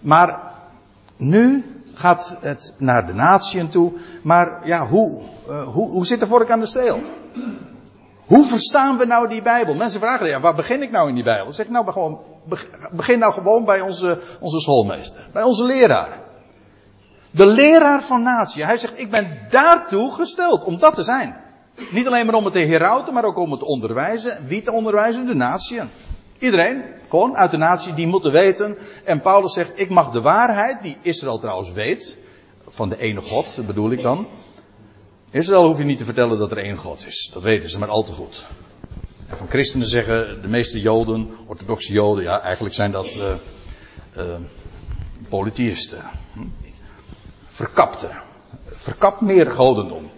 Maar 0.00 0.40
nu 1.16 1.64
gaat 1.94 2.38
het 2.40 2.74
naar 2.78 3.06
de 3.06 3.12
natieën 3.12 3.68
toe. 3.68 3.92
Maar 4.22 4.66
ja, 4.66 4.86
hoe, 4.86 5.22
uh, 5.48 5.62
hoe, 5.62 5.90
hoe 5.90 6.06
zit 6.06 6.20
de 6.20 6.26
vork 6.26 6.50
aan 6.50 6.60
de 6.60 6.66
steel? 6.66 7.00
Hoe 8.26 8.46
verstaan 8.46 8.98
we 8.98 9.04
nou 9.04 9.28
die 9.28 9.42
Bijbel? 9.42 9.74
Mensen 9.74 10.00
vragen, 10.00 10.26
ja, 10.26 10.40
waar 10.40 10.54
begin 10.54 10.82
ik 10.82 10.90
nou 10.90 11.08
in 11.08 11.14
die 11.14 11.24
Bijbel? 11.24 11.52
Zeg 11.52 11.66
ik 11.66 11.72
nou, 11.72 11.92
gewoon, 11.92 12.20
begin 12.92 13.18
nou 13.18 13.32
gewoon 13.32 13.64
bij 13.64 13.80
onze, 13.80 14.20
onze 14.40 14.60
schoolmeester, 14.60 15.26
bij 15.32 15.42
onze 15.42 15.66
leraar. 15.66 16.29
De 17.30 17.46
leraar 17.46 18.02
van 18.02 18.22
natie. 18.22 18.64
Hij 18.64 18.76
zegt, 18.76 18.98
ik 18.98 19.10
ben 19.10 19.46
daartoe 19.50 20.12
gesteld 20.12 20.64
om 20.64 20.78
dat 20.78 20.94
te 20.94 21.02
zijn. 21.02 21.36
Niet 21.90 22.06
alleen 22.06 22.26
maar 22.26 22.34
om 22.34 22.44
het 22.44 22.52
te 22.52 22.58
herauten, 22.58 23.14
maar 23.14 23.24
ook 23.24 23.38
om 23.38 23.50
het 23.50 23.60
te 23.60 23.66
onderwijzen. 23.66 24.46
Wie 24.46 24.62
te 24.62 24.72
onderwijzen? 24.72 25.26
De 25.26 25.34
natie. 25.34 25.80
Iedereen, 26.38 26.82
gewoon 27.08 27.36
uit 27.36 27.50
de 27.50 27.56
natie, 27.56 27.94
die 27.94 28.06
moeten 28.06 28.32
weten. 28.32 28.76
En 29.04 29.20
Paulus 29.20 29.52
zegt, 29.52 29.80
ik 29.80 29.90
mag 29.90 30.10
de 30.10 30.20
waarheid, 30.20 30.82
die 30.82 30.96
Israël 31.02 31.38
trouwens 31.38 31.72
weet, 31.72 32.18
van 32.68 32.88
de 32.88 32.98
ene 32.98 33.20
God, 33.20 33.58
bedoel 33.66 33.90
ik 33.90 34.02
dan. 34.02 34.26
Israël 35.30 35.66
hoef 35.66 35.78
je 35.78 35.84
niet 35.84 35.98
te 35.98 36.04
vertellen 36.04 36.38
dat 36.38 36.50
er 36.50 36.58
één 36.58 36.76
God 36.76 37.06
is. 37.06 37.30
Dat 37.32 37.42
weten 37.42 37.70
ze 37.70 37.78
maar 37.78 37.88
al 37.88 38.02
te 38.02 38.12
goed. 38.12 38.48
En 39.28 39.36
van 39.36 39.48
christenen 39.48 39.86
zeggen 39.86 40.42
de 40.42 40.48
meeste 40.48 40.80
joden, 40.80 41.30
orthodoxe 41.46 41.92
joden, 41.92 42.24
ja 42.24 42.40
eigenlijk 42.40 42.74
zijn 42.74 42.92
dat 42.92 43.38
uh, 44.16 44.24
polytheïsten. 45.28 46.02
Verkapte. 47.60 48.10
Verkapt 48.66 49.20
meer 49.20 49.50
godendom. 49.50 50.10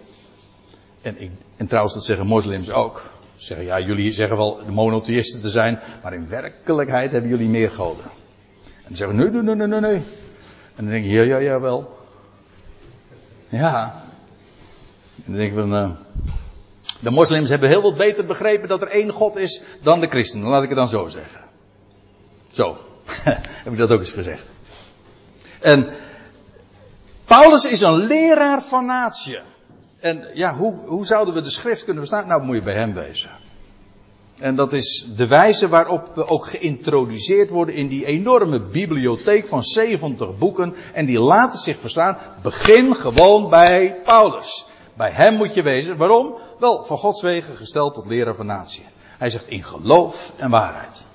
En, 1.01 1.21
ik, 1.21 1.31
en 1.57 1.67
trouwens 1.67 1.93
dat 1.93 2.03
zeggen 2.03 2.27
moslims 2.27 2.69
ook. 2.71 3.03
Ze 3.35 3.45
zeggen 3.45 3.65
ja 3.65 3.79
jullie 3.79 4.13
zeggen 4.13 4.37
wel 4.37 4.55
de 4.65 4.71
monotheïsten 4.71 5.41
te 5.41 5.49
zijn, 5.49 5.79
maar 6.03 6.13
in 6.13 6.27
werkelijkheid 6.27 7.11
hebben 7.11 7.29
jullie 7.29 7.47
meer 7.47 7.71
goden. 7.71 8.03
En 8.63 8.83
dan 8.87 8.95
zeggen 8.95 9.17
nee 9.17 9.29
nee 9.29 9.55
nee 9.55 9.67
nee 9.67 9.79
nee. 9.79 9.95
En 10.75 10.83
dan 10.83 10.89
denk 10.89 11.05
je 11.05 11.11
ja 11.11 11.21
ja 11.21 11.37
ja 11.37 11.59
wel. 11.59 11.97
Ja. 13.49 14.03
En 15.15 15.23
dan 15.25 15.35
denk 15.35 15.51
ik 15.51 15.57
van, 15.57 15.73
uh, 15.73 15.91
de 16.99 17.11
moslims 17.11 17.49
hebben 17.49 17.69
heel 17.69 17.81
wat 17.81 17.97
beter 17.97 18.25
begrepen 18.25 18.67
dat 18.67 18.81
er 18.81 18.89
één 18.89 19.11
God 19.11 19.35
is 19.35 19.63
dan 19.81 19.99
de 19.99 20.07
christenen. 20.07 20.47
Laat 20.47 20.63
ik 20.63 20.69
het 20.69 20.77
dan 20.77 20.87
zo 20.87 21.07
zeggen. 21.07 21.41
Zo. 22.51 22.77
Heb 23.63 23.73
ik 23.73 23.77
dat 23.77 23.91
ook 23.91 23.99
eens 23.99 24.11
gezegd. 24.11 24.45
En 25.59 25.89
Paulus 27.39 27.65
is 27.65 27.81
een 27.81 27.95
leraar 27.95 28.63
van 28.63 28.85
natie. 28.85 29.39
En 29.99 30.27
ja, 30.33 30.55
hoe, 30.55 30.75
hoe 30.85 31.05
zouden 31.05 31.33
we 31.33 31.41
de 31.41 31.49
schrift 31.49 31.83
kunnen 31.83 32.07
verstaan? 32.07 32.27
Nou, 32.27 32.43
moet 32.43 32.55
je 32.55 32.61
bij 32.61 32.73
hem 32.73 32.93
wezen. 32.93 33.29
En 34.39 34.55
dat 34.55 34.73
is 34.73 35.07
de 35.15 35.27
wijze 35.27 35.69
waarop 35.69 36.11
we 36.15 36.27
ook 36.27 36.45
geïntroduceerd 36.45 37.49
worden 37.49 37.75
in 37.75 37.87
die 37.87 38.05
enorme 38.05 38.59
bibliotheek 38.59 39.47
van 39.47 39.63
70 39.63 40.37
boeken. 40.37 40.75
En 40.93 41.05
die 41.05 41.19
laten 41.19 41.59
zich 41.59 41.79
verstaan. 41.79 42.17
Begin 42.41 42.95
gewoon 42.95 43.49
bij 43.49 44.01
Paulus. 44.03 44.65
Bij 44.93 45.11
hem 45.11 45.35
moet 45.35 45.53
je 45.53 45.61
wezen. 45.61 45.97
Waarom? 45.97 46.35
Wel, 46.59 46.83
van 46.85 46.97
Gods 46.97 47.21
wegen 47.21 47.55
gesteld 47.55 47.93
tot 47.93 48.05
leraar 48.05 48.35
van 48.35 48.45
natie. 48.45 48.85
Hij 49.17 49.29
zegt 49.29 49.47
in 49.47 49.63
geloof 49.63 50.33
en 50.37 50.49
waarheid. 50.49 51.07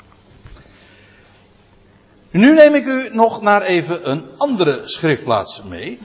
Nu 2.31 2.53
neem 2.53 2.74
ik 2.74 2.87
u 2.87 3.09
nog 3.12 3.43
naar 3.43 3.62
even 3.62 4.11
een 4.11 4.26
andere 4.37 4.81
schriftplaats 4.85 5.62
mee. 5.62 5.99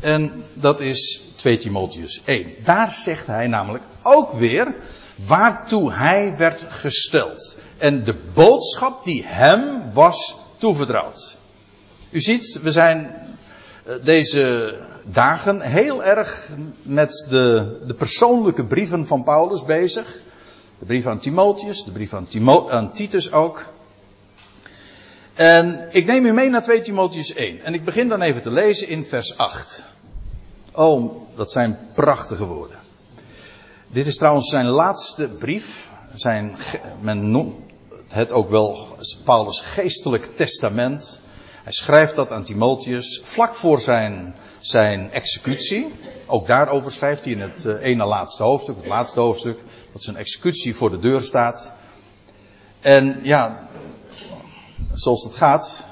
En 0.00 0.44
dat 0.52 0.80
is 0.80 1.24
2 1.36 1.58
Timotheus 1.58 2.22
1. 2.24 2.52
Daar 2.64 2.92
zegt 2.92 3.26
hij 3.26 3.46
namelijk 3.46 3.84
ook 4.02 4.32
weer 4.32 4.74
waartoe 5.26 5.92
hij 5.92 6.34
werd 6.36 6.66
gesteld. 6.68 7.58
En 7.76 8.04
de 8.04 8.14
boodschap 8.34 9.04
die 9.04 9.24
hem 9.26 9.92
was 9.92 10.38
toevertrouwd. 10.56 11.38
U 12.10 12.20
ziet, 12.20 12.60
we 12.62 12.72
zijn 12.72 13.16
deze 14.02 14.74
dagen 15.04 15.60
heel 15.60 16.04
erg 16.04 16.50
met 16.82 17.26
de, 17.28 17.78
de 17.86 17.94
persoonlijke 17.94 18.66
brieven 18.66 19.06
van 19.06 19.22
Paulus 19.22 19.64
bezig. 19.64 20.20
De 20.78 20.84
brief 20.84 21.06
aan 21.06 21.18
Timotheus, 21.18 21.84
de 21.84 21.90
brief 21.90 22.14
aan, 22.14 22.26
aan 22.70 22.92
Titus 22.92 23.32
ook. 23.32 23.64
En 25.38 25.88
ik 25.90 26.06
neem 26.06 26.26
u 26.26 26.32
mee 26.32 26.48
naar 26.48 26.62
2 26.62 26.80
Timotheus 26.80 27.34
1. 27.34 27.62
En 27.62 27.74
ik 27.74 27.84
begin 27.84 28.08
dan 28.08 28.22
even 28.22 28.42
te 28.42 28.50
lezen 28.50 28.88
in 28.88 29.04
vers 29.04 29.36
8. 29.36 29.86
Oh, 30.72 31.16
dat 31.36 31.50
zijn 31.50 31.78
prachtige 31.94 32.44
woorden. 32.46 32.78
Dit 33.88 34.06
is 34.06 34.16
trouwens 34.16 34.50
zijn 34.50 34.66
laatste 34.66 35.28
brief. 35.28 35.90
Zijn, 36.14 36.56
men 37.00 37.30
noemt 37.30 37.54
het 38.08 38.32
ook 38.32 38.50
wel 38.50 38.96
Paulus' 39.24 39.60
geestelijk 39.60 40.36
testament. 40.36 41.20
Hij 41.62 41.72
schrijft 41.72 42.16
dat 42.16 42.30
aan 42.30 42.44
Timotheus 42.44 43.20
vlak 43.22 43.54
voor 43.54 43.80
zijn, 43.80 44.34
zijn 44.58 45.10
executie. 45.10 45.94
Ook 46.26 46.46
daarover 46.46 46.92
schrijft 46.92 47.24
hij 47.24 47.32
in 47.32 47.40
het 47.40 47.64
uh, 47.64 47.82
ene 47.82 48.04
laatste 48.04 48.42
hoofdstuk, 48.42 48.76
het 48.76 48.86
laatste 48.86 49.20
hoofdstuk, 49.20 49.58
dat 49.92 50.02
zijn 50.02 50.16
executie 50.16 50.74
voor 50.74 50.90
de 50.90 50.98
deur 50.98 51.20
staat. 51.20 51.72
En 52.80 53.20
ja, 53.22 53.68
zoals 54.92 55.24
het 55.24 55.34
gaat, 55.34 55.86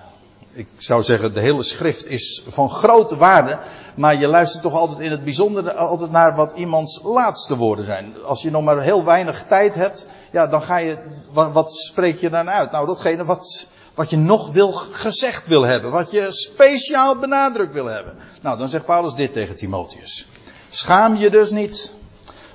ik 0.53 0.69
zou 0.77 1.03
zeggen, 1.03 1.35
de 1.35 1.41
hele 1.41 1.63
schrift 1.63 2.07
is 2.07 2.43
van 2.47 2.71
grote 2.71 3.17
waarde, 3.17 3.59
maar 3.95 4.17
je 4.17 4.29
luistert 4.29 4.63
toch 4.63 4.73
altijd 4.73 4.99
in 4.99 5.11
het 5.11 5.25
bijzonder 5.25 5.73
altijd 5.73 6.11
naar 6.11 6.35
wat 6.35 6.53
iemands 6.57 7.01
laatste 7.05 7.57
woorden 7.57 7.85
zijn. 7.85 8.15
Als 8.25 8.43
je 8.43 8.51
nog 8.51 8.63
maar 8.63 8.83
heel 8.83 9.05
weinig 9.05 9.43
tijd 9.43 9.75
hebt, 9.75 10.07
ja, 10.33 10.47
dan 10.47 10.63
ga 10.63 10.77
je, 10.77 10.99
wat, 11.33 11.73
spreek 11.73 12.19
je 12.19 12.31
dan 12.31 12.51
uit? 12.51 12.71
Nou, 12.71 12.87
datgene 12.87 13.25
wat, 13.25 13.67
wat 13.95 14.11
je 14.11 14.17
nog 14.17 14.51
wil, 14.53 14.73
gezegd 14.73 15.47
wil 15.47 15.63
hebben. 15.63 15.91
Wat 15.91 16.11
je 16.11 16.27
speciaal 16.33 17.19
benadrukt 17.19 17.73
wil 17.73 17.87
hebben. 17.87 18.17
Nou, 18.43 18.59
dan 18.59 18.69
zegt 18.69 18.85
Paulus 18.85 19.15
dit 19.15 19.33
tegen 19.33 19.57
Timotheus. 19.57 20.29
Schaam 20.71 21.17
je 21.17 21.31
dus 21.31 21.51
niet 21.51 21.95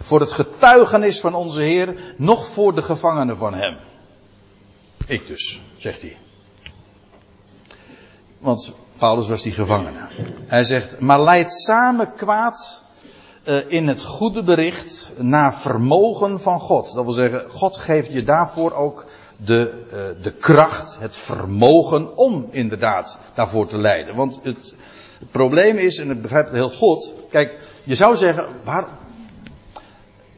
voor 0.01 0.19
het 0.19 0.32
getuigenis 0.32 1.19
van 1.19 1.36
onze 1.36 1.61
Heer, 1.61 2.15
noch 2.17 2.47
voor 2.47 2.75
de 2.75 2.82
gevangenen 2.82 3.38
van 3.38 3.53
hem. 3.53 3.77
Ik 5.08 5.28
dus, 5.28 5.62
zegt 5.78 6.02
hij. 6.02 6.18
Want 8.39 8.74
Paulus 8.97 9.28
was 9.28 9.41
die 9.41 9.52
gevangene. 9.52 10.08
Hij 10.47 10.64
zegt, 10.64 10.99
maar 10.99 11.22
leid 11.22 11.52
samen 11.52 12.14
kwaad 12.14 12.84
uh, 13.43 13.56
in 13.68 13.88
het 13.88 14.04
goede 14.04 14.43
bericht 14.43 15.12
naar 15.18 15.56
vermogen 15.56 16.39
van 16.39 16.60
God. 16.60 16.93
Dat 16.93 17.04
wil 17.04 17.14
zeggen, 17.14 17.49
God 17.49 17.78
geeft 17.78 18.14
je 18.14 18.24
daarvoor 18.24 18.74
ook 18.74 19.06
de, 19.38 19.84
uh, 19.88 20.24
de 20.24 20.32
kracht, 20.32 20.97
het 20.99 21.18
vermogen 21.18 22.18
om 22.18 22.47
inderdaad 22.52 23.20
daarvoor 23.34 23.68
te 23.68 23.78
leiden. 23.78 24.16
Want 24.16 24.39
het, 24.43 24.76
probleem 25.32 25.78
is, 25.78 25.97
en 25.97 26.22
het 26.24 26.49
heel 26.52 26.70
goed, 26.70 27.14
kijk, 27.30 27.60
je 27.84 27.95
zou 27.95 28.16
zeggen, 28.16 28.49
waar, 28.64 28.88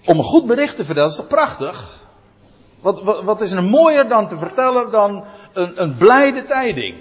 om 0.06 0.18
een 0.18 0.24
goed 0.24 0.46
bericht 0.46 0.76
te 0.76 0.86
vertellen 0.86 1.10
is 1.10 1.16
toch 1.16 1.28
prachtig? 1.28 2.03
Wat, 2.84 3.04
wat, 3.04 3.24
wat 3.24 3.42
is 3.42 3.52
er 3.52 3.64
mooier 3.64 4.08
dan 4.08 4.28
te 4.28 4.38
vertellen 4.38 4.92
dan 4.92 5.24
een, 5.54 5.82
een 5.82 5.98
blijde 5.98 6.44
tijding? 6.44 6.96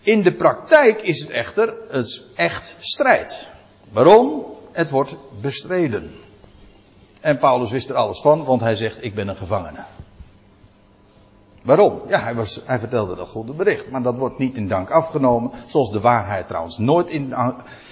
In 0.00 0.22
de 0.22 0.34
praktijk 0.34 1.02
is 1.02 1.20
het 1.20 1.30
echter 1.30 1.74
is 1.90 2.24
echt 2.34 2.76
strijd. 2.78 3.48
Waarom? 3.92 4.44
Het 4.72 4.90
wordt 4.90 5.16
bestreden. 5.40 6.14
En 7.20 7.38
Paulus 7.38 7.70
wist 7.70 7.88
er 7.88 7.94
alles 7.94 8.20
van, 8.20 8.44
want 8.44 8.60
hij 8.60 8.74
zegt: 8.74 8.96
Ik 9.00 9.14
ben 9.14 9.28
een 9.28 9.36
gevangene. 9.36 9.84
Waarom? 11.62 12.02
Ja, 12.08 12.20
hij, 12.20 12.34
was, 12.34 12.62
hij 12.64 12.78
vertelde 12.78 13.16
dat 13.16 13.28
goede 13.28 13.52
bericht. 13.52 13.90
Maar 13.90 14.02
dat 14.02 14.18
wordt 14.18 14.38
niet 14.38 14.56
in 14.56 14.68
dank 14.68 14.90
afgenomen. 14.90 15.50
Zoals 15.66 15.90
de 15.90 16.00
waarheid 16.00 16.46
trouwens 16.48 16.78
nooit 16.78 17.10
in, 17.10 17.34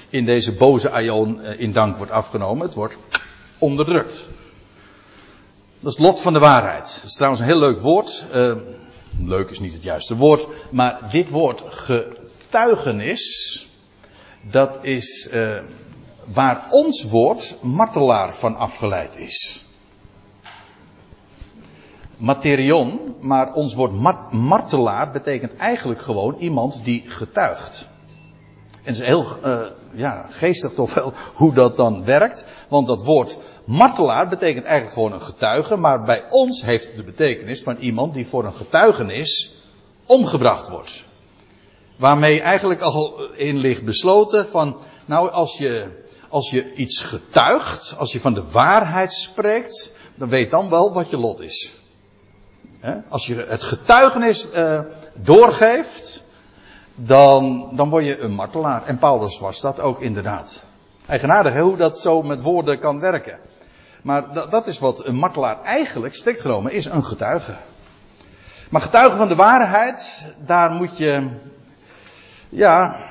in 0.08 0.24
deze 0.24 0.54
boze 0.54 0.90
aion 0.90 1.42
in 1.42 1.72
dank 1.72 1.96
wordt 1.96 2.12
afgenomen. 2.12 2.66
Het 2.66 2.74
wordt 2.74 2.96
onderdrukt. 3.58 4.28
Dat 5.80 5.92
is 5.92 5.98
lot 5.98 6.20
van 6.20 6.32
de 6.32 6.38
waarheid. 6.38 6.94
Dat 6.94 7.04
is 7.04 7.14
trouwens 7.14 7.42
een 7.42 7.48
heel 7.48 7.58
leuk 7.58 7.80
woord. 7.80 8.26
Uh, 8.34 8.52
leuk 9.18 9.50
is 9.50 9.60
niet 9.60 9.72
het 9.72 9.82
juiste 9.82 10.16
woord. 10.16 10.46
Maar 10.70 11.10
dit 11.10 11.30
woord 11.30 11.62
getuigenis. 11.66 13.66
Dat 14.50 14.78
is 14.82 15.30
uh, 15.32 15.58
waar 16.32 16.66
ons 16.70 17.04
woord 17.04 17.56
martelaar 17.62 18.34
van 18.34 18.56
afgeleid 18.56 19.16
is 19.16 19.64
materion, 22.20 23.14
maar 23.20 23.52
ons 23.52 23.74
woord 23.74 23.92
martelaar 24.32 25.10
betekent 25.10 25.56
eigenlijk 25.56 26.00
gewoon 26.00 26.34
iemand 26.38 26.80
die 26.84 27.02
getuigt. 27.06 27.88
En 28.82 28.92
is 28.92 29.00
heel 29.00 29.26
uh, 29.44 29.60
ja, 29.92 30.26
geestig 30.28 30.72
toch 30.72 30.94
wel 30.94 31.12
hoe 31.34 31.54
dat 31.54 31.76
dan 31.76 32.04
werkt. 32.04 32.46
Want 32.68 32.86
dat 32.86 33.04
woord 33.04 33.38
martelaar 33.70 34.28
betekent 34.28 34.64
eigenlijk 34.64 34.94
gewoon 34.94 35.12
een 35.12 35.20
getuige. 35.20 35.76
Maar 35.76 36.02
bij 36.02 36.24
ons 36.30 36.62
heeft 36.62 36.86
het 36.86 36.96
de 36.96 37.02
betekenis 37.02 37.62
van 37.62 37.76
iemand 37.76 38.14
die 38.14 38.26
voor 38.26 38.44
een 38.44 38.54
getuigenis 38.54 39.52
omgebracht 40.06 40.68
wordt. 40.68 41.04
Waarmee 41.96 42.40
eigenlijk 42.40 42.80
al 42.80 43.32
in 43.32 43.56
ligt 43.56 43.84
besloten 43.84 44.48
van, 44.48 44.80
nou 45.04 45.30
als 45.30 45.58
je, 45.58 46.02
als 46.28 46.50
je 46.50 46.74
iets 46.74 47.00
getuigt, 47.00 47.94
als 47.98 48.12
je 48.12 48.20
van 48.20 48.34
de 48.34 48.50
waarheid 48.50 49.12
spreekt, 49.12 49.92
dan 50.14 50.28
weet 50.28 50.50
dan 50.50 50.68
wel 50.68 50.92
wat 50.92 51.10
je 51.10 51.18
lot 51.18 51.40
is. 51.40 51.74
Als 53.08 53.26
je 53.26 53.34
het 53.34 53.62
getuigenis 53.62 54.46
uh, 54.54 54.80
doorgeeft, 55.14 56.22
dan, 56.94 57.70
dan 57.72 57.90
word 57.90 58.04
je 58.04 58.20
een 58.20 58.32
martelaar. 58.32 58.86
En 58.86 58.98
Paulus 58.98 59.38
was 59.38 59.60
dat 59.60 59.80
ook 59.80 60.00
inderdaad. 60.00 60.64
Eigenaardig 61.06 61.54
hoe 61.54 61.76
dat 61.76 61.98
zo 61.98 62.22
met 62.22 62.42
woorden 62.42 62.78
kan 62.78 63.00
werken. 63.00 63.38
Maar 64.02 64.32
dat, 64.32 64.50
dat 64.50 64.66
is 64.66 64.78
wat 64.78 65.04
een 65.04 65.16
martelaar 65.16 65.62
eigenlijk, 65.62 66.14
strikt 66.14 66.40
genomen, 66.40 66.72
is 66.72 66.84
een 66.84 67.04
getuige. 67.04 67.56
Maar 68.70 68.80
getuigen 68.80 69.18
van 69.18 69.28
de 69.28 69.34
waarheid, 69.34 70.32
daar 70.46 70.70
moet 70.70 70.96
je, 70.96 71.30
ja, 72.48 73.08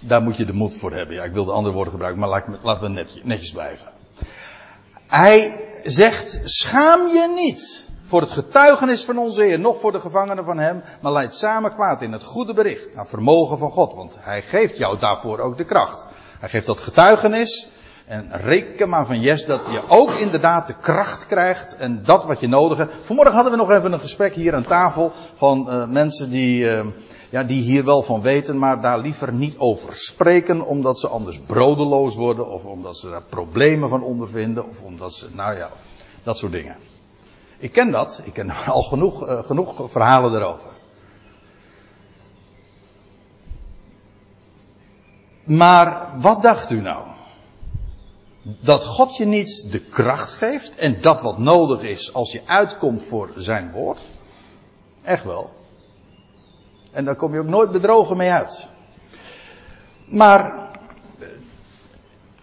daar 0.00 0.22
moet 0.22 0.36
je 0.36 0.44
de 0.44 0.52
moed 0.52 0.78
voor 0.78 0.92
hebben. 0.92 1.14
Ja, 1.14 1.24
ik 1.24 1.32
wil 1.32 1.44
de 1.44 1.52
andere 1.52 1.74
woorden 1.74 1.92
gebruiken, 1.92 2.20
maar 2.20 2.42
laten 2.62 2.94
we 2.94 3.04
netjes 3.22 3.50
blijven. 3.50 3.86
Hij 5.06 5.64
zegt, 5.84 6.40
schaam 6.44 7.06
je 7.06 7.32
niet 7.34 7.88
voor 8.04 8.20
het 8.20 8.30
getuigenis 8.30 9.04
van 9.04 9.18
onze 9.18 9.42
Heer, 9.42 9.60
nog 9.60 9.80
voor 9.80 9.92
de 9.92 10.00
gevangenen 10.00 10.44
van 10.44 10.58
hem, 10.58 10.82
maar 11.02 11.12
leidt 11.12 11.34
samen 11.34 11.74
kwaad 11.74 12.02
in 12.02 12.12
het 12.12 12.24
goede 12.24 12.54
bericht, 12.54 12.94
naar 12.94 13.06
vermogen 13.06 13.58
van 13.58 13.70
God, 13.70 13.94
want 13.94 14.16
hij 14.20 14.42
geeft 14.42 14.76
jou 14.76 14.98
daarvoor 14.98 15.38
ook 15.38 15.56
de 15.56 15.64
kracht. 15.64 16.06
Hij 16.38 16.48
geeft 16.48 16.66
dat 16.66 16.80
getuigenis, 16.80 17.68
en 18.08 18.28
reken 18.32 18.88
maar 18.88 19.06
van 19.06 19.20
yes 19.20 19.46
dat 19.46 19.60
je 19.70 19.82
ook 19.88 20.10
inderdaad 20.10 20.66
de 20.66 20.74
kracht 20.74 21.26
krijgt 21.26 21.76
en 21.76 22.04
dat 22.04 22.24
wat 22.24 22.40
je 22.40 22.48
nodig 22.48 22.78
hebt. 22.78 22.94
Vanmorgen 23.00 23.34
hadden 23.34 23.52
we 23.52 23.58
nog 23.58 23.70
even 23.70 23.92
een 23.92 24.00
gesprek 24.00 24.34
hier 24.34 24.54
aan 24.54 24.64
tafel 24.64 25.12
van 25.34 25.66
uh, 25.68 25.88
mensen 25.88 26.30
die, 26.30 26.64
uh, 26.64 26.86
ja, 27.30 27.42
die 27.42 27.62
hier 27.62 27.84
wel 27.84 28.02
van 28.02 28.22
weten, 28.22 28.58
maar 28.58 28.80
daar 28.80 28.98
liever 28.98 29.32
niet 29.32 29.58
over 29.58 29.96
spreken, 29.96 30.66
omdat 30.66 30.98
ze 30.98 31.08
anders 31.08 31.38
brodeloos 31.38 32.14
worden 32.16 32.48
of 32.48 32.64
omdat 32.64 32.96
ze 32.96 33.10
daar 33.10 33.22
problemen 33.22 33.88
van 33.88 34.02
ondervinden 34.02 34.68
of 34.68 34.82
omdat 34.82 35.12
ze, 35.12 35.26
nou 35.32 35.56
ja, 35.56 35.70
dat 36.22 36.38
soort 36.38 36.52
dingen. 36.52 36.76
Ik 37.58 37.72
ken 37.72 37.90
dat, 37.90 38.22
ik 38.24 38.32
ken 38.32 38.50
al 38.66 38.82
genoeg, 38.82 39.28
uh, 39.28 39.44
genoeg 39.44 39.90
verhalen 39.90 40.34
erover. 40.34 40.67
Maar 45.48 46.08
wat 46.20 46.42
dacht 46.42 46.70
u 46.70 46.80
nou? 46.80 47.04
dat 48.60 48.84
God 48.84 49.16
je 49.16 49.24
niet 49.24 49.72
de 49.72 49.80
kracht 49.80 50.32
geeft 50.32 50.76
en 50.76 51.00
dat 51.00 51.22
wat 51.22 51.38
nodig 51.38 51.82
is 51.82 52.14
als 52.14 52.32
je 52.32 52.42
uitkomt 52.46 53.04
voor 53.04 53.30
zijn 53.36 53.70
woord. 53.72 54.02
Echt 55.02 55.24
wel. 55.24 55.50
En 56.92 57.04
daar 57.04 57.16
kom 57.16 57.34
je 57.34 57.40
ook 57.40 57.46
nooit 57.46 57.70
bedrogen 57.70 58.16
mee 58.16 58.30
uit. 58.30 58.66
Maar 60.04 60.68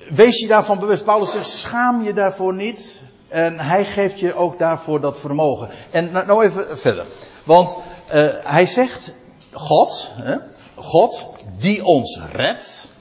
wees 0.10 0.40
je 0.40 0.48
daarvan 0.48 0.80
bewust. 0.80 1.04
Paulus 1.04 1.32
zegt, 1.32 1.48
schaam 1.48 2.04
je 2.04 2.14
daarvoor 2.14 2.54
niet. 2.54 3.04
En 3.28 3.60
hij 3.60 3.86
geeft 3.86 4.20
je 4.20 4.34
ook 4.34 4.60
daarvoor 4.60 5.02
dat 5.02 5.20
vermogen. 5.20 5.70
En 5.92 6.12
nou, 6.12 6.26
nou 6.26 6.46
even 6.46 6.78
verder. 6.78 7.06
Want 7.44 7.78
uh, 8.14 8.28
hij 8.44 8.66
zegt, 8.66 9.14
God, 9.52 10.12
hè, 10.14 10.38
God 10.76 11.26
die 11.58 11.86
ons 11.86 12.22
redt. 12.32 12.94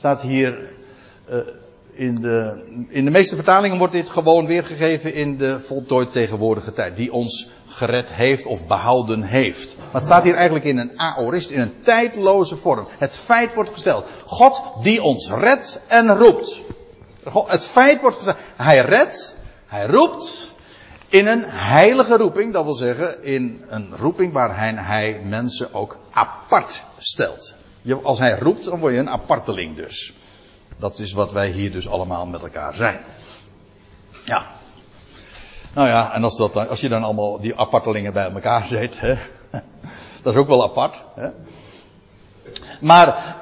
Staat 0.00 0.22
hier 0.22 0.58
uh, 1.30 1.38
in 1.92 2.14
de, 2.14 2.62
in 2.88 3.04
de 3.04 3.10
meeste 3.10 3.34
vertalingen 3.34 3.78
wordt 3.78 3.92
dit 3.92 4.10
gewoon 4.10 4.46
weergegeven 4.46 5.14
in 5.14 5.36
de 5.36 5.60
voltooid 5.60 6.12
tegenwoordige 6.12 6.72
tijd. 6.72 6.96
Die 6.96 7.12
ons 7.12 7.50
gered 7.66 8.12
heeft 8.12 8.46
of 8.46 8.66
behouden 8.66 9.22
heeft. 9.22 9.76
Maar 9.78 9.92
het 9.92 10.04
staat 10.04 10.22
hier 10.22 10.34
eigenlijk 10.34 10.64
in 10.64 10.78
een 10.78 11.00
aorist, 11.00 11.50
in 11.50 11.60
een 11.60 11.80
tijdloze 11.80 12.56
vorm. 12.56 12.88
Het 12.98 13.16
feit 13.16 13.54
wordt 13.54 13.70
gesteld. 13.70 14.06
God 14.26 14.62
die 14.82 15.02
ons 15.02 15.30
redt 15.30 15.80
en 15.86 16.16
roept. 16.16 16.62
Het 17.46 17.66
feit 17.66 18.00
wordt 18.00 18.16
gesteld. 18.16 18.38
Hij 18.56 18.80
redt, 18.80 19.36
hij 19.66 19.86
roept 19.86 20.52
in 21.08 21.26
een 21.26 21.44
heilige 21.46 22.16
roeping. 22.16 22.52
Dat 22.52 22.64
wil 22.64 22.74
zeggen 22.74 23.22
in 23.22 23.64
een 23.68 23.90
roeping 23.96 24.32
waarin 24.32 24.76
hij 24.76 25.20
mensen 25.24 25.74
ook 25.74 25.98
apart 26.10 26.84
stelt. 26.98 27.58
Als 28.02 28.18
hij 28.18 28.38
roept, 28.38 28.64
dan 28.64 28.78
word 28.78 28.92
je 28.92 28.98
een 28.98 29.08
aparteling 29.08 29.76
dus. 29.76 30.14
Dat 30.76 30.98
is 30.98 31.12
wat 31.12 31.32
wij 31.32 31.48
hier 31.48 31.72
dus 31.72 31.88
allemaal 31.88 32.26
met 32.26 32.42
elkaar 32.42 32.74
zijn. 32.74 33.00
Ja. 34.24 34.50
Nou 35.74 35.88
ja, 35.88 36.12
en 36.12 36.24
als, 36.24 36.36
dat, 36.36 36.68
als 36.68 36.80
je 36.80 36.88
dan 36.88 37.04
allemaal 37.04 37.40
die 37.40 37.58
apartelingen 37.58 38.12
bij 38.12 38.30
elkaar 38.30 38.66
zet, 38.66 39.00
hè, 39.00 39.14
dat 40.22 40.32
is 40.32 40.36
ook 40.36 40.48
wel 40.48 40.64
apart. 40.64 41.04
Hè. 41.14 41.28
Maar 42.80 43.36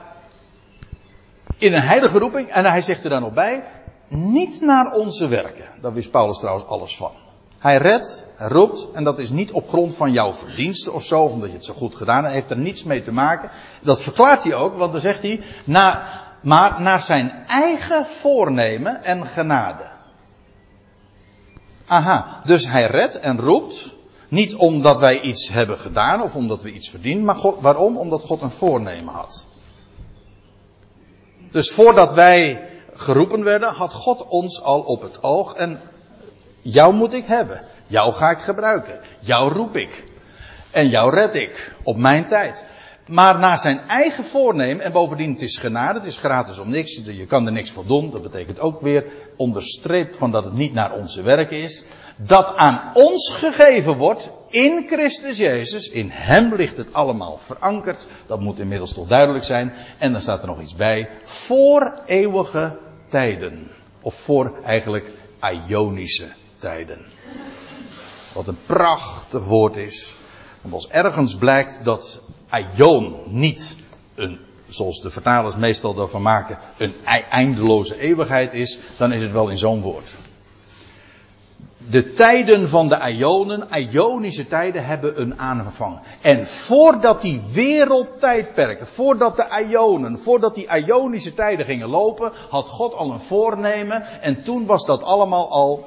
in 1.58 1.72
een 1.74 1.82
heilige 1.82 2.18
roeping, 2.18 2.48
en 2.48 2.64
hij 2.64 2.80
zegt 2.80 3.04
er 3.04 3.10
dan 3.10 3.20
nog 3.20 3.32
bij, 3.32 3.64
niet 4.08 4.60
naar 4.60 4.92
onze 4.92 5.28
werken. 5.28 5.70
Daar 5.80 5.92
wist 5.92 6.10
Paulus 6.10 6.38
trouwens 6.38 6.66
alles 6.66 6.96
van. 6.96 7.12
Hij 7.58 7.76
redt, 7.76 8.26
roept, 8.38 8.88
en 8.92 9.04
dat 9.04 9.18
is 9.18 9.30
niet 9.30 9.52
op 9.52 9.68
grond 9.68 9.94
van 9.94 10.12
jouw 10.12 10.32
verdiensten 10.32 10.92
of 10.92 11.04
zo, 11.04 11.22
omdat 11.22 11.48
je 11.48 11.54
het 11.54 11.64
zo 11.64 11.74
goed 11.74 11.94
gedaan 11.94 12.22
hebt, 12.22 12.34
heeft 12.34 12.50
er 12.50 12.58
niets 12.58 12.84
mee 12.84 13.02
te 13.02 13.12
maken. 13.12 13.50
Dat 13.82 14.02
verklaart 14.02 14.44
hij 14.44 14.54
ook, 14.54 14.76
want 14.76 14.92
dan 14.92 15.00
zegt 15.00 15.22
hij, 15.22 15.44
na, 15.64 16.08
maar 16.42 16.80
naar 16.80 17.00
zijn 17.00 17.32
eigen 17.46 18.06
voornemen 18.06 19.04
en 19.04 19.26
genade. 19.26 19.84
Aha, 21.86 22.40
dus 22.44 22.68
hij 22.68 22.86
redt 22.86 23.20
en 23.20 23.40
roept, 23.40 23.96
niet 24.28 24.54
omdat 24.54 24.98
wij 24.98 25.20
iets 25.20 25.48
hebben 25.48 25.78
gedaan 25.78 26.22
of 26.22 26.36
omdat 26.36 26.62
we 26.62 26.72
iets 26.72 26.90
verdienen, 26.90 27.24
maar 27.24 27.36
God, 27.36 27.60
waarom? 27.60 27.96
Omdat 27.96 28.22
God 28.22 28.42
een 28.42 28.50
voornemen 28.50 29.14
had. 29.14 29.46
Dus 31.50 31.70
voordat 31.70 32.12
wij 32.12 32.68
geroepen 32.94 33.44
werden, 33.44 33.74
had 33.74 33.92
God 33.92 34.26
ons 34.26 34.62
al 34.62 34.80
op 34.80 35.02
het 35.02 35.22
oog 35.22 35.54
en 35.54 35.80
jou 36.72 36.94
moet 36.94 37.12
ik 37.12 37.24
hebben. 37.24 37.60
Jou 37.86 38.12
ga 38.12 38.30
ik 38.30 38.38
gebruiken. 38.38 39.00
Jou 39.20 39.52
roep 39.52 39.76
ik. 39.76 40.04
En 40.70 40.88
jou 40.88 41.14
red 41.14 41.34
ik. 41.34 41.76
Op 41.82 41.96
mijn 41.96 42.26
tijd 42.26 42.64
maar 43.08 43.38
naar 43.38 43.58
zijn 43.58 43.80
eigen 43.88 44.24
voornemen. 44.24 44.84
En 44.84 44.92
bovendien, 44.92 45.32
het 45.32 45.42
is 45.42 45.56
genade, 45.56 45.98
het 45.98 46.08
is 46.08 46.16
gratis 46.16 46.58
om 46.58 46.68
niks. 46.68 47.00
Je 47.04 47.26
kan 47.26 47.46
er 47.46 47.52
niks 47.52 47.70
voor 47.70 47.86
doen. 47.86 48.10
Dat 48.10 48.22
betekent 48.22 48.60
ook 48.60 48.80
weer 48.80 49.04
onderstreept 49.36 50.16
van 50.16 50.30
dat 50.30 50.44
het 50.44 50.52
niet 50.52 50.72
naar 50.72 50.92
onze 50.92 51.22
werk 51.22 51.50
is. 51.50 51.86
Dat 52.16 52.56
aan 52.56 52.90
ons 52.94 53.34
gegeven 53.34 53.96
wordt 53.96 54.30
in 54.48 54.86
Christus 54.86 55.36
Jezus. 55.36 55.88
In 55.88 56.10
Hem 56.10 56.54
ligt 56.54 56.76
het 56.76 56.92
allemaal 56.92 57.38
verankerd. 57.38 58.06
Dat 58.26 58.40
moet 58.40 58.58
inmiddels 58.58 58.92
toch 58.92 59.06
duidelijk 59.06 59.44
zijn. 59.44 59.72
En 59.98 60.12
dan 60.12 60.20
staat 60.20 60.40
er 60.40 60.48
nog 60.48 60.60
iets 60.60 60.74
bij. 60.74 61.08
Voor 61.24 62.02
eeuwige 62.06 62.78
tijden. 63.08 63.70
Of 64.02 64.14
voor 64.14 64.58
eigenlijk 64.64 65.12
Ionische 65.68 66.28
tijden. 66.58 67.06
Wat 68.34 68.46
een 68.46 68.58
prachtig 68.66 69.44
woord 69.44 69.76
is. 69.76 70.16
Want 70.60 70.74
als 70.74 70.88
ergens 70.88 71.36
blijkt 71.36 71.84
dat 71.84 72.20
aion 72.48 73.16
niet 73.26 73.76
een, 74.14 74.38
zoals 74.68 75.00
de 75.00 75.10
vertalers 75.10 75.56
meestal 75.56 75.94
daarvan 75.94 76.22
maken, 76.22 76.58
een 76.78 76.94
eindeloze 77.30 78.00
eeuwigheid 78.00 78.54
is, 78.54 78.78
dan 78.96 79.12
is 79.12 79.22
het 79.22 79.32
wel 79.32 79.48
in 79.48 79.58
zo'n 79.58 79.80
woord. 79.80 80.16
De 81.90 82.12
tijden 82.12 82.68
van 82.68 82.88
de 82.88 83.14
Ionen, 83.16 83.68
Ionische 83.90 84.46
tijden, 84.46 84.84
hebben 84.84 85.20
een 85.20 85.38
aanvang. 85.38 85.98
En 86.20 86.46
voordat 86.46 87.22
die 87.22 87.40
wereldtijdperken, 87.52 88.86
voordat 88.86 89.36
de 89.36 89.66
Ionen, 89.68 90.18
voordat 90.18 90.54
die 90.54 90.68
Ionische 90.84 91.34
tijden 91.34 91.66
gingen 91.66 91.88
lopen, 91.88 92.32
had 92.50 92.68
God 92.68 92.94
al 92.94 93.10
een 93.10 93.20
voornemen. 93.20 94.22
En 94.22 94.42
toen 94.42 94.66
was 94.66 94.86
dat 94.86 95.02
allemaal 95.02 95.50
al 95.50 95.84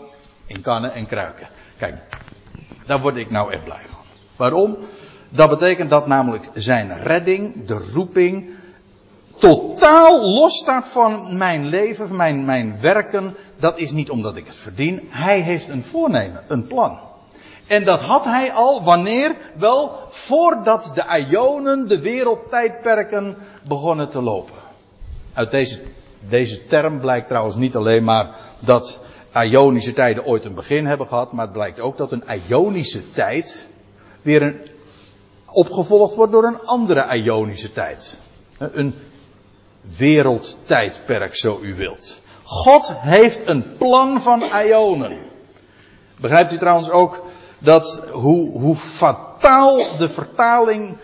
in 0.54 0.62
kannen 0.62 0.94
en 0.94 1.06
kruiken. 1.06 1.48
Kijk, 1.78 1.96
daar 2.86 3.02
word 3.02 3.16
ik 3.16 3.32
nou 3.32 3.54
echt 3.54 3.64
blij 3.64 3.84
van. 3.90 4.00
Waarom? 4.36 4.78
Dat 5.30 5.50
betekent 5.50 5.90
dat 5.90 6.08
namelijk 6.08 6.50
zijn 6.54 7.04
redding, 7.04 7.66
de 7.66 7.90
roeping, 7.94 8.50
totaal 9.38 10.22
losstaat 10.22 10.90
van 10.90 11.38
mijn 11.38 11.66
leven, 11.66 12.08
van 12.08 12.16
mijn, 12.16 12.46
mijn 12.46 12.82
werken. 12.82 13.36
Dat 13.60 13.80
is 13.80 13.92
niet 13.92 14.10
omdat 14.10 14.36
ik 14.36 14.46
het 14.46 14.58
verdien. 14.58 15.08
Hij 15.10 15.40
heeft 15.40 15.70
een 15.70 15.84
voornemen, 15.84 16.44
een 16.48 16.68
plan. 16.68 17.00
En 17.68 17.86
dat 17.86 18.02
had 18.02 18.26
hij 18.26 18.52
al 18.52 18.84
wanneer? 18.84 19.36
Wel, 19.58 19.92
voordat 20.10 20.92
de 20.94 21.26
Ionen, 21.30 21.88
de 21.88 22.00
wereldtijdperken 22.00 23.38
begonnen 23.68 24.10
te 24.10 24.22
lopen. 24.22 24.56
Uit 25.34 25.52
deze, 25.52 25.82
deze 26.30 26.66
term 26.66 27.00
blijkt 27.00 27.28
trouwens 27.28 27.56
niet 27.56 27.76
alleen 27.76 28.04
maar 28.04 28.36
dat 28.60 29.01
Ionische 29.34 29.94
tijden 29.94 30.26
ooit 30.26 30.46
een 30.46 30.54
begin 30.54 30.86
hebben 30.86 31.08
gehad, 31.08 31.32
maar 31.32 31.46
het 31.46 31.54
blijkt 31.54 31.80
ook 31.80 31.98
dat 31.98 32.12
een 32.12 32.24
Ionische 32.48 33.10
tijd 33.12 33.70
weer 34.22 34.42
een 34.42 34.70
opgevolgd 35.46 36.16
wordt 36.16 36.32
door 36.32 36.44
een 36.44 36.62
andere 36.66 37.16
Ionische 37.16 37.72
tijd. 37.72 38.20
Een 38.58 38.96
wereldtijdperk, 39.98 41.36
zo 41.36 41.60
u 41.62 41.76
wilt. 41.76 42.22
God 42.44 42.94
heeft 42.98 43.48
een 43.48 43.76
plan 43.78 44.22
van 44.22 44.44
Ionen. 44.66 45.18
Begrijpt 46.20 46.54
u 46.54 46.58
trouwens 46.58 46.90
ook 46.90 47.26
dat 47.60 48.06
hoe, 48.12 48.60
hoe 48.60 48.76
fataal 48.76 49.98
de 49.98 50.10
vertaling 50.10 50.98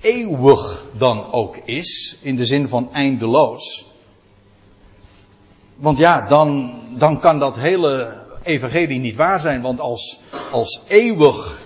eeuwig 0.00 0.86
dan 0.98 1.32
ook 1.32 1.56
is, 1.56 2.18
in 2.22 2.36
de 2.36 2.44
zin 2.44 2.68
van 2.68 2.92
eindeloos. 2.92 3.89
Want 5.80 5.98
ja, 5.98 6.26
dan, 6.26 6.74
dan 6.96 7.20
kan 7.20 7.38
dat 7.38 7.56
hele 7.56 8.22
evangelie 8.42 8.98
niet 8.98 9.16
waar 9.16 9.40
zijn, 9.40 9.62
want 9.62 9.80
als, 9.80 10.20
als 10.52 10.82
eeuwig 10.86 11.58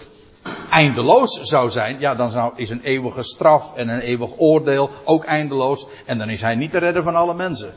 eindeloos 0.70 1.40
zou 1.40 1.70
zijn, 1.70 2.00
ja, 2.00 2.14
dan 2.14 2.30
zou, 2.30 2.52
is 2.56 2.70
een 2.70 2.82
eeuwige 2.82 3.22
straf 3.22 3.74
en 3.74 3.88
een 3.88 4.00
eeuwig 4.00 4.30
oordeel 4.36 4.90
ook 5.04 5.24
eindeloos. 5.24 5.86
En 6.06 6.18
dan 6.18 6.30
is 6.30 6.40
hij 6.40 6.54
niet 6.54 6.72
de 6.72 6.78
redder 6.78 7.02
van 7.02 7.16
alle 7.16 7.34
mensen. 7.34 7.74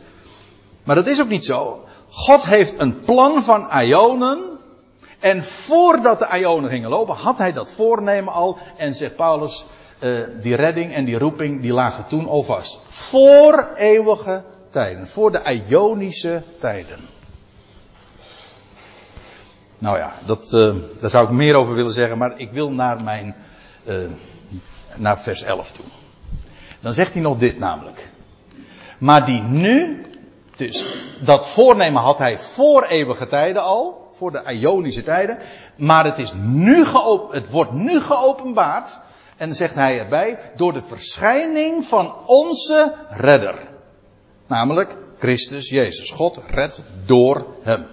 Maar 0.83 0.95
dat 0.95 1.07
is 1.07 1.21
ook 1.21 1.29
niet 1.29 1.45
zo. 1.45 1.83
God 2.09 2.45
heeft 2.45 2.79
een 2.79 2.99
plan 2.99 3.43
van 3.43 3.69
Ionen. 3.81 4.59
En 5.19 5.43
voordat 5.43 6.19
de 6.19 6.39
Ionen 6.39 6.69
gingen 6.69 6.89
lopen, 6.89 7.15
had 7.15 7.37
hij 7.37 7.53
dat 7.53 7.71
voornemen 7.71 8.33
al. 8.33 8.57
En 8.77 8.93
zegt 8.93 9.15
Paulus, 9.15 9.65
uh, 9.99 10.23
die 10.41 10.55
redding 10.55 10.93
en 10.93 11.05
die 11.05 11.17
roeping, 11.17 11.61
die 11.61 11.73
lagen 11.73 12.05
toen 12.07 12.27
al 12.27 12.43
vast. 12.43 12.79
Voor 12.87 13.69
eeuwige 13.75 14.43
tijden. 14.77 15.07
Voor 15.07 15.31
de 15.31 15.63
Ionische 15.67 16.43
tijden. 16.59 16.99
Nou 19.77 19.97
ja, 19.97 20.13
dat, 20.25 20.51
uh, 20.53 20.75
daar 21.01 21.09
zou 21.09 21.25
ik 21.25 21.31
meer 21.31 21.55
over 21.55 21.75
willen 21.75 21.91
zeggen, 21.91 22.17
maar 22.17 22.39
ik 22.39 22.51
wil 22.51 22.71
naar 22.71 23.03
mijn, 23.03 23.35
uh, 23.85 24.09
naar 24.95 25.19
vers 25.19 25.43
11 25.43 25.71
toe. 25.71 25.85
Dan 26.79 26.93
zegt 26.93 27.13
hij 27.13 27.21
nog 27.21 27.37
dit 27.37 27.59
namelijk. 27.59 28.09
Maar 28.97 29.25
die 29.25 29.41
nu, 29.41 30.05
dus 30.55 30.87
dat 31.23 31.47
voornemen 31.47 32.01
had 32.01 32.17
hij 32.17 32.39
voor 32.39 32.83
eeuwige 32.83 33.27
tijden 33.27 33.63
al, 33.63 34.09
voor 34.11 34.31
de 34.31 34.43
Ionische 34.53 35.03
tijden, 35.03 35.37
maar 35.75 36.05
het 36.05 36.17
is 36.17 36.33
nu 36.41 36.85
geopend, 36.85 37.33
het 37.33 37.49
wordt 37.49 37.71
nu 37.71 38.01
geopenbaard, 38.01 38.99
en 39.37 39.55
zegt 39.55 39.75
hij 39.75 39.99
erbij, 39.99 40.39
door 40.55 40.73
de 40.73 40.81
verschijning 40.81 41.85
van 41.85 42.15
onze 42.25 42.93
redder. 43.09 43.76
Namelijk 44.47 44.97
Christus 45.17 45.69
Jezus. 45.69 46.11
God 46.11 46.39
redt 46.47 46.83
door 47.05 47.45
hem. 47.61 47.87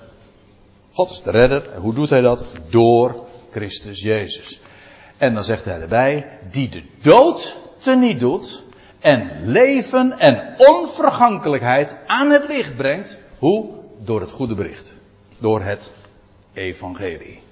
God 0.92 1.10
is 1.10 1.22
de 1.22 1.30
redder. 1.30 1.70
En 1.70 1.80
hoe 1.80 1.94
doet 1.94 2.10
hij 2.10 2.20
dat? 2.20 2.44
Door 2.68 3.26
Christus 3.50 4.00
Jezus. 4.00 4.60
En 5.16 5.34
dan 5.34 5.44
zegt 5.44 5.64
hij 5.64 5.80
erbij, 5.80 6.38
die 6.50 6.68
de 6.68 6.82
dood 7.02 7.56
teniet 7.76 8.20
doet 8.20 8.62
en 9.00 9.50
leven 9.50 10.18
en 10.18 10.54
onvergankelijkheid 10.56 11.98
aan 12.06 12.30
het 12.30 12.48
licht 12.48 12.76
brengt. 12.76 13.20
Hoe? 13.38 13.74
Door 13.98 14.20
het 14.20 14.30
goede 14.30 14.54
bericht. 14.54 14.94
Door 15.38 15.62
het 15.62 15.92
evangelie. 16.52 17.42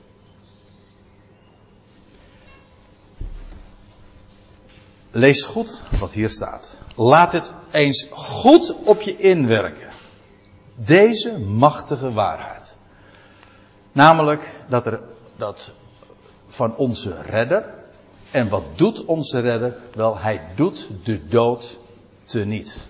Lees 5.10 5.42
goed 5.42 5.82
wat 6.00 6.12
hier 6.12 6.28
staat. 6.28 6.78
Laat 6.96 7.32
het 7.32 7.52
eens 7.72 8.06
goed 8.10 8.74
op 8.84 9.00
je 9.00 9.16
inwerken. 9.16 9.92
Deze 10.74 11.38
machtige 11.38 12.12
waarheid. 12.12 12.76
Namelijk 13.92 14.54
dat 14.68 14.86
er 14.86 15.00
dat 15.36 15.72
van 16.46 16.76
onze 16.76 17.22
redder. 17.26 17.64
En 18.30 18.48
wat 18.48 18.64
doet 18.76 19.04
onze 19.04 19.40
redder? 19.40 19.76
Wel, 19.94 20.18
hij 20.18 20.40
doet 20.54 20.88
de 21.04 21.26
dood 21.26 21.78
teniet. 22.24 22.82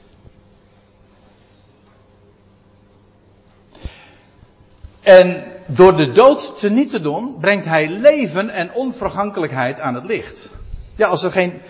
En 5.01 5.45
door 5.67 5.97
de 5.97 6.13
dood 6.13 6.59
teniet 6.59 6.91
te 6.91 7.01
doen, 7.01 7.37
brengt 7.41 7.65
hij 7.65 7.89
leven 7.89 8.51
en 8.51 8.73
onvergankelijkheid 8.73 9.81
aan 9.81 9.95
het 9.95 10.05
licht. 10.05 10.53
Ja, 10.95 11.07
als 11.09 11.23
er 11.23 11.33
geen, 11.33 11.61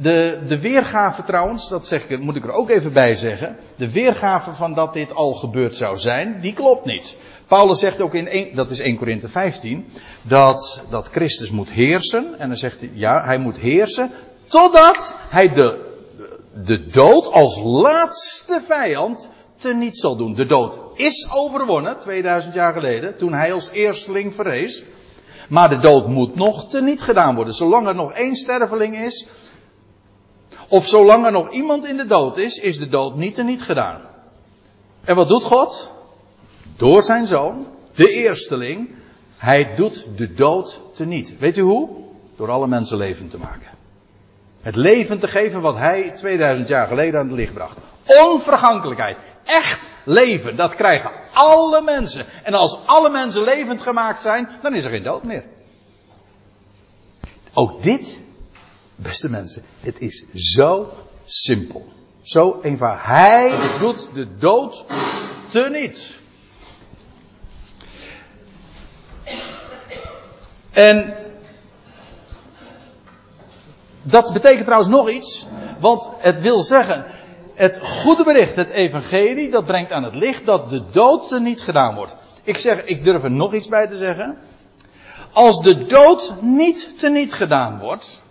de, 0.00 0.38
de 0.46 0.60
weergave 0.60 1.24
trouwens, 1.24 1.68
dat 1.68 1.86
zeg 1.86 2.08
ik, 2.08 2.20
moet 2.20 2.36
ik 2.36 2.44
er 2.44 2.52
ook 2.52 2.70
even 2.70 2.92
bij 2.92 3.14
zeggen. 3.14 3.56
De 3.76 3.90
weergave 3.90 4.52
van 4.52 4.74
dat 4.74 4.92
dit 4.92 5.14
al 5.14 5.32
gebeurd 5.32 5.76
zou 5.76 5.98
zijn, 5.98 6.40
die 6.40 6.52
klopt 6.52 6.84
niet. 6.84 7.16
Paulus 7.46 7.78
zegt 7.78 8.00
ook 8.00 8.14
in, 8.14 8.28
1, 8.28 8.54
dat 8.54 8.70
is 8.70 8.78
1 8.78 8.96
Korinthe 8.96 9.28
15, 9.28 9.86
dat, 10.22 10.84
dat 10.90 11.08
Christus 11.08 11.50
moet 11.50 11.70
heersen. 11.70 12.38
En 12.38 12.48
dan 12.48 12.56
zegt 12.56 12.80
hij, 12.80 12.90
ja, 12.94 13.24
hij 13.24 13.38
moet 13.38 13.58
heersen 13.58 14.10
totdat 14.44 15.16
hij 15.28 15.48
de, 15.48 15.78
de 16.64 16.86
dood 16.86 17.32
als 17.32 17.60
laatste 17.62 18.60
vijand 18.66 19.30
teniet 19.56 19.98
zal 19.98 20.16
doen. 20.16 20.34
De 20.34 20.46
dood 20.46 20.78
is 20.94 21.28
overwonnen, 21.30 21.98
2000 21.98 22.54
jaar 22.54 22.72
geleden, 22.72 23.16
toen 23.16 23.32
hij 23.32 23.52
als 23.52 23.70
eersteling 23.70 24.34
verrees. 24.34 24.84
Maar 25.48 25.68
de 25.68 25.78
dood 25.78 26.08
moet 26.08 26.34
nog 26.34 26.68
teniet 26.68 27.02
gedaan 27.02 27.34
worden. 27.34 27.54
Zolang 27.54 27.86
er 27.86 27.94
nog 27.94 28.12
één 28.12 28.36
sterveling 28.36 28.98
is, 28.98 29.26
of 30.70 30.86
zolang 30.86 31.24
er 31.24 31.32
nog 31.32 31.50
iemand 31.50 31.86
in 31.86 31.96
de 31.96 32.06
dood 32.06 32.38
is, 32.38 32.58
is 32.58 32.78
de 32.78 32.88
dood 32.88 33.14
niet 33.14 33.38
en 33.38 33.46
niet 33.46 33.62
gedaan. 33.62 34.00
En 35.04 35.16
wat 35.16 35.28
doet 35.28 35.44
God? 35.44 35.90
Door 36.76 37.02
zijn 37.02 37.26
zoon, 37.26 37.66
de 37.94 38.10
eersteling, 38.10 38.90
hij 39.36 39.74
doet 39.74 40.06
de 40.16 40.32
dood 40.32 40.80
teniet. 40.94 41.38
Weet 41.38 41.56
u 41.56 41.60
hoe? 41.60 41.88
Door 42.36 42.50
alle 42.50 42.66
mensen 42.66 42.96
levend 42.96 43.30
te 43.30 43.38
maken. 43.38 43.68
Het 44.60 44.76
leven 44.76 45.18
te 45.18 45.28
geven 45.28 45.60
wat 45.60 45.76
hij 45.76 46.10
2000 46.10 46.68
jaar 46.68 46.86
geleden 46.86 47.20
aan 47.20 47.26
het 47.26 47.36
licht 47.36 47.54
bracht. 47.54 47.76
Onvergankelijkheid. 48.06 49.16
Echt 49.44 49.90
leven. 50.04 50.56
Dat 50.56 50.74
krijgen 50.74 51.10
alle 51.32 51.82
mensen. 51.82 52.26
En 52.42 52.54
als 52.54 52.78
alle 52.86 53.10
mensen 53.10 53.42
levend 53.42 53.82
gemaakt 53.82 54.20
zijn, 54.20 54.48
dan 54.62 54.74
is 54.74 54.84
er 54.84 54.90
geen 54.90 55.02
dood 55.02 55.22
meer. 55.22 55.44
Ook 57.54 57.82
dit 57.82 58.20
Beste 59.02 59.30
mensen, 59.30 59.62
het 59.80 59.98
is 59.98 60.24
zo 60.34 60.92
simpel. 61.24 61.92
Zo 62.22 62.58
eenvoudig. 62.62 63.04
Hij 63.04 63.76
doet 63.78 64.10
de 64.14 64.36
dood 64.36 64.84
teniet. 65.48 66.18
En 70.70 71.14
dat 74.02 74.32
betekent 74.32 74.64
trouwens 74.64 74.90
nog 74.90 75.10
iets, 75.10 75.46
want 75.78 76.08
het 76.18 76.40
wil 76.40 76.62
zeggen, 76.62 77.06
het 77.54 77.80
goede 77.82 78.24
bericht, 78.24 78.56
het 78.56 78.70
evangelie, 78.70 79.50
dat 79.50 79.64
brengt 79.64 79.92
aan 79.92 80.04
het 80.04 80.14
licht 80.14 80.46
dat 80.46 80.70
de 80.70 80.82
dood 80.90 81.30
er 81.30 81.40
niet 81.40 81.60
gedaan 81.60 81.94
wordt. 81.94 82.16
Ik 82.42 82.58
zeg, 82.58 82.84
ik 82.84 83.04
durf 83.04 83.24
er 83.24 83.30
nog 83.30 83.54
iets 83.54 83.68
bij 83.68 83.88
te 83.88 83.96
zeggen. 83.96 84.38
Als 85.32 85.60
de 85.60 85.84
dood 85.84 86.34
niet 86.40 86.98
teniet 86.98 87.32
gedaan 87.32 87.78
wordt, 87.78 88.22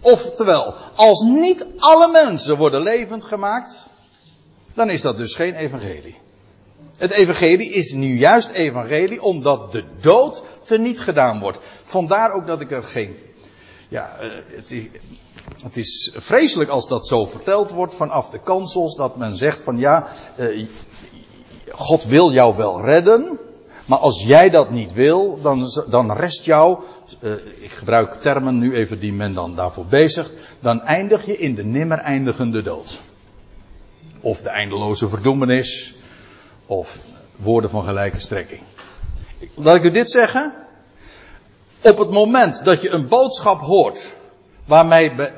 Oftewel, 0.00 0.74
als 0.94 1.22
niet 1.22 1.66
alle 1.78 2.10
mensen 2.10 2.56
worden 2.56 2.82
levend 2.82 3.24
gemaakt, 3.24 3.88
dan 4.74 4.90
is 4.90 5.02
dat 5.02 5.16
dus 5.16 5.34
geen 5.34 5.54
evangelie. 5.54 6.18
Het 6.98 7.10
evangelie 7.10 7.72
is 7.72 7.92
nu 7.92 8.18
juist 8.18 8.50
evangelie 8.50 9.22
omdat 9.22 9.72
de 9.72 9.84
dood 10.00 10.42
teniet 10.64 11.00
gedaan 11.00 11.40
wordt. 11.40 11.58
Vandaar 11.82 12.32
ook 12.32 12.46
dat 12.46 12.60
ik 12.60 12.70
er 12.70 12.82
geen. 12.82 13.16
Ja, 13.88 14.16
eh, 14.18 14.30
het 14.46 14.70
is, 14.70 14.84
het 15.62 15.76
is 15.76 16.12
vreselijk 16.16 16.70
als 16.70 16.88
dat 16.88 17.06
zo 17.06 17.26
verteld 17.26 17.70
wordt 17.70 17.94
vanaf 17.94 18.30
de 18.30 18.40
kansels. 18.40 18.96
Dat 18.96 19.16
men 19.16 19.36
zegt 19.36 19.60
van 19.60 19.78
ja, 19.78 20.08
eh, 20.36 20.66
God 21.68 22.04
wil 22.04 22.32
jou 22.32 22.56
wel 22.56 22.84
redden. 22.84 23.38
Maar 23.88 23.98
als 23.98 24.22
jij 24.22 24.50
dat 24.50 24.70
niet 24.70 24.92
wil, 24.92 25.38
dan, 25.42 25.66
dan 25.88 26.12
rest 26.12 26.44
jou, 26.44 26.78
uh, 27.20 27.32
ik 27.58 27.70
gebruik 27.70 28.14
termen 28.14 28.58
nu 28.58 28.74
even 28.74 29.00
die 29.00 29.12
men 29.12 29.34
dan 29.34 29.54
daarvoor 29.54 29.86
bezigt, 29.86 30.34
dan 30.60 30.82
eindig 30.82 31.26
je 31.26 31.38
in 31.38 31.54
de 31.54 31.64
nimmer 31.64 31.98
eindigende 31.98 32.62
dood. 32.62 33.00
Of 34.20 34.42
de 34.42 34.48
eindeloze 34.48 35.08
verdoemenis, 35.08 35.94
of 36.66 36.98
woorden 37.36 37.70
van 37.70 37.84
gelijke 37.84 38.20
strekking. 38.20 38.62
Laat 39.54 39.76
ik 39.76 39.82
u 39.82 39.90
dit 39.90 40.10
zeggen. 40.10 40.54
Op 41.82 41.98
het 41.98 42.10
moment 42.10 42.64
dat 42.64 42.82
je 42.82 42.90
een 42.90 43.08
boodschap 43.08 43.60
hoort, 43.60 44.14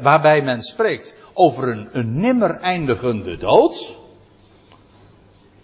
waarbij 0.00 0.42
men 0.42 0.62
spreekt 0.62 1.14
over 1.34 1.68
een, 1.68 1.88
een 1.92 2.20
nimmer 2.20 2.50
eindigende 2.50 3.36
dood, 3.36 3.98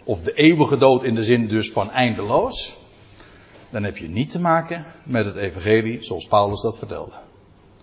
of 0.06 0.20
de 0.20 0.32
eeuwige 0.32 0.76
dood 0.76 1.04
in 1.04 1.14
de 1.14 1.24
zin 1.24 1.48
dus 1.48 1.72
van 1.72 1.90
eindeloos, 1.90 2.75
dan 3.70 3.84
heb 3.84 3.96
je 3.96 4.08
niet 4.08 4.30
te 4.30 4.40
maken 4.40 4.86
met 5.02 5.24
het 5.24 5.36
evangelie 5.36 6.04
zoals 6.04 6.26
Paulus 6.26 6.60
dat 6.60 6.78
vertelde. 6.78 7.14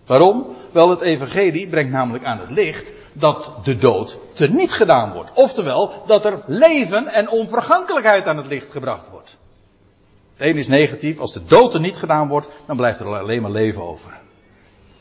Waarom? 0.05 0.55
Wel, 0.71 0.89
het 0.89 1.01
evangelie 1.01 1.69
brengt 1.69 1.91
namelijk 1.91 2.23
aan 2.23 2.39
het 2.39 2.49
licht 2.49 2.93
dat 3.13 3.53
de 3.63 3.75
dood 3.75 4.19
teniet 4.31 4.73
gedaan 4.73 5.13
wordt. 5.13 5.31
Oftewel, 5.33 6.03
dat 6.05 6.25
er 6.25 6.41
leven 6.47 7.07
en 7.07 7.29
onvergankelijkheid 7.29 8.25
aan 8.25 8.37
het 8.37 8.47
licht 8.47 8.71
gebracht 8.71 9.09
wordt. 9.09 9.37
Het 10.33 10.47
een 10.47 10.57
is 10.57 10.67
negatief, 10.67 11.19
als 11.19 11.33
de 11.33 11.43
dood 11.45 11.73
er 11.73 11.79
niet 11.79 11.97
gedaan 11.97 12.27
wordt, 12.27 12.49
dan 12.67 12.75
blijft 12.75 12.99
er 12.99 13.05
alleen 13.05 13.41
maar 13.41 13.51
leven 13.51 13.81
over. 13.81 14.19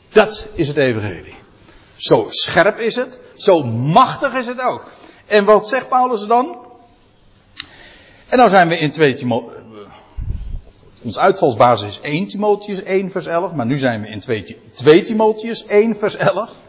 Dat 0.09 0.49
is 0.53 0.67
het 0.67 0.77
evangelie. 0.77 1.35
Zo 1.95 2.25
scherp 2.27 2.77
is 2.77 2.95
het, 2.95 3.19
zo 3.35 3.63
machtig 3.63 4.33
is 4.33 4.47
het 4.47 4.59
ook. 4.59 4.85
En 5.25 5.45
wat 5.45 5.67
zegt 5.67 5.89
Paulus 5.89 6.25
dan? 6.25 6.65
En 8.27 8.37
nou 8.37 8.49
zijn 8.49 8.67
we 8.67 8.77
in 8.77 8.91
2 8.91 9.13
Timotheus. 9.13 9.62
Ons 11.03 11.19
uitvalsbasis 11.19 11.87
is 11.87 11.99
1 12.01 12.27
Timotheus 12.27 12.83
1 12.83 13.11
vers 13.11 13.25
11, 13.25 13.53
maar 13.53 13.65
nu 13.65 13.77
zijn 13.77 14.01
we 14.01 14.07
in 14.07 14.19
2, 14.19 14.61
2 14.73 15.01
Timotheus 15.01 15.65
1 15.65 15.95
vers 15.95 16.15
11. 16.15 16.61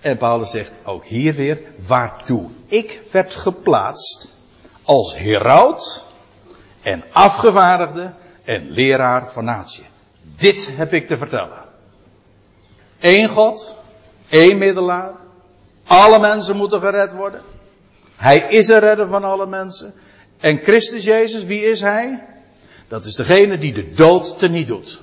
En 0.00 0.16
Paulus 0.16 0.50
zegt 0.50 0.72
ook 0.84 1.04
hier 1.04 1.34
weer, 1.34 1.60
waartoe 1.86 2.50
ik 2.66 3.00
werd 3.10 3.34
geplaatst 3.34 4.34
als 4.82 5.16
heraut 5.16 6.06
en 6.82 7.04
afgevaardigde 7.12 8.12
en 8.44 8.70
leraar 8.70 9.30
van 9.30 9.44
natie. 9.44 9.84
Dit 10.36 10.70
heb 10.76 10.92
ik 10.92 11.06
te 11.06 11.18
vertellen. 11.18 11.64
Eén 13.00 13.28
God, 13.28 13.78
één 14.28 14.58
middelaar. 14.58 15.12
Alle 15.86 16.18
mensen 16.18 16.56
moeten 16.56 16.80
gered 16.80 17.12
worden. 17.12 17.42
Hij 18.16 18.38
is 18.38 18.68
een 18.68 18.78
redder 18.78 19.08
van 19.08 19.24
alle 19.24 19.46
mensen. 19.46 19.94
En 20.38 20.58
Christus 20.62 21.04
Jezus, 21.04 21.44
wie 21.44 21.62
is 21.62 21.80
hij? 21.80 22.24
Dat 22.90 23.04
is 23.04 23.14
degene 23.14 23.58
die 23.58 23.72
de 23.72 23.92
dood 23.92 24.38
teniet 24.38 24.66
doet. 24.66 25.00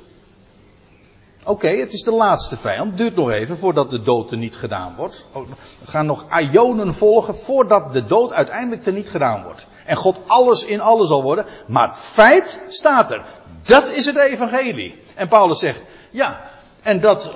Oké, 1.43 1.67
het 1.67 1.93
is 1.93 2.03
de 2.03 2.11
laatste 2.11 2.57
vijand. 2.57 2.97
Duurt 2.97 3.15
nog 3.15 3.31
even 3.31 3.57
voordat 3.57 3.89
de 3.89 4.01
dood 4.01 4.31
er 4.31 4.37
niet 4.37 4.55
gedaan 4.55 4.95
wordt. 4.95 5.27
Oh, 5.33 5.49
er 5.49 5.87
gaan 5.87 6.05
nog 6.05 6.25
aionen 6.29 6.93
volgen 6.93 7.37
voordat 7.37 7.93
de 7.93 8.05
dood 8.05 8.33
uiteindelijk 8.33 8.85
er 8.85 8.93
niet 8.93 9.09
gedaan 9.09 9.43
wordt. 9.43 9.67
En 9.85 9.95
God 9.95 10.19
alles 10.27 10.65
in 10.65 10.81
alles 10.81 11.07
zal 11.07 11.23
worden. 11.23 11.45
Maar 11.67 11.87
het 11.87 11.97
feit 11.97 12.61
staat 12.67 13.11
er. 13.11 13.25
Dat 13.63 13.91
is 13.91 14.05
het 14.05 14.15
evangelie. 14.17 15.01
En 15.15 15.27
Paulus 15.27 15.59
zegt, 15.59 15.85
ja, 16.09 16.49
en 16.81 16.99
dat, 16.99 17.31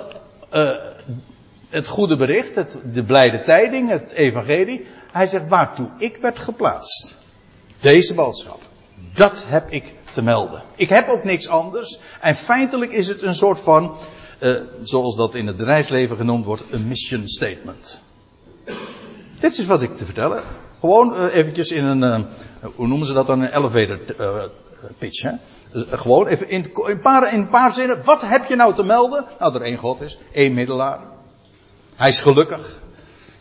uh, 0.52 0.70
het 1.68 1.86
goede 1.86 2.16
bericht, 2.16 2.54
het, 2.54 2.78
de 2.92 3.04
blijde 3.04 3.40
tijding, 3.40 3.90
het 3.90 4.12
evangelie. 4.12 4.86
Hij 5.12 5.26
zegt, 5.26 5.48
waartoe 5.48 5.90
ik 5.98 6.16
werd 6.16 6.38
geplaatst. 6.38 7.16
Deze 7.80 8.14
boodschap. 8.14 8.60
Dat 9.12 9.46
heb 9.48 9.70
ik 9.70 9.84
te 10.12 10.22
melden. 10.22 10.62
Ik 10.76 10.88
heb 10.88 11.08
ook 11.08 11.24
niks 11.24 11.48
anders. 11.48 11.98
En 12.20 12.34
feitelijk 12.34 12.92
is 12.92 13.08
het 13.08 13.22
een 13.22 13.34
soort 13.34 13.60
van, 13.60 13.96
uh, 14.40 14.60
zoals 14.82 15.16
dat 15.16 15.34
in 15.34 15.46
het 15.46 15.56
bedrijfsleven 15.56 16.16
genoemd 16.16 16.44
wordt, 16.44 16.64
een 16.70 16.88
mission 16.88 17.28
statement. 17.28 18.02
Dit 19.38 19.58
is 19.58 19.66
wat 19.66 19.82
ik 19.82 19.96
te 19.96 20.04
vertellen. 20.04 20.42
Gewoon 20.80 21.14
uh, 21.14 21.34
eventjes 21.34 21.70
in 21.70 21.84
een, 21.84 22.02
uh, 22.02 22.70
hoe 22.74 22.86
noemen 22.86 23.06
ze 23.06 23.12
dat 23.12 23.26
dan, 23.26 23.40
een 23.40 23.56
elevator 23.56 23.98
pitch. 24.98 25.22
Hè? 25.22 25.32
gewoon 25.90 26.26
even 26.26 26.48
in, 26.48 26.70
een 26.74 27.00
paar, 27.00 27.32
in 27.32 27.48
paar 27.48 27.72
zinnen. 27.72 28.04
Wat 28.04 28.22
heb 28.22 28.44
je 28.44 28.56
nou 28.56 28.74
te 28.74 28.82
melden? 28.82 29.24
Nou, 29.38 29.54
er 29.54 29.62
één 29.62 29.76
God 29.76 30.00
is, 30.00 30.18
één 30.32 30.54
middelaar. 30.54 30.98
Hij 31.94 32.08
is 32.08 32.20
gelukkig. 32.20 32.80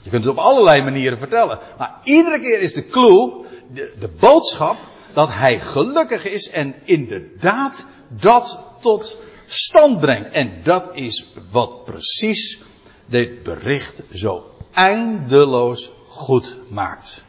Je 0.02 0.10
kunt 0.10 0.24
het 0.24 0.34
op 0.34 0.40
allerlei 0.40 0.84
manieren 0.84 1.18
vertellen. 1.18 1.60
Maar 1.78 2.00
iedere 2.04 2.40
keer 2.40 2.62
is 2.62 2.74
de 2.74 2.86
clue, 2.86 3.46
de, 3.74 3.94
de 4.00 4.10
boodschap, 4.20 4.78
dat 5.14 5.30
hij 5.32 5.60
gelukkig 5.60 6.26
is 6.26 6.50
en 6.50 6.76
inderdaad 6.84 7.86
dat 8.10 8.62
tot 8.80 9.18
stand 9.46 10.00
brengt. 10.00 10.30
En 10.30 10.64
dat 10.64 10.96
is 10.96 11.34
wat 11.52 11.84
precies 11.84 12.60
dit 13.06 13.44
bericht 13.44 14.04
zo 14.12 14.52
eindeloos 14.74 15.92
goed 16.08 16.56
maakt. 16.68 17.24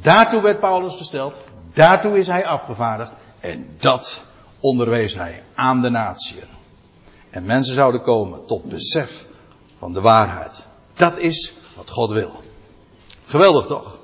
Daartoe 0.00 0.42
werd 0.42 0.60
Paulus 0.60 0.94
gesteld, 0.94 1.44
daartoe 1.72 2.18
is 2.18 2.26
hij 2.26 2.46
afgevaardigd 2.46 3.16
en 3.40 3.76
dat 3.78 4.24
onderwees 4.60 5.14
hij 5.14 5.42
aan 5.54 5.82
de 5.82 5.90
natie. 5.90 6.42
En 7.30 7.44
mensen 7.44 7.74
zouden 7.74 8.02
komen 8.02 8.46
tot 8.46 8.64
besef 8.64 9.26
van 9.78 9.92
de 9.92 10.00
waarheid. 10.00 10.66
Dat 10.94 11.18
is 11.18 11.54
wat 11.76 11.90
God 11.90 12.10
wil. 12.10 12.42
Geweldig 13.24 13.66
toch? 13.66 13.99